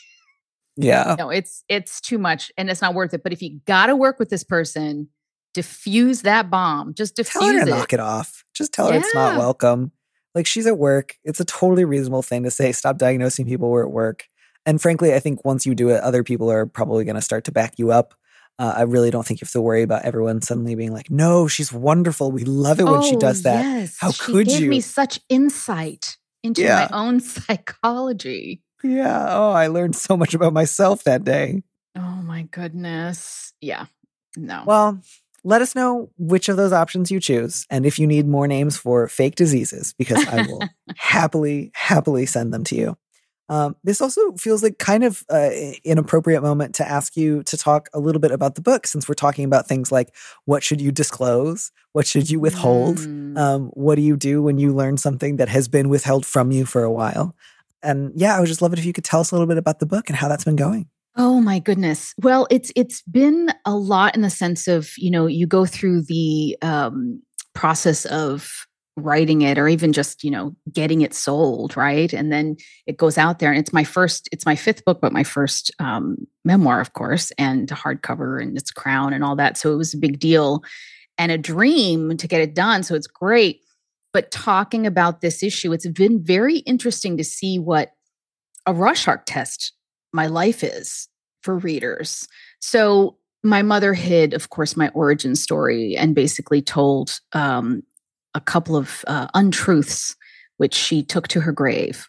yeah. 0.77 1.15
No, 1.19 1.31
it's 1.31 1.63
it's 1.69 2.01
too 2.01 2.19
much 2.19 2.51
and 2.57 2.71
it's 2.71 2.81
not 2.81 2.95
worth 2.95 3.13
it. 3.15 3.23
But 3.23 3.33
if 3.33 3.43
you 3.43 3.61
gotta 3.67 3.95
work 3.95 4.19
with 4.19 4.31
this 4.31 4.45
person, 4.45 5.09
diffuse 5.55 6.23
that 6.23 6.51
bomb. 6.51 6.95
Just 6.95 7.17
Tell 7.17 7.25
her 7.43 7.53
diffuse 7.53 7.65
to 7.65 7.69
it. 7.69 7.79
knock 7.79 7.93
it 7.93 8.01
off. 8.01 8.45
Just 8.55 8.73
tell 8.73 8.91
her 8.91 8.99
it's 8.99 9.15
not 9.15 9.39
welcome. 9.39 9.93
Like 10.35 10.47
she's 10.47 10.67
at 10.67 10.79
work. 10.79 11.17
It's 11.25 11.41
a 11.41 11.45
totally 11.45 11.85
reasonable 11.85 12.23
thing 12.23 12.45
to 12.45 12.51
say. 12.51 12.73
Stop 12.73 12.99
diagnosing 12.99 13.47
people 13.47 13.71
we're 13.71 13.85
at 13.85 13.91
work. 13.91 14.27
And 14.67 14.81
frankly, 14.81 15.15
I 15.15 15.21
think 15.21 15.45
once 15.45 15.67
you 15.67 15.75
do 15.75 15.89
it, 15.89 16.01
other 16.03 16.23
people 16.23 16.51
are 16.53 16.67
probably 16.67 17.05
going 17.05 17.17
to 17.17 17.23
start 17.23 17.45
to 17.45 17.53
back 17.53 17.79
you 17.79 17.91
up. 17.91 18.15
Uh, 18.59 18.75
I 18.77 18.83
really 18.83 19.11
don't 19.11 19.27
think 19.27 19.41
you 19.41 19.47
have 19.47 19.53
to 19.53 19.61
worry 19.63 19.83
about 19.83 20.05
everyone 20.05 20.43
suddenly 20.43 20.75
being 20.75 20.93
like, 20.93 21.11
"No, 21.11 21.49
she's 21.49 21.73
wonderful. 21.73 22.31
We 22.31 22.45
love 22.45 22.79
it 22.79 22.85
when 22.85 23.01
she 23.03 23.17
does 23.17 23.43
that." 23.45 23.65
Oh, 23.65 23.69
Yes. 23.79 23.97
How 23.99 24.11
she 24.13 24.23
could 24.23 24.47
gave 24.49 24.69
me 24.69 24.81
such 24.83 25.19
insight 25.31 26.19
into 26.43 26.61
Yeah. 26.63 26.87
my 26.91 26.99
own 26.99 27.21
psychology. 27.85 28.63
Yeah. 28.83 29.27
Oh, 29.31 29.51
I 29.53 29.69
learned 29.69 29.97
so 29.97 30.17
much 30.17 30.35
about 30.35 30.53
myself 30.53 31.05
that 31.05 31.25
day. 31.25 31.63
Oh 31.97 32.21
my 32.23 32.43
goodness. 32.43 33.53
Yeah. 33.61 33.87
No. 34.37 34.63
Well, 34.67 35.01
let 35.45 35.63
us 35.63 35.75
know 35.75 36.11
which 36.19 36.49
of 36.49 36.57
those 36.57 36.73
options 36.73 37.11
you 37.11 37.21
choose, 37.21 37.67
and 37.71 37.87
if 37.87 37.99
you 37.99 38.07
need 38.07 38.27
more 38.29 38.47
names 38.47 38.77
for 38.77 39.09
fake 39.09 39.35
diseases, 39.37 39.95
because 39.99 40.27
I 40.29 40.43
will 40.47 40.61
happily, 40.97 41.71
happily 41.75 42.27
send 42.27 42.53
them 42.53 42.65
to 42.65 42.75
you. 42.77 42.97
Um, 43.49 43.75
this 43.83 44.01
also 44.01 44.21
feels 44.37 44.63
like 44.63 44.79
kind 44.79 45.03
of 45.03 45.25
uh, 45.29 45.51
an 45.85 45.99
appropriate 45.99 46.41
moment 46.41 46.77
to 46.77 46.89
ask 46.89 47.17
you 47.17 47.43
to 47.45 47.57
talk 47.57 47.89
a 47.93 47.99
little 47.99 48.21
bit 48.21 48.31
about 48.31 48.55
the 48.55 48.61
book, 48.61 48.87
since 48.87 49.09
we're 49.09 49.15
talking 49.15 49.45
about 49.45 49.67
things 49.67 49.91
like 49.91 50.15
what 50.45 50.63
should 50.63 50.81
you 50.81 50.93
disclose, 50.93 51.73
what 51.93 52.07
should 52.07 52.31
you 52.31 52.39
withhold, 52.39 52.99
Mm. 52.99 53.37
um, 53.37 53.71
what 53.75 53.97
do 53.97 54.03
you 54.03 54.17
do 54.17 54.41
when 54.41 54.59
you 54.59 54.73
learn 54.73 54.99
something 54.99 55.37
that 55.37 55.49
has 55.49 55.67
been 55.67 55.89
withheld 55.89 56.25
from 56.25 56.53
you 56.53 56.65
for 56.65 56.85
a 56.85 56.93
while. 56.93 57.35
And 57.83 58.13
yeah, 58.15 58.37
I 58.37 58.41
would 58.41 58.47
just 58.47 58.63
love 58.63 58.73
it 58.73 58.79
if 58.79 58.85
you 58.85 58.93
could 58.93 59.05
tell 59.05 59.21
us 59.21 59.33
a 59.33 59.35
little 59.35 59.49
bit 59.49 59.59
about 59.59 59.81
the 59.81 59.87
book 59.87 60.09
and 60.09 60.17
how 60.17 60.29
that's 60.29 60.45
been 60.45 60.55
going. 60.55 60.89
Oh 61.17 61.41
my 61.41 61.59
goodness. 61.59 62.15
Well, 62.23 62.47
it's 62.51 62.71
it's 62.77 63.03
been 63.03 63.53
a 63.67 63.75
lot 63.75 64.15
in 64.15 64.23
the 64.23 64.31
sense 64.31 64.69
of, 64.69 64.91
you 64.97 65.11
know, 65.11 65.27
you 65.27 65.47
go 65.47 65.67
through 65.67 66.03
the 66.03 66.57
um 66.63 67.21
process 67.55 68.05
of 68.07 68.67
writing 68.97 69.43
it 69.43 69.59
or 69.59 69.67
even 69.67 69.93
just, 69.93 70.23
you 70.23 70.31
know, 70.31 70.55
getting 70.73 71.01
it 71.01 71.15
sold, 71.15 71.77
right? 71.77 72.13
And 72.13 72.31
then 72.31 72.57
it 72.87 72.97
goes 72.97 73.19
out 73.19 73.39
there 73.39 73.51
and 73.51 73.59
it's 73.59 73.73
my 73.73 73.83
first 73.85 74.29
it's 74.33 74.47
my 74.47 74.55
fifth 74.55 74.85
book 74.85 75.01
but 75.01 75.13
my 75.13 75.25
first 75.25 75.71
um 75.81 76.17
memoir, 76.45 76.81
of 76.81 76.93
course, 76.93 77.33
and 77.39 77.69
hardcover 77.69 78.41
and 78.41 78.57
its 78.57 78.71
crown 78.71 79.13
and 79.13 79.25
all 79.25 79.37
that. 79.37 79.59
So 79.59 79.73
it 79.73 79.77
was 79.77 79.95
a 79.95 79.99
big 79.99 80.21
deal 80.21 80.63
and 81.19 81.33
a 81.33 81.39
dream 81.39 82.17
to 82.17 82.29
get 82.29 82.41
it 82.41 82.55
done, 82.55 82.83
so 82.83 82.95
it's 82.95 83.07
great. 83.07 83.61
But 84.13 84.31
talking 84.31 84.87
about 84.87 85.21
this 85.21 85.43
issue, 85.43 85.73
it's 85.73 85.87
been 85.89 86.23
very 86.23 86.59
interesting 86.59 87.17
to 87.19 87.25
see 87.25 87.59
what 87.59 87.93
a 88.67 88.75
Rorschach 88.75 89.25
test 89.27 89.73
my 90.13 90.27
life 90.27 90.63
is 90.63 91.09
for 91.43 91.57
readers. 91.57 92.29
So 92.61 93.17
my 93.43 93.63
mother 93.63 93.95
hid, 93.95 94.35
of 94.35 94.51
course, 94.51 94.77
my 94.77 94.89
origin 94.91 95.35
story 95.35 95.97
and 95.97 96.15
basically 96.15 96.61
told 96.61 97.21
um, 97.33 97.83
a 98.35 98.41
couple 98.41 98.77
of 98.77 99.05
uh, 99.07 99.29
untruths, 99.35 100.17
which 100.59 100.75
she 100.75 101.03
took 101.03 101.29
to 101.29 101.41
her 101.41 101.53
grave. 101.53 102.09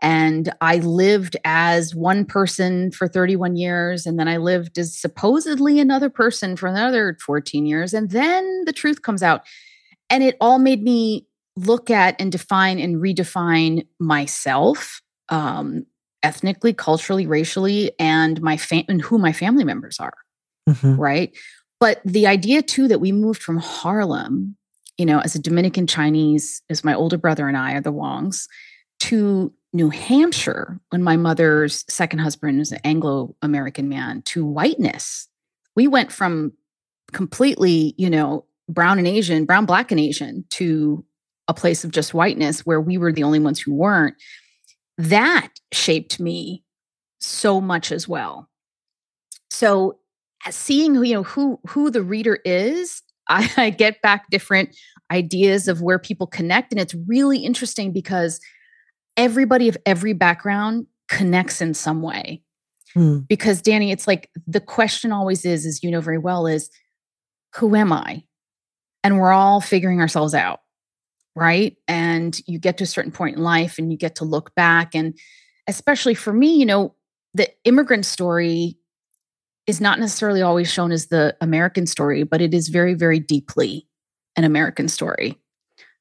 And 0.00 0.52
I 0.60 0.78
lived 0.78 1.36
as 1.44 1.94
one 1.94 2.24
person 2.24 2.90
for 2.90 3.06
31 3.06 3.54
years. 3.54 4.04
And 4.04 4.18
then 4.18 4.26
I 4.26 4.38
lived 4.38 4.76
as 4.76 4.98
supposedly 4.98 5.78
another 5.78 6.10
person 6.10 6.56
for 6.56 6.66
another 6.66 7.16
14 7.24 7.64
years. 7.66 7.94
And 7.94 8.10
then 8.10 8.64
the 8.64 8.72
truth 8.72 9.02
comes 9.02 9.22
out. 9.22 9.42
And 10.10 10.24
it 10.24 10.36
all 10.40 10.58
made 10.58 10.82
me 10.82 11.28
look 11.54 11.88
at 11.88 12.20
and 12.20 12.32
define 12.32 12.80
and 12.80 12.96
redefine 12.96 13.86
myself 14.00 15.00
um, 15.28 15.86
ethnically, 16.22 16.72
culturally, 16.72 17.26
racially, 17.26 17.92
and 17.98 18.40
my 18.42 18.56
fam- 18.56 18.84
and 18.88 19.02
who 19.02 19.18
my 19.18 19.32
family 19.32 19.64
members 19.64 19.98
are, 19.98 20.14
Mhm. 20.68 20.98
right? 20.98 21.36
But 21.80 22.00
the 22.04 22.26
idea 22.26 22.62
too 22.62 22.88
that 22.88 23.00
we 23.00 23.12
moved 23.12 23.42
from 23.42 23.56
Harlem, 23.58 24.56
you 24.98 25.06
know, 25.06 25.18
as 25.20 25.34
a 25.34 25.40
Dominican 25.40 25.86
Chinese, 25.86 26.62
as 26.70 26.84
my 26.84 26.94
older 26.94 27.16
brother 27.16 27.48
and 27.48 27.56
I 27.56 27.72
are 27.74 27.80
the 27.80 27.92
Wongs, 27.92 28.46
to 29.00 29.52
New 29.72 29.88
Hampshire 29.90 30.78
when 30.90 31.02
my 31.02 31.16
mother's 31.16 31.84
second 31.88 32.20
husband 32.20 32.58
was 32.58 32.72
an 32.72 32.78
Anglo 32.84 33.34
American 33.42 33.88
man 33.88 34.22
to 34.26 34.44
whiteness. 34.44 35.28
We 35.74 35.88
went 35.88 36.12
from 36.12 36.52
completely, 37.12 37.94
you 37.96 38.08
know, 38.10 38.44
brown 38.68 38.98
and 38.98 39.08
Asian, 39.08 39.44
brown, 39.44 39.66
black, 39.66 39.90
and 39.90 39.98
Asian 39.98 40.44
to 40.50 41.04
a 41.48 41.54
place 41.54 41.84
of 41.84 41.90
just 41.90 42.14
whiteness 42.14 42.60
where 42.64 42.80
we 42.80 42.96
were 42.96 43.12
the 43.12 43.24
only 43.24 43.40
ones 43.40 43.58
who 43.58 43.74
weren't, 43.74 44.14
that 44.98 45.48
shaped 45.72 46.20
me 46.20 46.64
so 47.20 47.60
much 47.60 47.92
as 47.92 48.08
well. 48.08 48.48
So 49.50 49.98
seeing 50.50 50.94
who 50.94 51.02
you 51.02 51.14
know 51.14 51.22
who 51.22 51.60
who 51.68 51.90
the 51.90 52.02
reader 52.02 52.38
is, 52.44 53.02
I, 53.28 53.50
I 53.56 53.70
get 53.70 54.02
back 54.02 54.30
different 54.30 54.76
ideas 55.10 55.68
of 55.68 55.82
where 55.82 55.98
people 55.98 56.26
connect. 56.26 56.72
And 56.72 56.80
it's 56.80 56.94
really 57.06 57.38
interesting 57.38 57.92
because 57.92 58.40
everybody 59.16 59.68
of 59.68 59.76
every 59.84 60.14
background 60.14 60.86
connects 61.08 61.60
in 61.60 61.74
some 61.74 62.02
way. 62.02 62.42
Hmm. 62.94 63.18
Because 63.20 63.62
Danny, 63.62 63.90
it's 63.90 64.06
like 64.06 64.30
the 64.46 64.60
question 64.60 65.12
always 65.12 65.44
is, 65.44 65.66
as 65.66 65.82
you 65.82 65.90
know 65.90 66.00
very 66.00 66.18
well, 66.18 66.46
is 66.46 66.70
who 67.56 67.74
am 67.76 67.92
I? 67.92 68.24
And 69.04 69.18
we're 69.18 69.32
all 69.32 69.60
figuring 69.60 70.00
ourselves 70.00 70.34
out 70.34 70.60
right? 71.34 71.76
And 71.88 72.38
you 72.46 72.58
get 72.58 72.78
to 72.78 72.84
a 72.84 72.86
certain 72.86 73.12
point 73.12 73.36
in 73.36 73.42
life 73.42 73.78
and 73.78 73.90
you 73.90 73.98
get 73.98 74.16
to 74.16 74.24
look 74.24 74.54
back. 74.54 74.94
And 74.94 75.18
especially 75.66 76.14
for 76.14 76.32
me, 76.32 76.56
you 76.56 76.66
know, 76.66 76.94
the 77.34 77.48
immigrant 77.64 78.04
story 78.04 78.76
is 79.66 79.80
not 79.80 79.98
necessarily 79.98 80.42
always 80.42 80.70
shown 80.70 80.92
as 80.92 81.06
the 81.06 81.36
American 81.40 81.86
story, 81.86 82.24
but 82.24 82.40
it 82.40 82.52
is 82.52 82.68
very, 82.68 82.94
very 82.94 83.18
deeply 83.18 83.86
an 84.36 84.44
American 84.44 84.88
story 84.88 85.38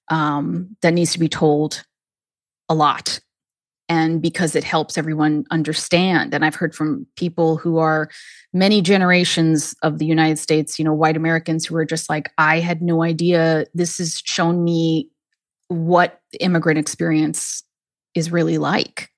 um, 0.10 0.76
that 0.82 0.94
needs 0.94 1.14
to 1.14 1.20
be 1.20 1.30
told 1.30 1.84
a 2.70 2.76
lot. 2.76 3.20
And 3.88 4.22
because 4.22 4.56
it 4.56 4.64
helps 4.64 4.98
everyone 4.98 5.44
understand. 5.52 6.34
And 6.34 6.46
I've 6.46 6.56
heard 6.56 6.74
from 6.74 7.06
people 7.18 7.58
who 7.58 7.78
are 7.78 8.10
many 8.54 8.82
generations 8.82 9.76
of 9.84 10.00
the 10.00 10.06
United 10.06 10.40
States, 10.40 10.80
you 10.80 10.86
know, 10.86 10.94
white 10.94 11.18
Americans 11.18 11.66
who 11.66 11.76
are 11.76 11.86
just 11.86 12.10
like, 12.10 12.32
I 12.38 12.60
had 12.62 12.82
no 12.82 13.04
idea. 13.04 13.66
This 13.74 13.98
has 13.98 14.22
shown 14.26 14.64
me 14.64 15.10
what 15.72 16.20
immigrant 16.42 16.78
experience 16.78 17.64
is 18.14 18.32
really 18.32 18.58
like. 18.58 19.10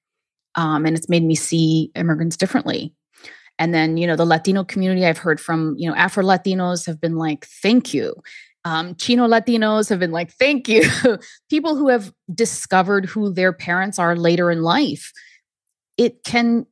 Um, 0.56 0.86
and 0.86 0.96
it's 0.96 1.10
made 1.10 1.24
me 1.24 1.34
see 1.34 1.92
immigrants 1.96 2.38
differently. 2.38 2.94
And 3.58 3.74
then, 3.74 3.98
you 3.98 4.06
know, 4.06 4.16
the 4.16 4.26
Latino 4.26 4.64
community, 4.64 5.06
I've 5.06 5.18
heard 5.18 5.42
from, 5.42 5.76
you 5.78 5.90
know, 5.90 5.96
Afro 5.96 6.24
Latinos 6.24 6.86
have 6.86 7.02
been 7.02 7.16
like, 7.16 7.46
thank 7.46 7.94
you. 7.94 8.16
Um, 8.66 8.96
Chino 8.96 9.28
Latinos 9.28 9.90
have 9.90 10.00
been 10.00 10.12
like, 10.12 10.32
thank 10.34 10.68
you. 10.68 10.84
People 11.50 11.76
who 11.76 11.90
have 11.90 12.14
discovered 12.34 13.06
who 13.06 13.34
their 13.34 13.52
parents 13.52 13.98
are 13.98 14.16
later 14.16 14.52
in 14.52 14.62
life. 14.62 15.12
It 15.98 16.24
can 16.24 16.68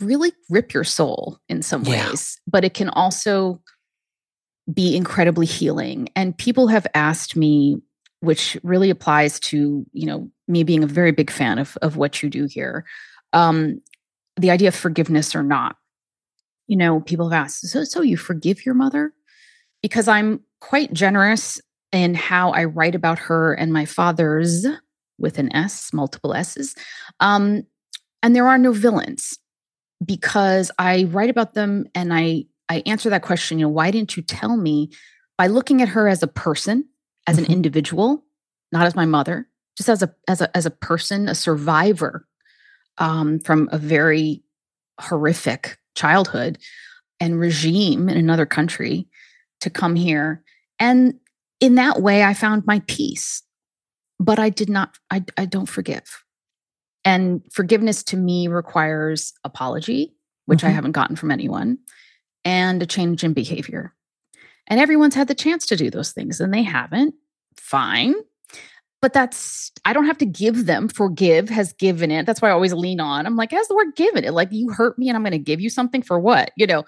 really 0.00 0.32
rip 0.50 0.74
your 0.74 0.84
soul 0.84 1.38
in 1.48 1.62
some 1.62 1.84
yeah. 1.84 2.08
ways, 2.08 2.38
but 2.46 2.64
it 2.64 2.74
can 2.74 2.90
also 2.90 3.60
be 4.72 4.96
incredibly 4.96 5.46
healing. 5.46 6.08
And 6.14 6.36
people 6.36 6.68
have 6.68 6.86
asked 6.94 7.34
me, 7.34 7.78
which 8.22 8.56
really 8.62 8.88
applies 8.88 9.40
to 9.40 9.84
you 9.92 10.06
know 10.06 10.30
me 10.46 10.62
being 10.62 10.84
a 10.84 10.86
very 10.86 11.12
big 11.12 11.30
fan 11.30 11.58
of 11.58 11.76
of 11.82 11.96
what 11.96 12.22
you 12.22 12.30
do 12.30 12.46
here 12.46 12.84
um 13.32 13.80
the 14.36 14.50
idea 14.50 14.68
of 14.68 14.74
forgiveness 14.74 15.34
or 15.34 15.42
not. 15.42 15.76
You 16.66 16.76
know 16.76 17.00
people 17.00 17.28
have 17.28 17.44
asked 17.44 17.66
so 17.66 17.84
so 17.84 18.00
you 18.02 18.16
forgive 18.16 18.64
your 18.64 18.74
mother? 18.74 19.12
Because 19.82 20.06
i'm 20.06 20.40
quite 20.60 20.92
generous 20.92 21.60
in 21.90 22.14
how 22.14 22.50
i 22.52 22.64
write 22.64 22.94
about 22.94 23.18
her 23.18 23.52
and 23.52 23.72
my 23.72 23.84
father's 23.84 24.64
with 25.18 25.38
an 25.38 25.54
s 25.54 25.92
multiple 25.92 26.32
s's 26.32 26.76
um 27.18 27.64
and 28.22 28.36
there 28.36 28.46
are 28.46 28.58
no 28.58 28.72
villains 28.72 29.38
because 30.04 30.70
i 30.78 31.04
write 31.10 31.30
about 31.30 31.54
them 31.54 31.84
and 31.96 32.14
i 32.14 32.44
i 32.68 32.80
answer 32.86 33.10
that 33.10 33.22
question 33.22 33.58
you 33.58 33.64
know 33.64 33.68
why 33.70 33.90
didn't 33.90 34.16
you 34.16 34.22
tell 34.22 34.56
me? 34.56 34.90
by 35.36 35.48
looking 35.48 35.82
at 35.82 35.88
her 35.88 36.06
as 36.06 36.22
a 36.22 36.28
person 36.28 36.84
as 37.26 37.38
an 37.38 37.44
mm-hmm. 37.44 37.52
individual, 37.54 38.24
not 38.72 38.86
as 38.86 38.94
my 38.94 39.04
mother, 39.04 39.48
just 39.76 39.88
as 39.88 40.02
a 40.02 40.14
as 40.28 40.40
a 40.40 40.56
as 40.56 40.66
a 40.66 40.70
person, 40.70 41.28
a 41.28 41.34
survivor 41.34 42.26
um, 42.98 43.38
from 43.40 43.68
a 43.72 43.78
very 43.78 44.42
horrific 45.00 45.78
childhood 45.94 46.58
and 47.20 47.38
regime 47.38 48.08
in 48.08 48.16
another 48.16 48.46
country 48.46 49.06
to 49.60 49.70
come 49.70 49.94
here. 49.94 50.42
And 50.78 51.14
in 51.60 51.76
that 51.76 52.02
way, 52.02 52.24
I 52.24 52.34
found 52.34 52.66
my 52.66 52.82
peace. 52.86 53.42
But 54.18 54.38
I 54.38 54.50
did 54.50 54.68
not, 54.68 54.98
I, 55.10 55.24
I 55.36 55.46
don't 55.46 55.68
forgive. 55.68 56.24
And 57.04 57.42
forgiveness 57.52 58.04
to 58.04 58.16
me 58.16 58.46
requires 58.46 59.32
apology, 59.42 60.14
which 60.46 60.60
mm-hmm. 60.60 60.68
I 60.68 60.70
haven't 60.70 60.92
gotten 60.92 61.16
from 61.16 61.32
anyone, 61.32 61.78
and 62.44 62.82
a 62.82 62.86
change 62.86 63.24
in 63.24 63.32
behavior. 63.32 63.94
And 64.68 64.80
everyone's 64.80 65.14
had 65.14 65.28
the 65.28 65.34
chance 65.34 65.66
to 65.66 65.76
do 65.76 65.90
those 65.90 66.12
things 66.12 66.40
and 66.40 66.52
they 66.52 66.62
haven't. 66.62 67.14
Fine. 67.56 68.14
But 69.00 69.12
that's, 69.12 69.72
I 69.84 69.92
don't 69.92 70.06
have 70.06 70.18
to 70.18 70.26
give 70.26 70.66
them. 70.66 70.88
Forgive 70.88 71.48
has 71.48 71.72
given 71.72 72.12
it. 72.12 72.24
That's 72.24 72.40
why 72.40 72.48
I 72.48 72.52
always 72.52 72.72
lean 72.72 73.00
on. 73.00 73.26
I'm 73.26 73.36
like, 73.36 73.50
has 73.50 73.66
the 73.66 73.74
word 73.74 73.96
given 73.96 74.24
it? 74.24 74.32
Like, 74.32 74.48
you 74.52 74.70
hurt 74.70 74.96
me 74.98 75.08
and 75.08 75.16
I'm 75.16 75.24
going 75.24 75.32
to 75.32 75.38
give 75.38 75.60
you 75.60 75.68
something 75.68 76.02
for 76.02 76.20
what? 76.20 76.52
You 76.56 76.68
know, 76.68 76.84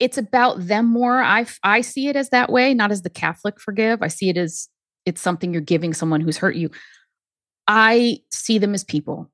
it's 0.00 0.18
about 0.18 0.66
them 0.66 0.86
more. 0.86 1.22
I, 1.22 1.46
I 1.62 1.80
see 1.80 2.08
it 2.08 2.16
as 2.16 2.30
that 2.30 2.50
way, 2.50 2.74
not 2.74 2.90
as 2.90 3.02
the 3.02 3.10
Catholic 3.10 3.60
forgive. 3.60 4.02
I 4.02 4.08
see 4.08 4.28
it 4.28 4.36
as 4.36 4.68
it's 5.06 5.20
something 5.20 5.52
you're 5.52 5.62
giving 5.62 5.94
someone 5.94 6.20
who's 6.20 6.38
hurt 6.38 6.56
you. 6.56 6.70
I 7.68 8.18
see 8.30 8.58
them 8.58 8.74
as 8.74 8.82
people. 8.82 9.30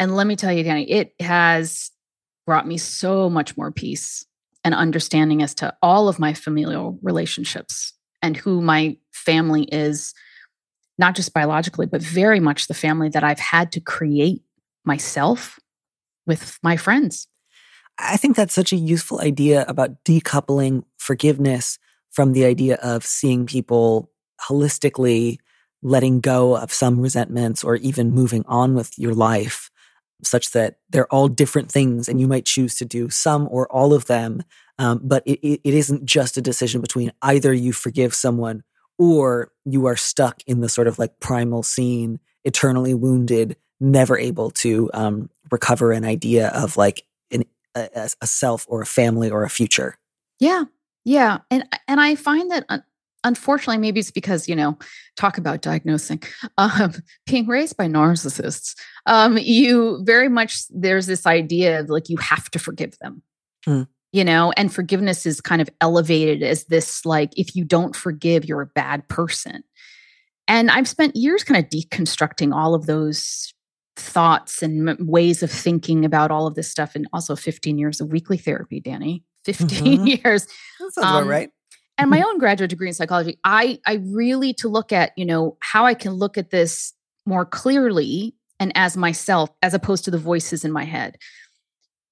And 0.00 0.16
let 0.16 0.26
me 0.26 0.34
tell 0.34 0.52
you, 0.52 0.64
Danny, 0.64 0.90
it 0.90 1.14
has 1.20 1.92
brought 2.44 2.66
me 2.66 2.76
so 2.78 3.30
much 3.30 3.56
more 3.56 3.70
peace 3.70 4.26
and 4.64 4.74
understanding 4.74 5.42
as 5.42 5.54
to 5.56 5.74
all 5.82 6.08
of 6.08 6.18
my 6.18 6.34
familial 6.34 6.98
relationships 7.02 7.92
and 8.20 8.36
who 8.36 8.60
my 8.60 8.96
family 9.12 9.64
is, 9.64 10.14
not 10.98 11.14
just 11.14 11.32
biologically, 11.32 11.86
but 11.86 12.02
very 12.02 12.40
much 12.40 12.68
the 12.68 12.74
family 12.74 13.08
that 13.08 13.24
I've 13.24 13.40
had 13.40 13.72
to 13.72 13.80
create 13.80 14.42
myself 14.84 15.58
with 16.26 16.58
my 16.62 16.76
friends. 16.76 17.26
I 17.98 18.16
think 18.16 18.36
that's 18.36 18.54
such 18.54 18.72
a 18.72 18.76
useful 18.76 19.20
idea 19.20 19.64
about 19.68 20.04
decoupling 20.04 20.84
forgiveness 20.98 21.78
from 22.10 22.32
the 22.32 22.44
idea 22.44 22.76
of 22.76 23.04
seeing 23.04 23.46
people 23.46 24.10
holistically 24.40 25.38
letting 25.82 26.20
go 26.20 26.56
of 26.56 26.72
some 26.72 27.00
resentments 27.00 27.64
or 27.64 27.76
even 27.76 28.10
moving 28.10 28.44
on 28.46 28.74
with 28.74 28.98
your 28.98 29.14
life 29.14 29.70
such 30.24 30.52
that 30.52 30.76
they're 30.90 31.12
all 31.12 31.28
different 31.28 31.70
things 31.70 32.08
and 32.08 32.20
you 32.20 32.28
might 32.28 32.44
choose 32.44 32.74
to 32.76 32.84
do 32.84 33.10
some 33.10 33.48
or 33.50 33.70
all 33.72 33.92
of 33.92 34.06
them. 34.06 34.42
Um, 34.78 35.00
but 35.02 35.22
it, 35.26 35.40
it 35.64 35.74
isn't 35.74 36.04
just 36.04 36.36
a 36.36 36.42
decision 36.42 36.80
between 36.80 37.12
either 37.22 37.52
you 37.52 37.72
forgive 37.72 38.14
someone 38.14 38.62
or 38.98 39.50
you 39.64 39.86
are 39.86 39.96
stuck 39.96 40.42
in 40.46 40.60
the 40.60 40.68
sort 40.68 40.86
of 40.86 40.98
like 40.98 41.20
primal 41.20 41.62
scene, 41.62 42.20
eternally 42.44 42.94
wounded, 42.94 43.56
never 43.80 44.18
able 44.18 44.50
to 44.50 44.90
um, 44.94 45.28
recover 45.50 45.92
an 45.92 46.04
idea 46.04 46.48
of 46.48 46.76
like 46.76 47.04
an, 47.30 47.44
a, 47.74 48.10
a 48.20 48.26
self 48.26 48.64
or 48.68 48.82
a 48.82 48.86
family 48.86 49.30
or 49.30 49.44
a 49.44 49.50
future. 49.50 49.96
Yeah. 50.38 50.64
Yeah. 51.04 51.38
And, 51.50 51.66
and 51.88 52.00
I 52.00 52.14
find 52.14 52.50
that 52.50 52.64
uh, 52.68 52.78
unfortunately, 53.24 53.78
maybe 53.78 54.00
it's 54.00 54.10
because, 54.10 54.48
you 54.48 54.56
know, 54.56 54.78
talk 55.16 55.38
about 55.38 55.62
diagnosing, 55.62 56.22
um, 56.58 56.94
being 57.26 57.46
raised 57.46 57.76
by 57.76 57.86
narcissists, 57.86 58.74
um, 59.06 59.38
you 59.38 60.02
very 60.04 60.28
much, 60.28 60.62
there's 60.70 61.06
this 61.06 61.26
idea 61.26 61.80
of 61.80 61.88
like, 61.88 62.08
you 62.08 62.16
have 62.18 62.50
to 62.50 62.58
forgive 62.58 62.98
them, 62.98 63.22
hmm. 63.64 63.82
you 64.12 64.24
know, 64.24 64.52
and 64.56 64.72
forgiveness 64.72 65.26
is 65.26 65.40
kind 65.40 65.62
of 65.62 65.68
elevated 65.80 66.42
as 66.42 66.64
this, 66.64 67.04
like, 67.04 67.32
if 67.36 67.54
you 67.54 67.64
don't 67.64 67.96
forgive, 67.96 68.44
you're 68.44 68.62
a 68.62 68.66
bad 68.66 69.08
person. 69.08 69.62
And 70.48 70.70
I've 70.70 70.88
spent 70.88 71.16
years 71.16 71.44
kind 71.44 71.64
of 71.64 71.70
deconstructing 71.70 72.54
all 72.54 72.74
of 72.74 72.86
those 72.86 73.54
thoughts 73.96 74.62
and 74.62 74.88
m- 74.88 75.06
ways 75.06 75.42
of 75.42 75.50
thinking 75.50 76.04
about 76.04 76.30
all 76.30 76.46
of 76.46 76.54
this 76.54 76.70
stuff 76.70 76.94
and 76.94 77.06
also 77.12 77.36
15 77.36 77.78
years 77.78 78.00
of 78.00 78.10
weekly 78.10 78.38
therapy 78.38 78.80
danny 78.80 79.22
15 79.44 79.68
mm-hmm. 79.68 80.06
years 80.24 80.46
that 80.46 80.92
sounds 80.92 80.98
um, 80.98 81.16
about 81.16 81.26
right 81.26 81.50
and 82.02 82.10
my 82.10 82.18
hmm. 82.18 82.26
own 82.26 82.38
graduate 82.38 82.70
degree 82.70 82.88
in 82.88 82.94
psychology 82.94 83.38
i 83.44 83.78
i 83.86 83.94
really 84.06 84.52
to 84.52 84.68
look 84.68 84.92
at 84.92 85.12
you 85.16 85.24
know 85.24 85.56
how 85.60 85.86
i 85.86 85.94
can 85.94 86.12
look 86.12 86.36
at 86.36 86.50
this 86.50 86.92
more 87.24 87.46
clearly 87.46 88.34
and 88.60 88.72
as 88.74 88.96
myself 88.96 89.50
as 89.62 89.74
opposed 89.74 90.04
to 90.04 90.10
the 90.10 90.18
voices 90.18 90.64
in 90.64 90.70
my 90.70 90.84
head. 90.84 91.16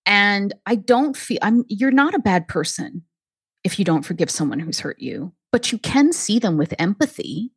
And 0.07 0.55
i 0.67 0.75
don't 0.75 1.17
feel 1.17 1.39
i'm 1.43 1.65
you're 1.69 1.91
not 1.91 2.15
a 2.15 2.19
bad 2.19 2.49
person 2.49 3.03
if 3.63 3.79
you 3.79 3.85
don't 3.85 4.03
forgive 4.03 4.31
someone 4.31 4.59
who's 4.59 4.81
hurt 4.81 4.99
you 4.99 5.33
but 5.53 5.73
you 5.73 5.79
can 5.79 6.13
see 6.13 6.39
them 6.39 6.57
with 6.57 6.75
empathy. 6.79 7.51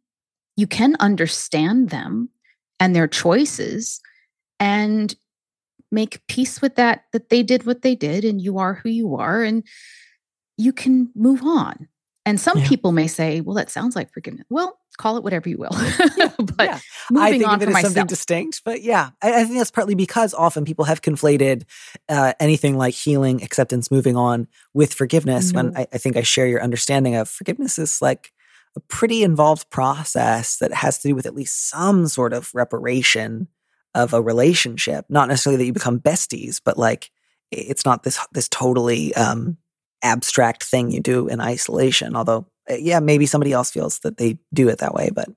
You 0.55 0.67
can 0.67 0.95
understand 0.99 1.89
them 1.89 2.29
and 2.79 2.95
their 2.95 3.07
choices 3.07 4.01
and 4.59 5.15
make 5.91 6.25
peace 6.27 6.61
with 6.61 6.75
that 6.75 7.03
that 7.13 7.29
they 7.29 7.43
did 7.43 7.65
what 7.65 7.84
they 7.84 7.95
did 7.95 8.25
and 8.25 8.41
you 8.41 8.57
are 8.57 8.73
who 8.73 8.89
you 8.89 9.15
are 9.15 9.43
and 9.43 9.63
you 10.57 10.73
can 10.73 11.11
move 11.15 11.43
on 11.43 11.88
and 12.26 12.39
some 12.39 12.59
yeah. 12.59 12.67
people 12.67 12.91
may 12.93 13.07
say, 13.07 13.41
well, 13.41 13.55
that 13.55 13.69
sounds 13.69 13.95
like 13.95 14.11
forgiveness. 14.13 14.45
Well, 14.49 14.80
call 14.97 15.17
it 15.17 15.24
whatever 15.24 15.49
you 15.49 15.57
will. 15.57 15.69
but 16.55 16.65
yeah. 16.65 16.80
I 17.17 17.32
think 17.32 17.47
of 17.47 17.61
it 17.61 17.69
as 17.69 17.82
something 17.82 18.05
distinct. 18.05 18.61
But 18.63 18.82
yeah, 18.82 19.09
I, 19.21 19.41
I, 19.41 19.43
think 19.43 19.57
that's 19.57 19.71
partly 19.71 19.95
because 19.95 20.34
often 20.34 20.63
people 20.63 20.86
have 20.86 21.01
conflated 21.01 21.63
uh, 22.07 22.34
anything 22.39 22.78
like 22.78 22.93
healing, 22.93 23.43
acceptance, 23.43 23.91
moving 23.91 24.15
on 24.15 24.47
with 24.74 24.93
forgiveness. 24.93 25.51
No. 25.51 25.63
When 25.63 25.78
I, 25.78 25.88
I, 25.91 25.97
think 25.97 26.15
I 26.15 26.21
share 26.21 26.47
your 26.47 26.63
understanding 26.63 27.15
of 27.15 27.28
forgiveness 27.28 27.78
is 27.78 28.01
like 28.01 28.32
a 28.76 28.80
pretty 28.80 29.24
involved 29.24 29.69
process 29.69 30.57
that 30.57 30.74
has 30.74 30.99
to 30.99 31.09
do 31.09 31.15
with 31.15 31.26
at 31.26 31.36
least 31.36 31.69
some 31.69 32.07
sort 32.07 32.32
of 32.32 32.53
reparation 32.53 33.49
of 33.93 34.13
a 34.13 34.21
relationship. 34.21 35.05
Not 35.09 35.28
necessarily 35.28 35.57
that 35.57 35.65
you 35.65 35.74
become 35.74 35.99
besties, 35.99 36.61
but 36.63 36.78
like 36.78 37.11
it's 37.51 37.86
not 37.86 38.03
this 38.03 38.17
this 38.32 38.47
totally 38.47 39.13
um, 39.15 39.57
abstract 40.03 40.63
thing 40.63 40.91
you 40.91 40.99
do 40.99 41.27
in 41.27 41.41
isolation. 41.41 42.15
Although, 42.15 42.45
uh, 42.69 42.75
yeah, 42.75 42.99
maybe 42.99 43.25
somebody 43.25 43.51
else 43.51 43.71
feels 43.71 43.99
that 43.99 44.17
they 44.17 44.37
do 44.53 44.69
it 44.69 44.79
that 44.79 44.93
way. 44.93 45.09
But 45.13 45.29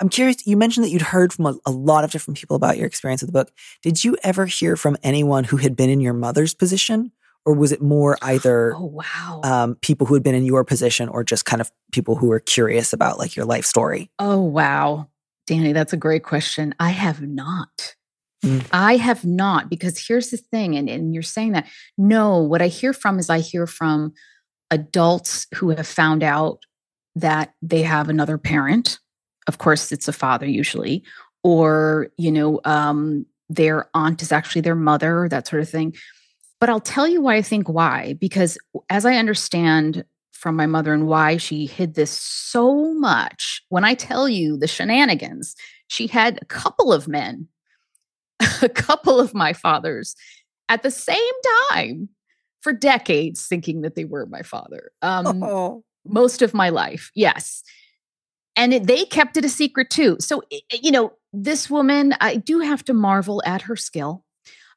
I'm 0.00 0.08
curious. 0.08 0.46
You 0.46 0.56
mentioned 0.56 0.84
that 0.84 0.90
you'd 0.90 1.02
heard 1.02 1.32
from 1.32 1.46
a, 1.46 1.54
a 1.66 1.70
lot 1.70 2.04
of 2.04 2.10
different 2.10 2.38
people 2.38 2.56
about 2.56 2.76
your 2.76 2.86
experience 2.86 3.22
with 3.22 3.28
the 3.28 3.38
book. 3.38 3.50
Did 3.82 4.04
you 4.04 4.16
ever 4.22 4.46
hear 4.46 4.76
from 4.76 4.96
anyone 5.02 5.44
who 5.44 5.56
had 5.56 5.76
been 5.76 5.90
in 5.90 6.00
your 6.00 6.14
mother's 6.14 6.54
position? 6.54 7.12
Or 7.44 7.54
was 7.54 7.72
it 7.72 7.80
more 7.80 8.18
either 8.20 8.74
oh, 8.76 8.84
wow. 8.84 9.40
um, 9.42 9.74
people 9.76 10.06
who 10.06 10.14
had 10.14 10.22
been 10.22 10.34
in 10.34 10.44
your 10.44 10.64
position 10.64 11.08
or 11.08 11.24
just 11.24 11.46
kind 11.46 11.62
of 11.62 11.72
people 11.92 12.14
who 12.14 12.26
were 12.26 12.40
curious 12.40 12.92
about 12.92 13.18
like 13.18 13.36
your 13.36 13.46
life 13.46 13.64
story? 13.64 14.10
Oh, 14.18 14.40
wow. 14.40 15.08
Danny, 15.46 15.72
that's 15.72 15.94
a 15.94 15.96
great 15.96 16.24
question. 16.24 16.74
I 16.78 16.90
have 16.90 17.22
not. 17.22 17.96
Mm. 18.44 18.66
I 18.72 18.96
have 18.96 19.24
not, 19.24 19.68
because 19.68 20.06
here's 20.06 20.30
the 20.30 20.36
thing, 20.36 20.76
and, 20.76 20.88
and 20.88 21.12
you're 21.12 21.22
saying 21.22 21.52
that. 21.52 21.66
No, 21.96 22.38
what 22.38 22.62
I 22.62 22.68
hear 22.68 22.92
from 22.92 23.18
is 23.18 23.28
I 23.28 23.40
hear 23.40 23.66
from 23.66 24.12
adults 24.70 25.46
who 25.54 25.70
have 25.70 25.86
found 25.86 26.22
out 26.22 26.64
that 27.16 27.54
they 27.62 27.82
have 27.82 28.08
another 28.08 28.38
parent. 28.38 28.98
Of 29.48 29.58
course, 29.58 29.90
it's 29.90 30.08
a 30.08 30.12
father 30.12 30.46
usually, 30.46 31.02
or, 31.42 32.08
you 32.16 32.30
know, 32.30 32.60
um, 32.64 33.26
their 33.48 33.88
aunt 33.94 34.22
is 34.22 34.30
actually 34.30 34.60
their 34.60 34.74
mother, 34.74 35.26
that 35.30 35.48
sort 35.48 35.62
of 35.62 35.68
thing. 35.68 35.94
But 36.60 36.68
I'll 36.68 36.80
tell 36.80 37.08
you 37.08 37.22
why 37.22 37.36
I 37.36 37.42
think 37.42 37.68
why, 37.68 38.14
because 38.20 38.58
as 38.90 39.06
I 39.06 39.16
understand 39.16 40.04
from 40.32 40.54
my 40.54 40.66
mother 40.66 40.92
and 40.92 41.08
why 41.08 41.38
she 41.38 41.66
hid 41.66 41.94
this 41.94 42.10
so 42.10 42.94
much, 42.94 43.62
when 43.70 43.84
I 43.84 43.94
tell 43.94 44.28
you 44.28 44.56
the 44.56 44.68
shenanigans, 44.68 45.56
she 45.88 46.06
had 46.06 46.38
a 46.40 46.44
couple 46.44 46.92
of 46.92 47.08
men 47.08 47.48
a 48.62 48.68
couple 48.68 49.20
of 49.20 49.34
my 49.34 49.52
fathers 49.52 50.14
at 50.68 50.82
the 50.82 50.90
same 50.90 51.18
time 51.70 52.08
for 52.60 52.72
decades 52.72 53.46
thinking 53.46 53.82
that 53.82 53.94
they 53.94 54.04
were 54.04 54.26
my 54.26 54.42
father. 54.42 54.90
Um, 55.02 55.42
oh. 55.42 55.84
Most 56.06 56.42
of 56.42 56.54
my 56.54 56.70
life, 56.70 57.10
yes. 57.14 57.62
And 58.56 58.72
it, 58.74 58.86
they 58.86 59.04
kept 59.04 59.36
it 59.36 59.44
a 59.44 59.48
secret 59.48 59.90
too. 59.90 60.16
So, 60.20 60.42
you 60.72 60.90
know, 60.90 61.12
this 61.32 61.68
woman, 61.68 62.14
I 62.20 62.36
do 62.36 62.60
have 62.60 62.84
to 62.86 62.94
marvel 62.94 63.42
at 63.44 63.62
her 63.62 63.76
skill 63.76 64.24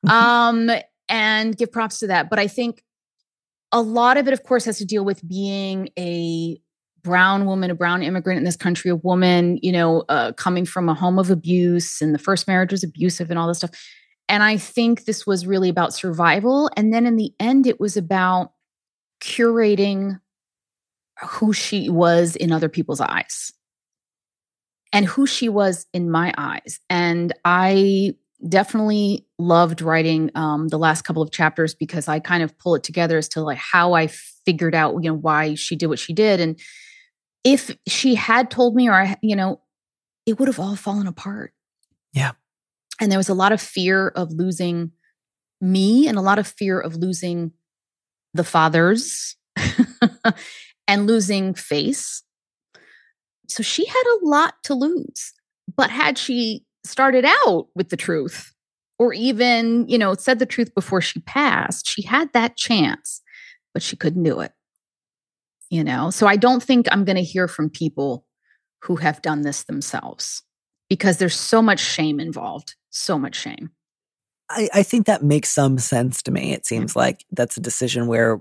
mm-hmm. 0.06 0.70
um, 0.70 0.78
and 1.10 1.58
give 1.58 1.72
props 1.72 2.00
to 2.00 2.08
that. 2.08 2.30
But 2.30 2.40
I 2.40 2.48
think 2.48 2.84
a 3.72 3.82
lot 3.82 4.18
of 4.18 4.28
it, 4.28 4.34
of 4.34 4.44
course, 4.44 4.66
has 4.66 4.78
to 4.80 4.86
deal 4.86 5.06
with 5.06 5.28
being 5.28 5.90
a 5.98 6.60
brown 7.04 7.46
woman, 7.46 7.72
a 7.72 7.76
brown 7.76 8.04
immigrant 8.04 8.38
in 8.38 8.44
this 8.44 8.56
country, 8.56 8.92
a 8.92 8.96
woman, 8.96 9.60
you 9.62 9.72
know, 9.72 10.04
uh, 10.10 10.32
coming 10.34 10.66
from 10.66 10.90
a 10.90 10.94
home 10.94 11.20
of 11.20 11.30
abuse 11.30 12.02
and 12.02 12.14
the 12.14 12.20
first 12.20 12.48
marriage 12.48 12.72
was 12.72 12.84
abusive 12.84 13.30
and 13.30 13.40
all 13.40 13.48
this 13.48 13.58
stuff. 13.58 13.72
And 14.30 14.44
I 14.44 14.58
think 14.58 15.06
this 15.06 15.28
was 15.28 15.46
really 15.46 15.70
about 15.70 15.94
survival. 15.94 16.70
And 16.78 16.94
then 16.94 17.06
in 17.06 17.18
the 17.18 17.34
end, 17.40 17.68
it 17.68 17.80
was 17.80 17.98
about 17.98 18.54
curating 19.22 20.20
who 21.22 21.54
she 21.54 21.90
was 21.90 22.36
in 22.36 22.52
other 22.52 22.70
people's 22.70 23.02
eyes 23.02 23.52
and 24.94 25.06
who 25.06 25.26
she 25.28 25.50
was 25.50 25.86
in 25.94 26.10
my 26.10 26.34
eyes. 26.38 26.80
And 26.90 27.34
I 27.46 28.16
definitely 28.48 29.28
loved 29.38 29.82
writing 29.82 30.32
um, 30.36 30.68
the 30.70 30.80
last 30.80 31.04
couple 31.04 31.22
of 31.22 31.32
chapters 31.32 31.76
because 31.76 32.08
I 32.08 32.20
kind 32.20 32.42
of 32.42 32.58
pull 32.58 32.76
it 32.76 32.84
together 32.84 33.18
as 33.18 33.28
to 33.30 33.42
like 33.42 33.58
how 33.58 33.94
I 33.94 34.08
figured 34.08 34.74
out, 34.74 34.96
you 35.04 35.10
know, 35.12 35.18
why 35.18 35.56
she 35.56 35.76
did 35.76 35.88
what 35.88 36.00
she 36.00 36.14
did. 36.14 36.40
And 36.40 36.60
if 37.44 37.76
she 37.88 38.16
had 38.16 38.52
told 38.52 38.76
me, 38.76 38.90
or, 38.90 39.16
you 39.22 39.36
know, 39.36 39.62
it 40.26 40.40
would 40.40 40.48
have 40.48 40.60
all 40.60 40.76
fallen 40.76 41.08
apart. 41.08 41.54
Yeah. 42.14 42.32
And 43.00 43.12
there 43.12 43.20
was 43.20 43.30
a 43.30 43.34
lot 43.34 43.52
of 43.52 43.62
fear 43.62 44.10
of 44.10 44.32
losing 44.32 44.92
me 45.60 46.08
and 46.08 46.18
a 46.18 46.22
lot 46.22 46.40
of 46.40 46.48
fear 46.48 46.80
of 46.80 46.96
losing 46.96 47.52
the 48.34 48.44
fathers 48.44 49.36
and 50.88 51.08
losing 51.08 51.54
face. 51.54 52.24
So 53.48 53.64
she 53.64 53.86
had 53.86 54.04
a 54.04 54.26
lot 54.26 54.56
to 54.64 54.74
lose. 54.74 55.34
But 55.76 55.90
had 55.90 56.18
she 56.18 56.66
started 56.84 57.26
out 57.26 57.68
with 57.76 57.90
the 57.90 57.98
truth 57.98 58.54
or 59.00 59.14
even, 59.14 59.88
you 59.88 59.98
know, 59.98 60.14
said 60.14 60.40
the 60.40 60.46
truth 60.46 60.74
before 60.76 61.02
she 61.02 61.22
passed, 61.22 61.88
she 61.88 62.04
had 62.04 62.32
that 62.34 62.58
chance, 62.58 63.22
but 63.74 63.82
she 63.82 63.96
couldn't 63.96 64.24
do 64.24 64.42
it 64.42 64.52
you 65.72 65.84
know? 65.84 66.12
So 66.12 66.28
i 66.28 66.36
don't 66.36 66.62
think 66.62 66.88
i'm 66.92 67.06
going 67.06 67.16
to 67.16 67.24
hear 67.24 67.48
from 67.48 67.70
people 67.70 68.26
who 68.84 68.98
have 68.98 69.22
done 69.22 69.42
this 69.42 69.64
themselves 69.64 70.44
because 70.90 71.18
there's 71.18 71.36
so 71.36 71.62
much 71.62 71.80
shame 71.80 72.20
involved 72.20 72.76
so 72.92 73.18
much 73.18 73.36
shame. 73.36 73.72
I, 74.50 74.70
I 74.74 74.84
think 74.84 75.06
that 75.06 75.24
makes 75.24 75.50
some 75.50 75.80
sense 75.80 76.22
to 76.24 76.32
me 76.32 76.52
it 76.52 76.66
seems 76.66 76.96
like 76.96 77.26
that's 77.32 77.58
a 77.58 77.62
decision 77.62 78.06
where 78.08 78.40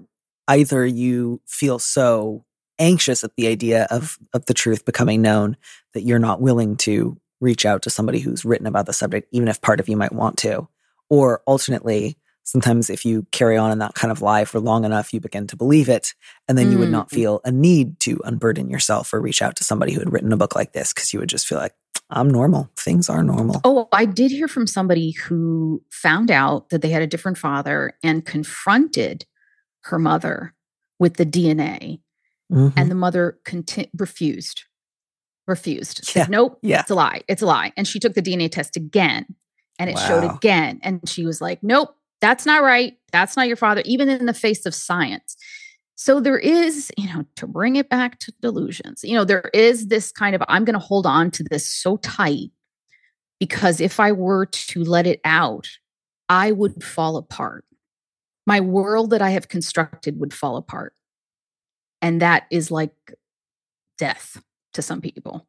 either 0.49 0.85
you 0.85 1.41
feel 1.47 1.79
so 1.79 2.45
anxious 2.81 3.23
at 3.23 3.37
the 3.37 3.47
idea 3.47 3.87
of 3.91 4.19
of 4.35 4.47
the 4.47 4.55
truth 4.55 4.85
becoming 4.85 5.23
known 5.23 5.57
that 5.95 6.03
you're 6.03 6.19
not 6.19 6.41
willing 6.41 6.77
to 6.79 7.17
reach 7.41 7.65
out 7.65 7.83
to 7.83 7.91
somebody 7.91 8.19
who's 8.19 8.45
written 8.45 8.67
about 8.67 8.87
the 8.87 8.93
subject 8.93 9.29
even 9.31 9.47
if 9.47 9.61
part 9.61 9.79
of 9.79 9.89
you 9.89 9.97
might 9.97 10.13
want 10.13 10.37
to 10.39 10.67
or 11.09 11.43
alternately 11.47 12.17
sometimes 12.51 12.91
if 12.91 13.05
you 13.05 13.25
carry 13.31 13.57
on 13.57 13.71
in 13.71 13.79
that 13.79 13.95
kind 13.95 14.11
of 14.11 14.23
lie 14.23 14.45
for 14.45 14.59
long 14.59 14.85
enough, 14.85 15.15
you 15.15 15.21
begin 15.21 15.47
to 15.47 15.57
believe 15.57 15.89
it. 15.89 16.15
And 16.49 16.59
then 16.59 16.67
mm. 16.67 16.73
you 16.73 16.79
would 16.79 16.91
not 16.91 17.09
mm. 17.09 17.15
feel 17.15 17.41
a 17.45 17.53
need 17.53 18.01
to 18.01 18.21
unburden 18.25 18.69
yourself 18.69 19.15
or 19.15 19.21
reach 19.21 19.41
out 19.41 19.55
to 19.57 19.65
somebody 19.65 19.93
who 19.93 20.01
had 20.01 20.13
written 20.13 20.33
a 20.33 20.37
book 20.37 20.57
like 20.57 20.73
this 20.73 20.93
because 20.93 21.13
you 21.13 21.21
would 21.21 21.29
just 21.29 21.47
feel 21.47 21.59
like, 21.59 21.75
I'm 22.11 22.29
normal. 22.29 22.69
Things 22.77 23.09
are 23.09 23.23
normal. 23.23 23.61
Oh, 23.63 23.89
I 23.93 24.05
did 24.05 24.33
hear 24.33 24.49
from 24.49 24.67
somebody 24.67 25.13
who 25.13 25.81
found 25.93 26.29
out 26.29 26.71
that 26.71 26.83
they 26.83 26.89
had 26.89 27.03
a 27.03 27.07
different 27.07 27.39
father 27.39 27.93
and 28.03 28.27
confronted 28.27 29.27
her 29.83 29.99
mother 29.99 30.53
with 30.99 31.15
the 31.15 31.27
DNA. 31.27 32.01
Mm-hmm. 32.53 32.77
And 32.77 32.91
the 32.91 32.97
mother 32.97 33.39
conti- 33.45 33.91
refused, 33.97 34.65
refused. 35.47 36.05
Said, 36.05 36.21
yeah. 36.23 36.27
nope, 36.29 36.59
yeah. 36.63 36.81
it's 36.81 36.91
a 36.91 36.97
lie. 36.97 37.23
It's 37.29 37.43
a 37.43 37.47
lie. 37.47 37.73
And 37.77 37.87
she 37.87 38.01
took 38.01 38.15
the 38.15 38.23
DNA 38.23 38.51
test 38.51 38.77
again 38.77 39.37
and 39.79 39.89
it 39.89 39.95
wow. 39.95 40.09
showed 40.09 40.35
again. 40.35 40.81
And 40.83 41.09
she 41.09 41.25
was 41.25 41.41
like, 41.41 41.63
nope, 41.63 41.95
that's 42.21 42.47
not 42.47 42.63
right. 42.63 42.95
That's 43.13 43.37
not 43.37 43.49
your 43.49 43.57
father, 43.57 43.83
even 43.85 44.09
in 44.09 44.27
the 44.27 44.35
face 44.35 44.67
of 44.67 44.75
science. 44.75 45.37
So 45.97 46.19
there 46.19 46.39
is, 46.39 46.91
you 46.97 47.13
know, 47.13 47.27
to 47.37 47.47
bring 47.47 47.77
it 47.77 47.91
back 47.91 48.19
to 48.21 48.33
delusions, 48.41 49.05
you 49.05 49.15
know, 49.15 49.25
there 49.25 49.51
is 49.53 49.89
this 49.89 50.13
kind 50.13 50.35
of, 50.35 50.43
I'm 50.49 50.65
going 50.65 50.75
to 50.75 50.81
hold 50.81 51.07
on 51.07 51.31
to 51.33 51.45
this 51.45 51.69
so 51.69 51.99
tight 51.99 52.51
because 53.39 53.81
if 53.81 54.01
I 54.01 54.13
were 54.13 54.47
to 54.47 54.85
let 54.85 55.07
it 55.07 55.21
out, 55.25 55.69
I 56.29 56.53
would 56.53 56.83
fall 56.83 57.17
apart. 57.17 57.65
My 58.47 58.61
world 58.61 59.11
that 59.11 59.21
I 59.21 59.31
have 59.31 59.49
constructed 59.49 60.19
would 60.21 60.33
fall 60.33 60.57
apart. 60.57 60.95
And 62.01 62.23
that 62.23 62.45
is 62.51 62.71
like 62.71 62.95
death 63.99 64.43
to 64.73 64.81
some 64.81 65.03
people. 65.03 65.47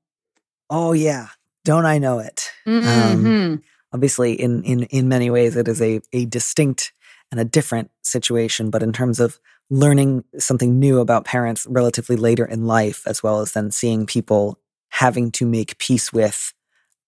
Oh, 0.70 0.92
yeah. 0.92 1.28
Don't 1.64 1.86
I 1.86 1.98
know 1.98 2.20
it? 2.20 2.52
Um, 2.66 2.82
mm-hmm. 2.82 3.28
Um, 3.28 3.64
obviously 3.94 4.34
in 4.34 4.64
in 4.64 4.84
in 4.84 5.08
many 5.08 5.30
ways 5.30 5.56
it 5.56 5.68
is 5.68 5.82
a 5.82 6.02
a 6.14 6.26
distinct 6.26 6.94
and 7.32 7.40
a 7.40 7.46
different 7.46 7.92
situation 8.02 8.70
but 8.70 8.84
in 8.84 8.92
terms 8.92 9.20
of 9.20 9.40
learning 9.70 10.24
something 10.38 10.80
new 10.80 11.00
about 11.00 11.24
parents 11.24 11.66
relatively 11.70 12.18
later 12.18 12.46
in 12.46 12.66
life 12.66 13.04
as 13.08 13.24
well 13.24 13.40
as 13.40 13.54
then 13.54 13.72
seeing 13.72 14.06
people 14.06 14.60
having 14.90 15.32
to 15.32 15.46
make 15.46 15.78
peace 15.78 16.12
with 16.12 16.54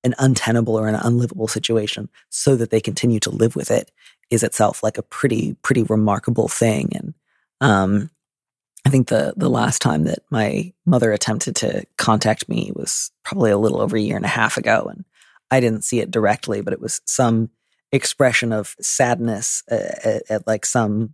an 0.03 0.15
untenable 0.17 0.77
or 0.77 0.87
an 0.87 0.95
unlivable 0.95 1.47
situation 1.47 2.09
so 2.29 2.55
that 2.55 2.69
they 2.69 2.81
continue 2.81 3.19
to 3.19 3.29
live 3.29 3.55
with 3.55 3.71
it 3.71 3.91
is 4.29 4.43
itself 4.43 4.83
like 4.83 4.97
a 4.97 5.03
pretty 5.03 5.55
pretty 5.61 5.83
remarkable 5.83 6.47
thing. 6.47 6.89
And 6.95 7.13
um 7.61 8.09
I 8.85 8.89
think 8.89 9.07
the 9.07 9.33
the 9.37 9.49
last 9.49 9.81
time 9.81 10.03
that 10.05 10.19
my 10.29 10.73
mother 10.85 11.11
attempted 11.11 11.55
to 11.57 11.85
contact 11.97 12.49
me 12.49 12.71
was 12.75 13.11
probably 13.23 13.51
a 13.51 13.57
little 13.57 13.81
over 13.81 13.95
a 13.95 14.01
year 14.01 14.17
and 14.17 14.25
a 14.25 14.29
half 14.29 14.57
ago 14.57 14.87
and 14.89 15.05
I 15.53 15.59
didn't 15.59 15.83
see 15.83 15.99
it 15.99 16.11
directly, 16.11 16.61
but 16.61 16.73
it 16.73 16.81
was 16.81 17.01
some 17.05 17.49
expression 17.91 18.51
of 18.51 18.75
sadness 18.81 19.63
at, 19.69 20.05
at, 20.05 20.23
at, 20.29 20.47
like 20.47 20.65
some 20.65 21.13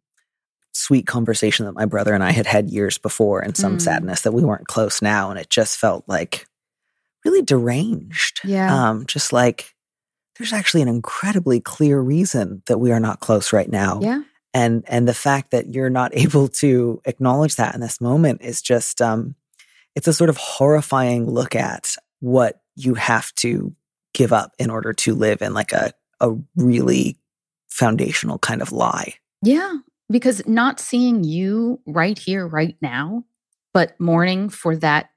sweet 0.72 1.06
conversation 1.06 1.66
that 1.66 1.76
my 1.76 1.86
brother 1.86 2.14
and 2.14 2.24
I 2.24 2.32
had 2.32 2.46
had 2.46 2.70
years 2.70 2.98
before, 2.98 3.42
and 3.42 3.58
some 3.58 3.78
mm. 3.78 3.82
sadness 3.82 4.22
that 4.22 4.32
we 4.32 4.44
weren't 4.44 4.68
close 4.68 5.02
now, 5.02 5.30
and 5.30 5.40
it 5.40 5.50
just 5.50 5.78
felt 5.78 6.06
like 6.08 6.48
really 7.26 7.42
deranged. 7.42 8.40
Yeah, 8.46 8.90
um, 8.90 9.06
just 9.06 9.34
like 9.34 9.76
there's 10.38 10.54
actually 10.54 10.82
an 10.82 10.88
incredibly 10.88 11.60
clear 11.60 12.00
reason 12.00 12.64
that 12.68 12.80
we 12.80 12.94
are 12.94 13.00
not 13.00 13.20
close 13.20 13.52
right 13.52 13.70
now. 13.70 14.00
Yeah. 14.02 14.22
And 14.54 14.84
and 14.88 15.08
the 15.08 15.14
fact 15.14 15.52
that 15.52 15.74
you're 15.74 15.90
not 15.90 16.12
able 16.16 16.48
to 16.48 17.02
acknowledge 17.06 17.58
that 17.58 17.76
in 17.76 17.82
this 17.82 18.00
moment 18.00 18.42
is 18.42 18.62
just 18.62 19.02
um 19.02 19.36
it's 19.96 20.08
a 20.08 20.14
sort 20.14 20.30
of 20.30 20.38
horrifying 20.38 21.30
look 21.30 21.56
at 21.56 21.96
what 22.22 22.62
you 22.76 22.94
have 22.94 23.36
to 23.36 23.76
give 24.20 24.34
up 24.34 24.54
in 24.60 24.70
order 24.70 24.92
to 24.92 25.16
live 25.16 25.42
in 25.42 25.54
like 25.54 25.72
a, 25.72 25.94
a 26.20 26.36
really 26.58 27.18
foundational 27.70 28.38
kind 28.38 28.62
of 28.62 28.74
lie. 28.74 29.14
Yeah. 29.42 29.78
Because 30.12 30.46
not 30.46 30.82
seeing 30.82 31.24
you 31.24 31.80
right 31.86 32.20
here, 32.20 32.46
right 32.46 32.76
now, 32.82 33.24
but 33.74 33.98
mourning 33.98 34.50
for 34.50 34.76
that 34.76 35.12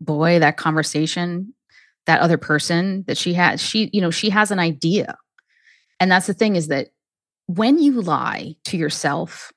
boy, 0.00 0.40
that 0.40 0.56
conversation, 0.56 1.54
that 2.06 2.20
other 2.20 2.36
person 2.36 3.04
that 3.06 3.16
she 3.16 3.32
has, 3.34 3.62
she, 3.62 3.90
you 3.92 4.00
know, 4.00 4.10
she 4.10 4.28
has 4.30 4.50
an 4.50 4.58
idea. 4.58 5.16
And 6.00 6.10
that's 6.10 6.26
the 6.26 6.34
thing 6.34 6.56
is 6.56 6.66
that 6.66 6.88
when 7.46 7.78
you 7.78 8.00
lie 8.00 8.56
to 8.64 8.76
yourself 8.76 9.52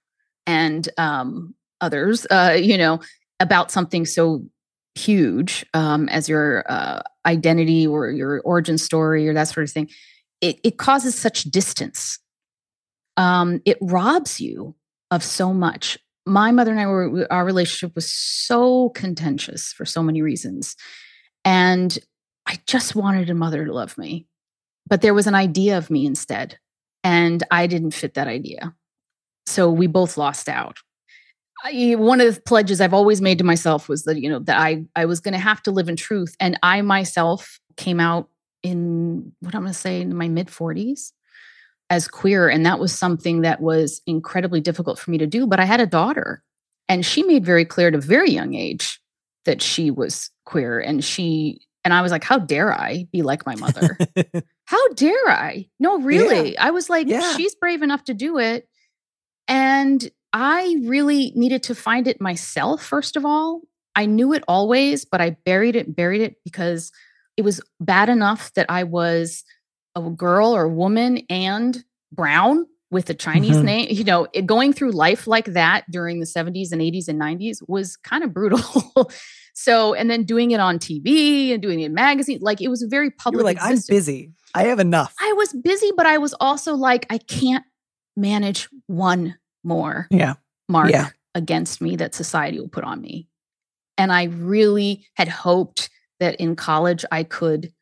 and 0.46 0.88
um, 1.00 1.56
others, 1.80 2.28
uh, 2.30 2.56
you 2.60 2.78
know, 2.78 3.00
about 3.40 3.72
something 3.72 4.06
so 4.06 4.46
huge 4.96 5.66
um, 5.74 6.10
as 6.10 6.28
your 6.28 6.64
uh, 6.70 7.02
identity 7.26 7.88
or 7.88 8.10
your 8.10 8.42
origin 8.42 8.78
story 8.78 9.28
or 9.28 9.34
that 9.34 9.48
sort 9.48 9.64
of 9.64 9.72
thing, 9.72 9.90
it, 10.42 10.60
it 10.64 10.78
causes 10.78 11.16
such 11.16 11.44
distance. 11.44 12.20
Um, 13.18 13.62
it 13.66 13.78
robs 13.82 14.40
you 14.42 14.76
of 15.12 15.24
so 15.24 15.54
much. 15.54 15.98
My 16.26 16.52
mother 16.52 16.72
and 16.72 16.80
I 16.80 16.86
were, 16.88 17.28
our 17.32 17.46
relationship 17.46 17.96
was 17.96 18.12
so 18.12 18.90
contentious 18.90 19.74
for 19.74 19.86
so 19.86 20.04
many 20.04 20.22
reasons. 20.22 20.76
And 21.44 21.98
I 22.48 22.60
just 22.68 22.96
wanted 22.96 23.30
a 23.30 23.34
mother 23.34 23.66
to 23.66 23.74
love 23.74 23.98
me. 23.98 24.28
But 24.88 25.02
there 25.02 25.14
was 25.14 25.28
an 25.28 25.36
idea 25.36 25.78
of 25.78 25.90
me 25.90 26.06
instead. 26.06 26.58
And 27.04 27.44
I 27.50 27.68
didn't 27.68 27.92
fit 27.92 28.14
that 28.16 28.28
idea. 28.28 28.76
So 29.46 29.70
we 29.72 29.88
both 29.88 30.18
lost 30.18 30.48
out. 30.48 30.78
I, 31.64 31.96
one 31.98 32.22
of 32.22 32.36
the 32.36 32.42
pledges 32.42 32.82
I've 32.82 32.94
always 32.94 33.22
made 33.22 33.38
to 33.38 33.44
myself 33.44 33.88
was 33.88 34.04
that, 34.04 34.20
you 34.20 34.30
know, 34.30 34.40
that 34.40 34.60
I, 34.60 34.86
I 34.96 35.06
was 35.06 35.20
going 35.20 35.34
to 35.34 35.40
have 35.40 35.62
to 35.64 35.72
live 35.72 35.90
in 35.90 35.96
truth. 35.96 36.36
And 36.40 36.58
I 36.64 36.82
myself 36.82 37.60
came 37.78 38.00
out 38.00 38.30
in 38.64 39.32
what 39.40 39.56
I'm 39.56 39.62
going 39.62 39.74
to 39.74 39.78
say 39.80 40.02
in 40.02 40.16
my 40.16 40.28
mid 40.28 40.48
40s 40.48 41.12
as 41.90 42.08
queer. 42.08 42.50
And 42.50 42.66
that 42.66 42.80
was 42.80 42.98
something 42.98 43.42
that 43.42 43.62
was 43.62 44.02
incredibly 44.08 44.62
difficult 44.62 44.98
for 44.98 45.12
me 45.12 45.18
to 45.18 45.28
do. 45.28 45.46
But 45.46 45.60
I 45.60 45.66
had 45.66 45.82
a 45.82 45.86
daughter, 45.86 46.44
and 46.88 47.06
she 47.06 47.24
made 47.24 47.46
very 47.46 47.66
clear 47.66 47.90
at 47.90 47.96
a 47.96 48.00
very 48.00 48.32
young 48.32 48.54
age 48.54 49.00
that 49.46 49.62
she 49.62 49.92
was 49.92 50.30
queer. 50.46 50.80
And 50.80 51.04
she, 51.04 51.62
and 51.84 51.94
I 51.94 52.02
was 52.02 52.12
like, 52.12 52.24
how 52.24 52.38
dare 52.38 52.74
I 52.74 53.08
be 53.12 53.22
like 53.24 53.46
my 53.46 53.56
mother? 53.56 53.98
how 54.66 54.88
dare 54.94 55.30
I? 55.30 55.68
No, 55.80 56.00
really. 56.00 56.54
Yeah. 56.54 56.66
I 56.66 56.72
was 56.72 56.90
like, 56.90 57.08
yeah. 57.08 57.36
she's 57.36 57.56
brave 57.56 57.82
enough 57.82 58.04
to 58.06 58.14
do 58.14 58.38
it. 58.38 58.68
And 59.48 60.10
I 60.34 60.78
really 60.84 61.34
needed 61.36 61.64
to 61.64 61.76
find 61.76 62.08
it 62.08 62.22
myself, 62.22 62.84
first 62.84 63.16
of 63.16 63.26
all. 63.26 63.62
I 63.96 64.06
knew 64.06 64.34
it 64.34 64.44
always, 64.48 65.04
but 65.04 65.20
I 65.20 65.32
buried 65.46 65.76
it, 65.76 65.96
buried 65.96 66.22
it 66.22 66.38
because 66.46 66.92
it 67.36 67.44
was 67.44 67.62
bad 67.80 68.10
enough 68.10 68.54
that 68.54 68.68
I 68.70 68.84
was 68.84 69.44
a 69.96 70.02
girl 70.10 70.56
or 70.56 70.64
a 70.64 70.70
woman 70.70 71.24
and 71.30 71.84
brown 72.12 72.66
with 72.90 73.10
a 73.10 73.14
Chinese 73.14 73.58
mm-hmm. 73.58 73.66
name. 73.66 73.88
You 73.92 74.04
know, 74.04 74.28
it, 74.34 74.46
going 74.46 74.74
through 74.74 74.92
life 74.92 75.28
like 75.28 75.46
that 75.46 75.90
during 75.92 76.20
the 76.20 76.26
70s 76.26 76.72
and 76.72 76.82
80s 76.82 77.08
and 77.08 77.20
90s 77.20 77.58
was 77.68 77.98
kind 77.98 78.24
of 78.24 78.34
brutal. 78.34 79.12
so, 79.54 79.94
and 79.94 80.10
then 80.10 80.24
doing 80.24 80.52
it 80.52 80.60
on 80.60 80.80
TV 80.80 81.54
and 81.54 81.62
doing 81.62 81.82
it 81.82 81.88
in 81.88 81.94
magazines, 81.94 82.42
like 82.42 82.62
it 82.62 82.70
was 82.70 82.82
a 82.82 82.88
very 82.88 83.12
public. 83.12 83.44
Like, 83.44 83.58
existence. 83.58 83.90
I'm 83.90 83.96
busy. 83.96 84.32
I 84.54 84.64
have 84.64 84.80
enough. 84.80 85.14
I 85.20 85.34
was 85.34 85.54
busy, 85.54 85.92
but 85.96 86.06
I 86.06 86.18
was 86.18 86.34
also 86.40 86.76
like, 86.76 87.06
I 87.10 87.18
can't 87.18 87.64
manage 88.16 88.68
one 88.88 89.36
more 89.64 90.08
yeah. 90.10 90.36
mark 90.70 90.92
yeah. 90.92 91.10
against 91.36 91.82
me 91.82 91.96
that 91.98 92.16
society 92.16 92.60
will 92.60 92.68
put 92.68 92.84
on 92.84 93.02
me. 93.02 93.28
And 93.98 94.12
I 94.12 94.24
really 94.24 95.06
had 95.16 95.28
hoped 95.28 95.90
that 96.20 96.36
in 96.36 96.56
college 96.56 97.06
I 97.12 97.24
could 97.24 97.74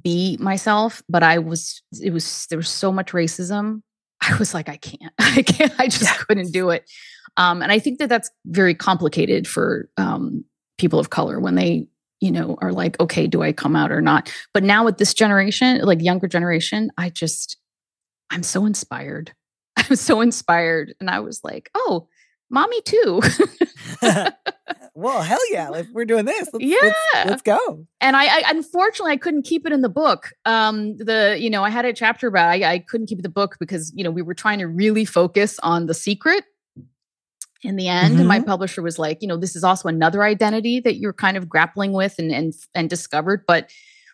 be 0.00 0.36
myself, 0.40 1.02
but 1.08 1.22
I 1.22 1.38
was, 1.38 1.82
it 2.02 2.12
was, 2.12 2.46
there 2.50 2.58
was 2.58 2.68
so 2.68 2.90
much 2.90 3.12
racism. 3.12 3.82
I 4.20 4.36
was 4.38 4.54
like, 4.54 4.68
I 4.68 4.76
can't, 4.76 5.12
I 5.18 5.42
can't, 5.42 5.72
I 5.78 5.86
just 5.88 6.04
yeah. 6.04 6.16
couldn't 6.26 6.52
do 6.52 6.70
it. 6.70 6.90
Um, 7.36 7.62
and 7.62 7.72
I 7.72 7.78
think 7.78 7.98
that 7.98 8.08
that's 8.08 8.30
very 8.46 8.74
complicated 8.74 9.46
for 9.46 9.88
um, 9.96 10.44
people 10.78 10.98
of 10.98 11.10
color 11.10 11.40
when 11.40 11.54
they, 11.54 11.88
you 12.20 12.30
know, 12.30 12.56
are 12.60 12.72
like, 12.72 12.98
okay, 13.00 13.26
do 13.26 13.42
I 13.42 13.52
come 13.52 13.76
out 13.76 13.92
or 13.92 14.00
not? 14.00 14.32
But 14.52 14.62
now 14.62 14.84
with 14.84 14.98
this 14.98 15.14
generation, 15.14 15.80
like 15.80 16.00
younger 16.00 16.26
generation, 16.26 16.90
I 16.96 17.10
just, 17.10 17.56
I'm 18.30 18.42
so 18.42 18.66
inspired. 18.66 19.32
I'm 19.90 19.96
so 19.96 20.20
inspired. 20.20 20.94
And 21.00 21.10
I 21.10 21.20
was 21.20 21.42
like, 21.44 21.70
oh, 21.74 22.08
mommy 22.50 22.80
too. 22.82 23.20
well, 24.94 25.22
hell 25.22 25.40
yeah! 25.50 25.70
If 25.74 25.88
we're 25.92 26.04
doing 26.04 26.24
this, 26.24 26.48
let's, 26.52 26.64
yeah, 26.64 26.76
let's, 26.82 27.30
let's 27.30 27.42
go. 27.42 27.86
And 28.00 28.16
I, 28.16 28.26
I, 28.26 28.42
unfortunately 28.48 29.12
I 29.12 29.16
couldn't 29.16 29.42
keep 29.42 29.66
it 29.66 29.72
in 29.72 29.82
the 29.82 29.88
book. 29.88 30.30
Um, 30.44 30.96
the 30.96 31.36
you 31.38 31.50
know 31.50 31.64
I 31.64 31.70
had 31.70 31.84
a 31.84 31.92
chapter 31.92 32.28
about 32.28 32.48
I, 32.48 32.72
I 32.72 32.78
couldn't 32.78 33.06
keep 33.06 33.22
the 33.22 33.28
book 33.28 33.56
because 33.60 33.92
you 33.94 34.04
know 34.04 34.10
we 34.10 34.22
were 34.22 34.34
trying 34.34 34.58
to 34.58 34.66
really 34.66 35.04
focus 35.04 35.58
on 35.60 35.86
the 35.86 35.94
secret. 35.94 36.44
In 37.62 37.76
the 37.76 37.88
end, 37.88 38.16
mm-hmm. 38.16 38.26
my 38.26 38.40
publisher 38.40 38.82
was 38.82 38.98
like, 38.98 39.22
you 39.22 39.28
know, 39.28 39.38
this 39.38 39.56
is 39.56 39.64
also 39.64 39.88
another 39.88 40.22
identity 40.22 40.80
that 40.80 40.96
you're 40.96 41.14
kind 41.14 41.38
of 41.38 41.48
grappling 41.48 41.92
with 41.92 42.16
and 42.18 42.30
and 42.30 42.52
and 42.74 42.90
discovered, 42.90 43.44
but 43.46 43.70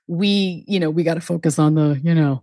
we, 0.07 0.64
you 0.66 0.81
know, 0.81 0.91
we 0.91 1.05
got 1.05 1.14
to 1.14 1.21
focus 1.21 1.59
on 1.59 1.75
the, 1.75 2.01
you 2.03 2.14
know, 2.14 2.43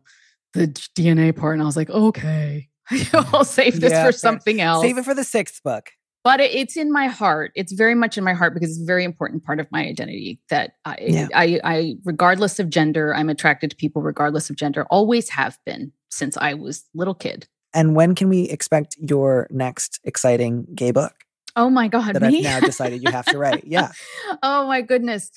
the 0.53 0.67
DNA 0.97 1.36
part. 1.36 1.53
And 1.53 1.61
I 1.61 1.65
was 1.65 1.75
like, 1.75 1.89
okay, 1.89 2.69
I'll 3.13 3.45
save 3.45 3.79
this 3.79 3.91
yeah, 3.91 4.05
for 4.05 4.11
something 4.11 4.61
else. 4.61 4.83
Save 4.83 4.97
it 4.97 5.05
for 5.05 5.13
the 5.13 5.23
sixth 5.23 5.61
book. 5.63 5.91
But 6.23 6.41
it, 6.41 6.51
it's 6.53 6.75
in 6.75 6.91
my 6.91 7.07
heart. 7.07 7.51
It's 7.55 7.71
very 7.71 7.95
much 7.95 8.17
in 8.17 8.23
my 8.23 8.33
heart 8.33 8.53
because 8.53 8.71
it's 8.71 8.81
a 8.81 8.85
very 8.85 9.03
important 9.03 9.43
part 9.43 9.59
of 9.59 9.71
my 9.71 9.85
identity 9.85 10.41
that 10.49 10.73
I, 10.83 10.97
yeah. 10.99 11.27
I, 11.33 11.59
I, 11.63 11.95
regardless 12.03 12.59
of 12.59 12.69
gender, 12.69 13.15
I'm 13.15 13.29
attracted 13.29 13.69
to 13.71 13.75
people 13.75 14.01
regardless 14.01 14.49
of 14.49 14.55
gender, 14.55 14.85
always 14.89 15.29
have 15.29 15.57
been 15.65 15.91
since 16.09 16.38
I 16.38 16.53
was 16.53 16.85
little 16.93 17.13
kid. 17.13 17.47
And 17.73 17.95
when 17.95 18.15
can 18.15 18.29
we 18.29 18.43
expect 18.49 18.97
your 18.99 19.47
next 19.51 19.99
exciting 20.03 20.67
gay 20.73 20.91
book? 20.91 21.13
Oh 21.58 21.72
my 21.72 21.88
God. 21.88 22.14
That 22.14 22.22
me? 22.22 22.38
I've 22.38 22.43
now 22.43 22.60
decided 22.60 23.01
you 23.01 23.12
have 23.12 23.26
to 23.26 23.38
write. 23.39 23.64
Yeah. 23.66 23.91
oh 24.43 24.68
my 24.68 24.82
goodness. 24.82 25.32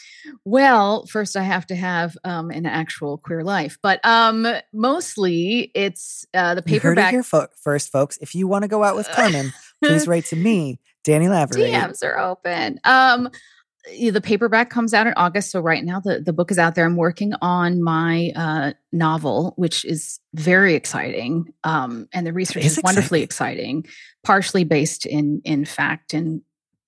Well, 0.45 1.07
first 1.07 1.35
I 1.35 1.43
have 1.43 1.67
to 1.69 1.75
have 1.75 2.17
um, 2.25 2.51
an 2.51 2.67
actual 2.67 3.17
queer 3.17 3.43
life, 3.43 3.79
but 3.83 4.05
um, 4.05 4.47
mostly 4.73 5.73
it's 5.75 6.27
uh, 6.35 6.55
the 6.55 6.63
paperback. 6.63 6.85
You 6.85 6.89
heard 6.89 6.99
it 6.99 7.11
here 7.11 7.23
fo- 7.23 7.49
first, 7.63 7.91
folks. 7.91 8.19
If 8.19 8.35
you 8.35 8.47
want 8.47 8.63
to 8.65 8.69
go 8.69 8.85
out 8.85 8.97
with 8.97 9.09
Carmen, 9.09 9.55
please 9.83 10.07
write 10.07 10.27
to 10.27 10.37
me, 10.37 10.79
Danny 11.05 11.29
Lavery. 11.29 11.63
DMs 11.63 12.05
are 12.05 12.19
open. 12.19 12.79
Um, 12.85 13.31
the 13.85 14.21
paperback 14.21 14.71
comes 14.71 14.93
out 14.95 15.07
in 15.07 15.15
August. 15.17 15.51
So 15.51 15.61
right 15.61 15.85
now 15.85 16.01
the, 16.01 16.21
the 16.21 16.33
book 16.33 16.51
is 16.51 16.59
out 16.59 16.75
there. 16.75 16.85
I'm 16.85 16.97
working 16.97 17.33
on 17.41 17.83
my 17.83 18.33
uh, 18.37 18.73
novel, 18.93 19.55
which 19.57 19.85
is 19.85 20.21
very 20.35 20.75
exciting. 20.75 21.53
Um, 21.65 22.09
and 22.13 22.27
the 22.27 22.33
research 22.33 22.65
is, 22.65 22.79
is 22.79 22.85
wonderfully 22.85 23.23
exciting, 23.23 23.87
partially 24.25 24.65
based 24.65 25.07
in 25.07 25.41
in 25.45 25.65
fact 25.65 26.15
and 26.15 26.43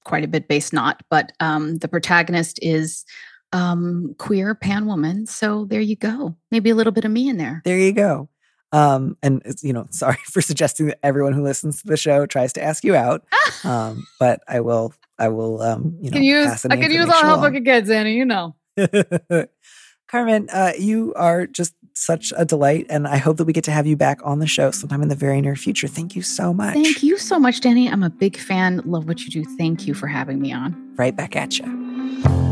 quite 0.04 0.24
a 0.24 0.28
bit 0.28 0.48
based 0.48 0.72
not. 0.72 1.02
But 1.10 1.32
um, 1.40 1.78
the 1.78 1.88
protagonist 1.88 2.58
is 2.62 3.04
um, 3.52 4.14
queer 4.18 4.54
pan 4.54 4.86
woman. 4.86 5.26
So 5.26 5.66
there 5.66 5.80
you 5.80 5.96
go. 5.96 6.36
Maybe 6.50 6.70
a 6.70 6.74
little 6.74 6.92
bit 6.92 7.04
of 7.04 7.10
me 7.10 7.28
in 7.28 7.36
there. 7.36 7.62
There 7.64 7.78
you 7.78 7.92
go. 7.92 8.28
Um, 8.72 9.16
and 9.22 9.42
you 9.62 9.72
know, 9.72 9.86
sorry 9.90 10.18
for 10.24 10.40
suggesting 10.40 10.86
that 10.86 10.98
everyone 11.02 11.32
who 11.32 11.42
listens 11.42 11.82
to 11.82 11.88
the 11.88 11.96
show 11.96 12.26
tries 12.26 12.52
to 12.54 12.62
ask 12.62 12.84
you 12.84 12.94
out. 12.94 13.24
um, 13.64 14.06
but 14.18 14.40
I 14.48 14.60
will, 14.60 14.94
I 15.18 15.28
will, 15.28 15.62
um, 15.62 15.96
you 16.00 16.10
know, 16.10 16.16
can 16.16 16.24
use, 16.24 16.64
I 16.64 16.76
can 16.76 16.90
use 16.90 17.08
all 17.08 17.22
help 17.22 17.42
I 17.42 17.50
can 17.50 17.62
get, 17.62 17.84
Zanny. 17.84 18.14
You 18.14 18.24
know, 18.24 18.56
Carmen, 20.08 20.48
uh, 20.52 20.72
you 20.78 21.14
are 21.14 21.46
just 21.46 21.74
such 21.94 22.32
a 22.36 22.44
delight, 22.44 22.86
and 22.88 23.06
I 23.06 23.18
hope 23.18 23.36
that 23.36 23.44
we 23.44 23.52
get 23.52 23.64
to 23.64 23.70
have 23.70 23.86
you 23.86 23.96
back 23.96 24.20
on 24.24 24.38
the 24.38 24.46
show 24.46 24.70
sometime 24.70 25.02
in 25.02 25.08
the 25.08 25.14
very 25.14 25.40
near 25.40 25.56
future. 25.56 25.88
Thank 25.88 26.16
you 26.16 26.22
so 26.22 26.52
much. 26.52 26.74
Thank 26.74 27.02
you 27.02 27.18
so 27.18 27.38
much, 27.38 27.60
Danny. 27.60 27.88
I'm 27.88 28.02
a 28.02 28.10
big 28.10 28.36
fan. 28.36 28.82
Love 28.84 29.06
what 29.06 29.20
you 29.20 29.30
do. 29.30 29.44
Thank 29.56 29.86
you 29.86 29.94
for 29.94 30.06
having 30.06 30.40
me 30.40 30.52
on. 30.52 30.94
Right 30.96 31.14
back 31.14 31.36
at 31.36 31.58
you. 31.58 32.51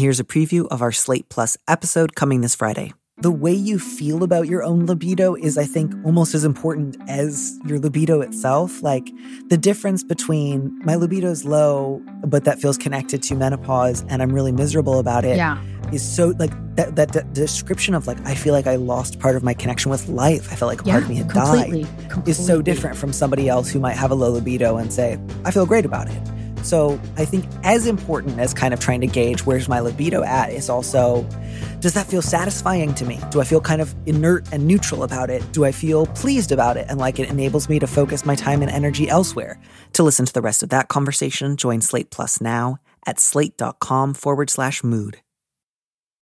Here's 0.00 0.18
a 0.18 0.24
preview 0.24 0.66
of 0.68 0.80
our 0.80 0.92
Slate 0.92 1.28
Plus 1.28 1.58
episode 1.68 2.14
coming 2.14 2.40
this 2.40 2.54
Friday. 2.54 2.94
The 3.18 3.30
way 3.30 3.52
you 3.52 3.78
feel 3.78 4.22
about 4.22 4.46
your 4.46 4.62
own 4.62 4.86
libido 4.86 5.34
is, 5.34 5.58
I 5.58 5.64
think, 5.64 5.92
almost 6.06 6.34
as 6.34 6.42
important 6.42 6.96
as 7.06 7.58
your 7.66 7.78
libido 7.78 8.22
itself. 8.22 8.82
Like 8.82 9.10
the 9.50 9.58
difference 9.58 10.02
between 10.02 10.80
my 10.86 10.94
libido's 10.94 11.44
low, 11.44 12.00
but 12.24 12.44
that 12.44 12.58
feels 12.58 12.78
connected 12.78 13.22
to 13.24 13.34
menopause 13.34 14.02
and 14.08 14.22
I'm 14.22 14.32
really 14.32 14.52
miserable 14.52 14.98
about 14.98 15.26
it. 15.26 15.36
Yeah. 15.36 15.62
Is 15.92 16.02
so 16.02 16.28
like 16.38 16.52
that, 16.76 16.96
that 16.96 17.12
that 17.12 17.34
description 17.34 17.94
of 17.94 18.06
like 18.06 18.18
I 18.24 18.34
feel 18.34 18.54
like 18.54 18.66
I 18.66 18.76
lost 18.76 19.18
part 19.18 19.36
of 19.36 19.42
my 19.42 19.52
connection 19.52 19.90
with 19.90 20.08
life. 20.08 20.50
I 20.50 20.56
felt 20.56 20.70
like 20.70 20.80
a 20.80 20.84
part 20.84 21.02
of 21.02 21.08
me 21.10 21.16
had 21.16 21.28
completely, 21.28 21.82
died. 21.82 22.10
Completely. 22.10 22.30
Is 22.30 22.46
so 22.46 22.62
different 22.62 22.96
from 22.96 23.12
somebody 23.12 23.50
else 23.50 23.70
who 23.70 23.80
might 23.80 23.96
have 23.96 24.10
a 24.10 24.14
low 24.14 24.30
libido 24.30 24.78
and 24.78 24.90
say 24.90 25.18
I 25.44 25.50
feel 25.50 25.66
great 25.66 25.84
about 25.84 26.08
it. 26.08 26.39
So 26.62 27.00
I 27.16 27.24
think 27.24 27.46
as 27.62 27.86
important 27.86 28.38
as 28.38 28.54
kind 28.54 28.74
of 28.74 28.80
trying 28.80 29.00
to 29.00 29.06
gauge 29.06 29.46
where's 29.46 29.68
my 29.68 29.80
libido 29.80 30.22
at 30.22 30.50
is 30.50 30.68
also 30.68 31.26
does 31.80 31.94
that 31.94 32.06
feel 32.06 32.22
satisfying 32.22 32.94
to 32.94 33.06
me? 33.06 33.18
Do 33.30 33.40
I 33.40 33.44
feel 33.44 33.60
kind 33.60 33.80
of 33.80 33.94
inert 34.06 34.46
and 34.52 34.66
neutral 34.66 35.02
about 35.02 35.30
it? 35.30 35.52
Do 35.52 35.64
I 35.64 35.72
feel 35.72 36.06
pleased 36.06 36.52
about 36.52 36.76
it 36.76 36.86
and 36.88 36.98
like 36.98 37.18
it 37.18 37.30
enables 37.30 37.68
me 37.68 37.78
to 37.78 37.86
focus 37.86 38.26
my 38.26 38.34
time 38.34 38.60
and 38.60 38.70
energy 38.70 39.08
elsewhere? 39.08 39.58
To 39.94 40.02
listen 40.02 40.26
to 40.26 40.32
the 40.32 40.42
rest 40.42 40.62
of 40.62 40.68
that 40.68 40.88
conversation, 40.88 41.56
join 41.56 41.80
Slate 41.80 42.10
Plus 42.10 42.40
now 42.40 42.78
at 43.06 43.18
slate.com 43.18 44.14
forward 44.14 44.50
slash 44.50 44.84
mood. 44.84 45.20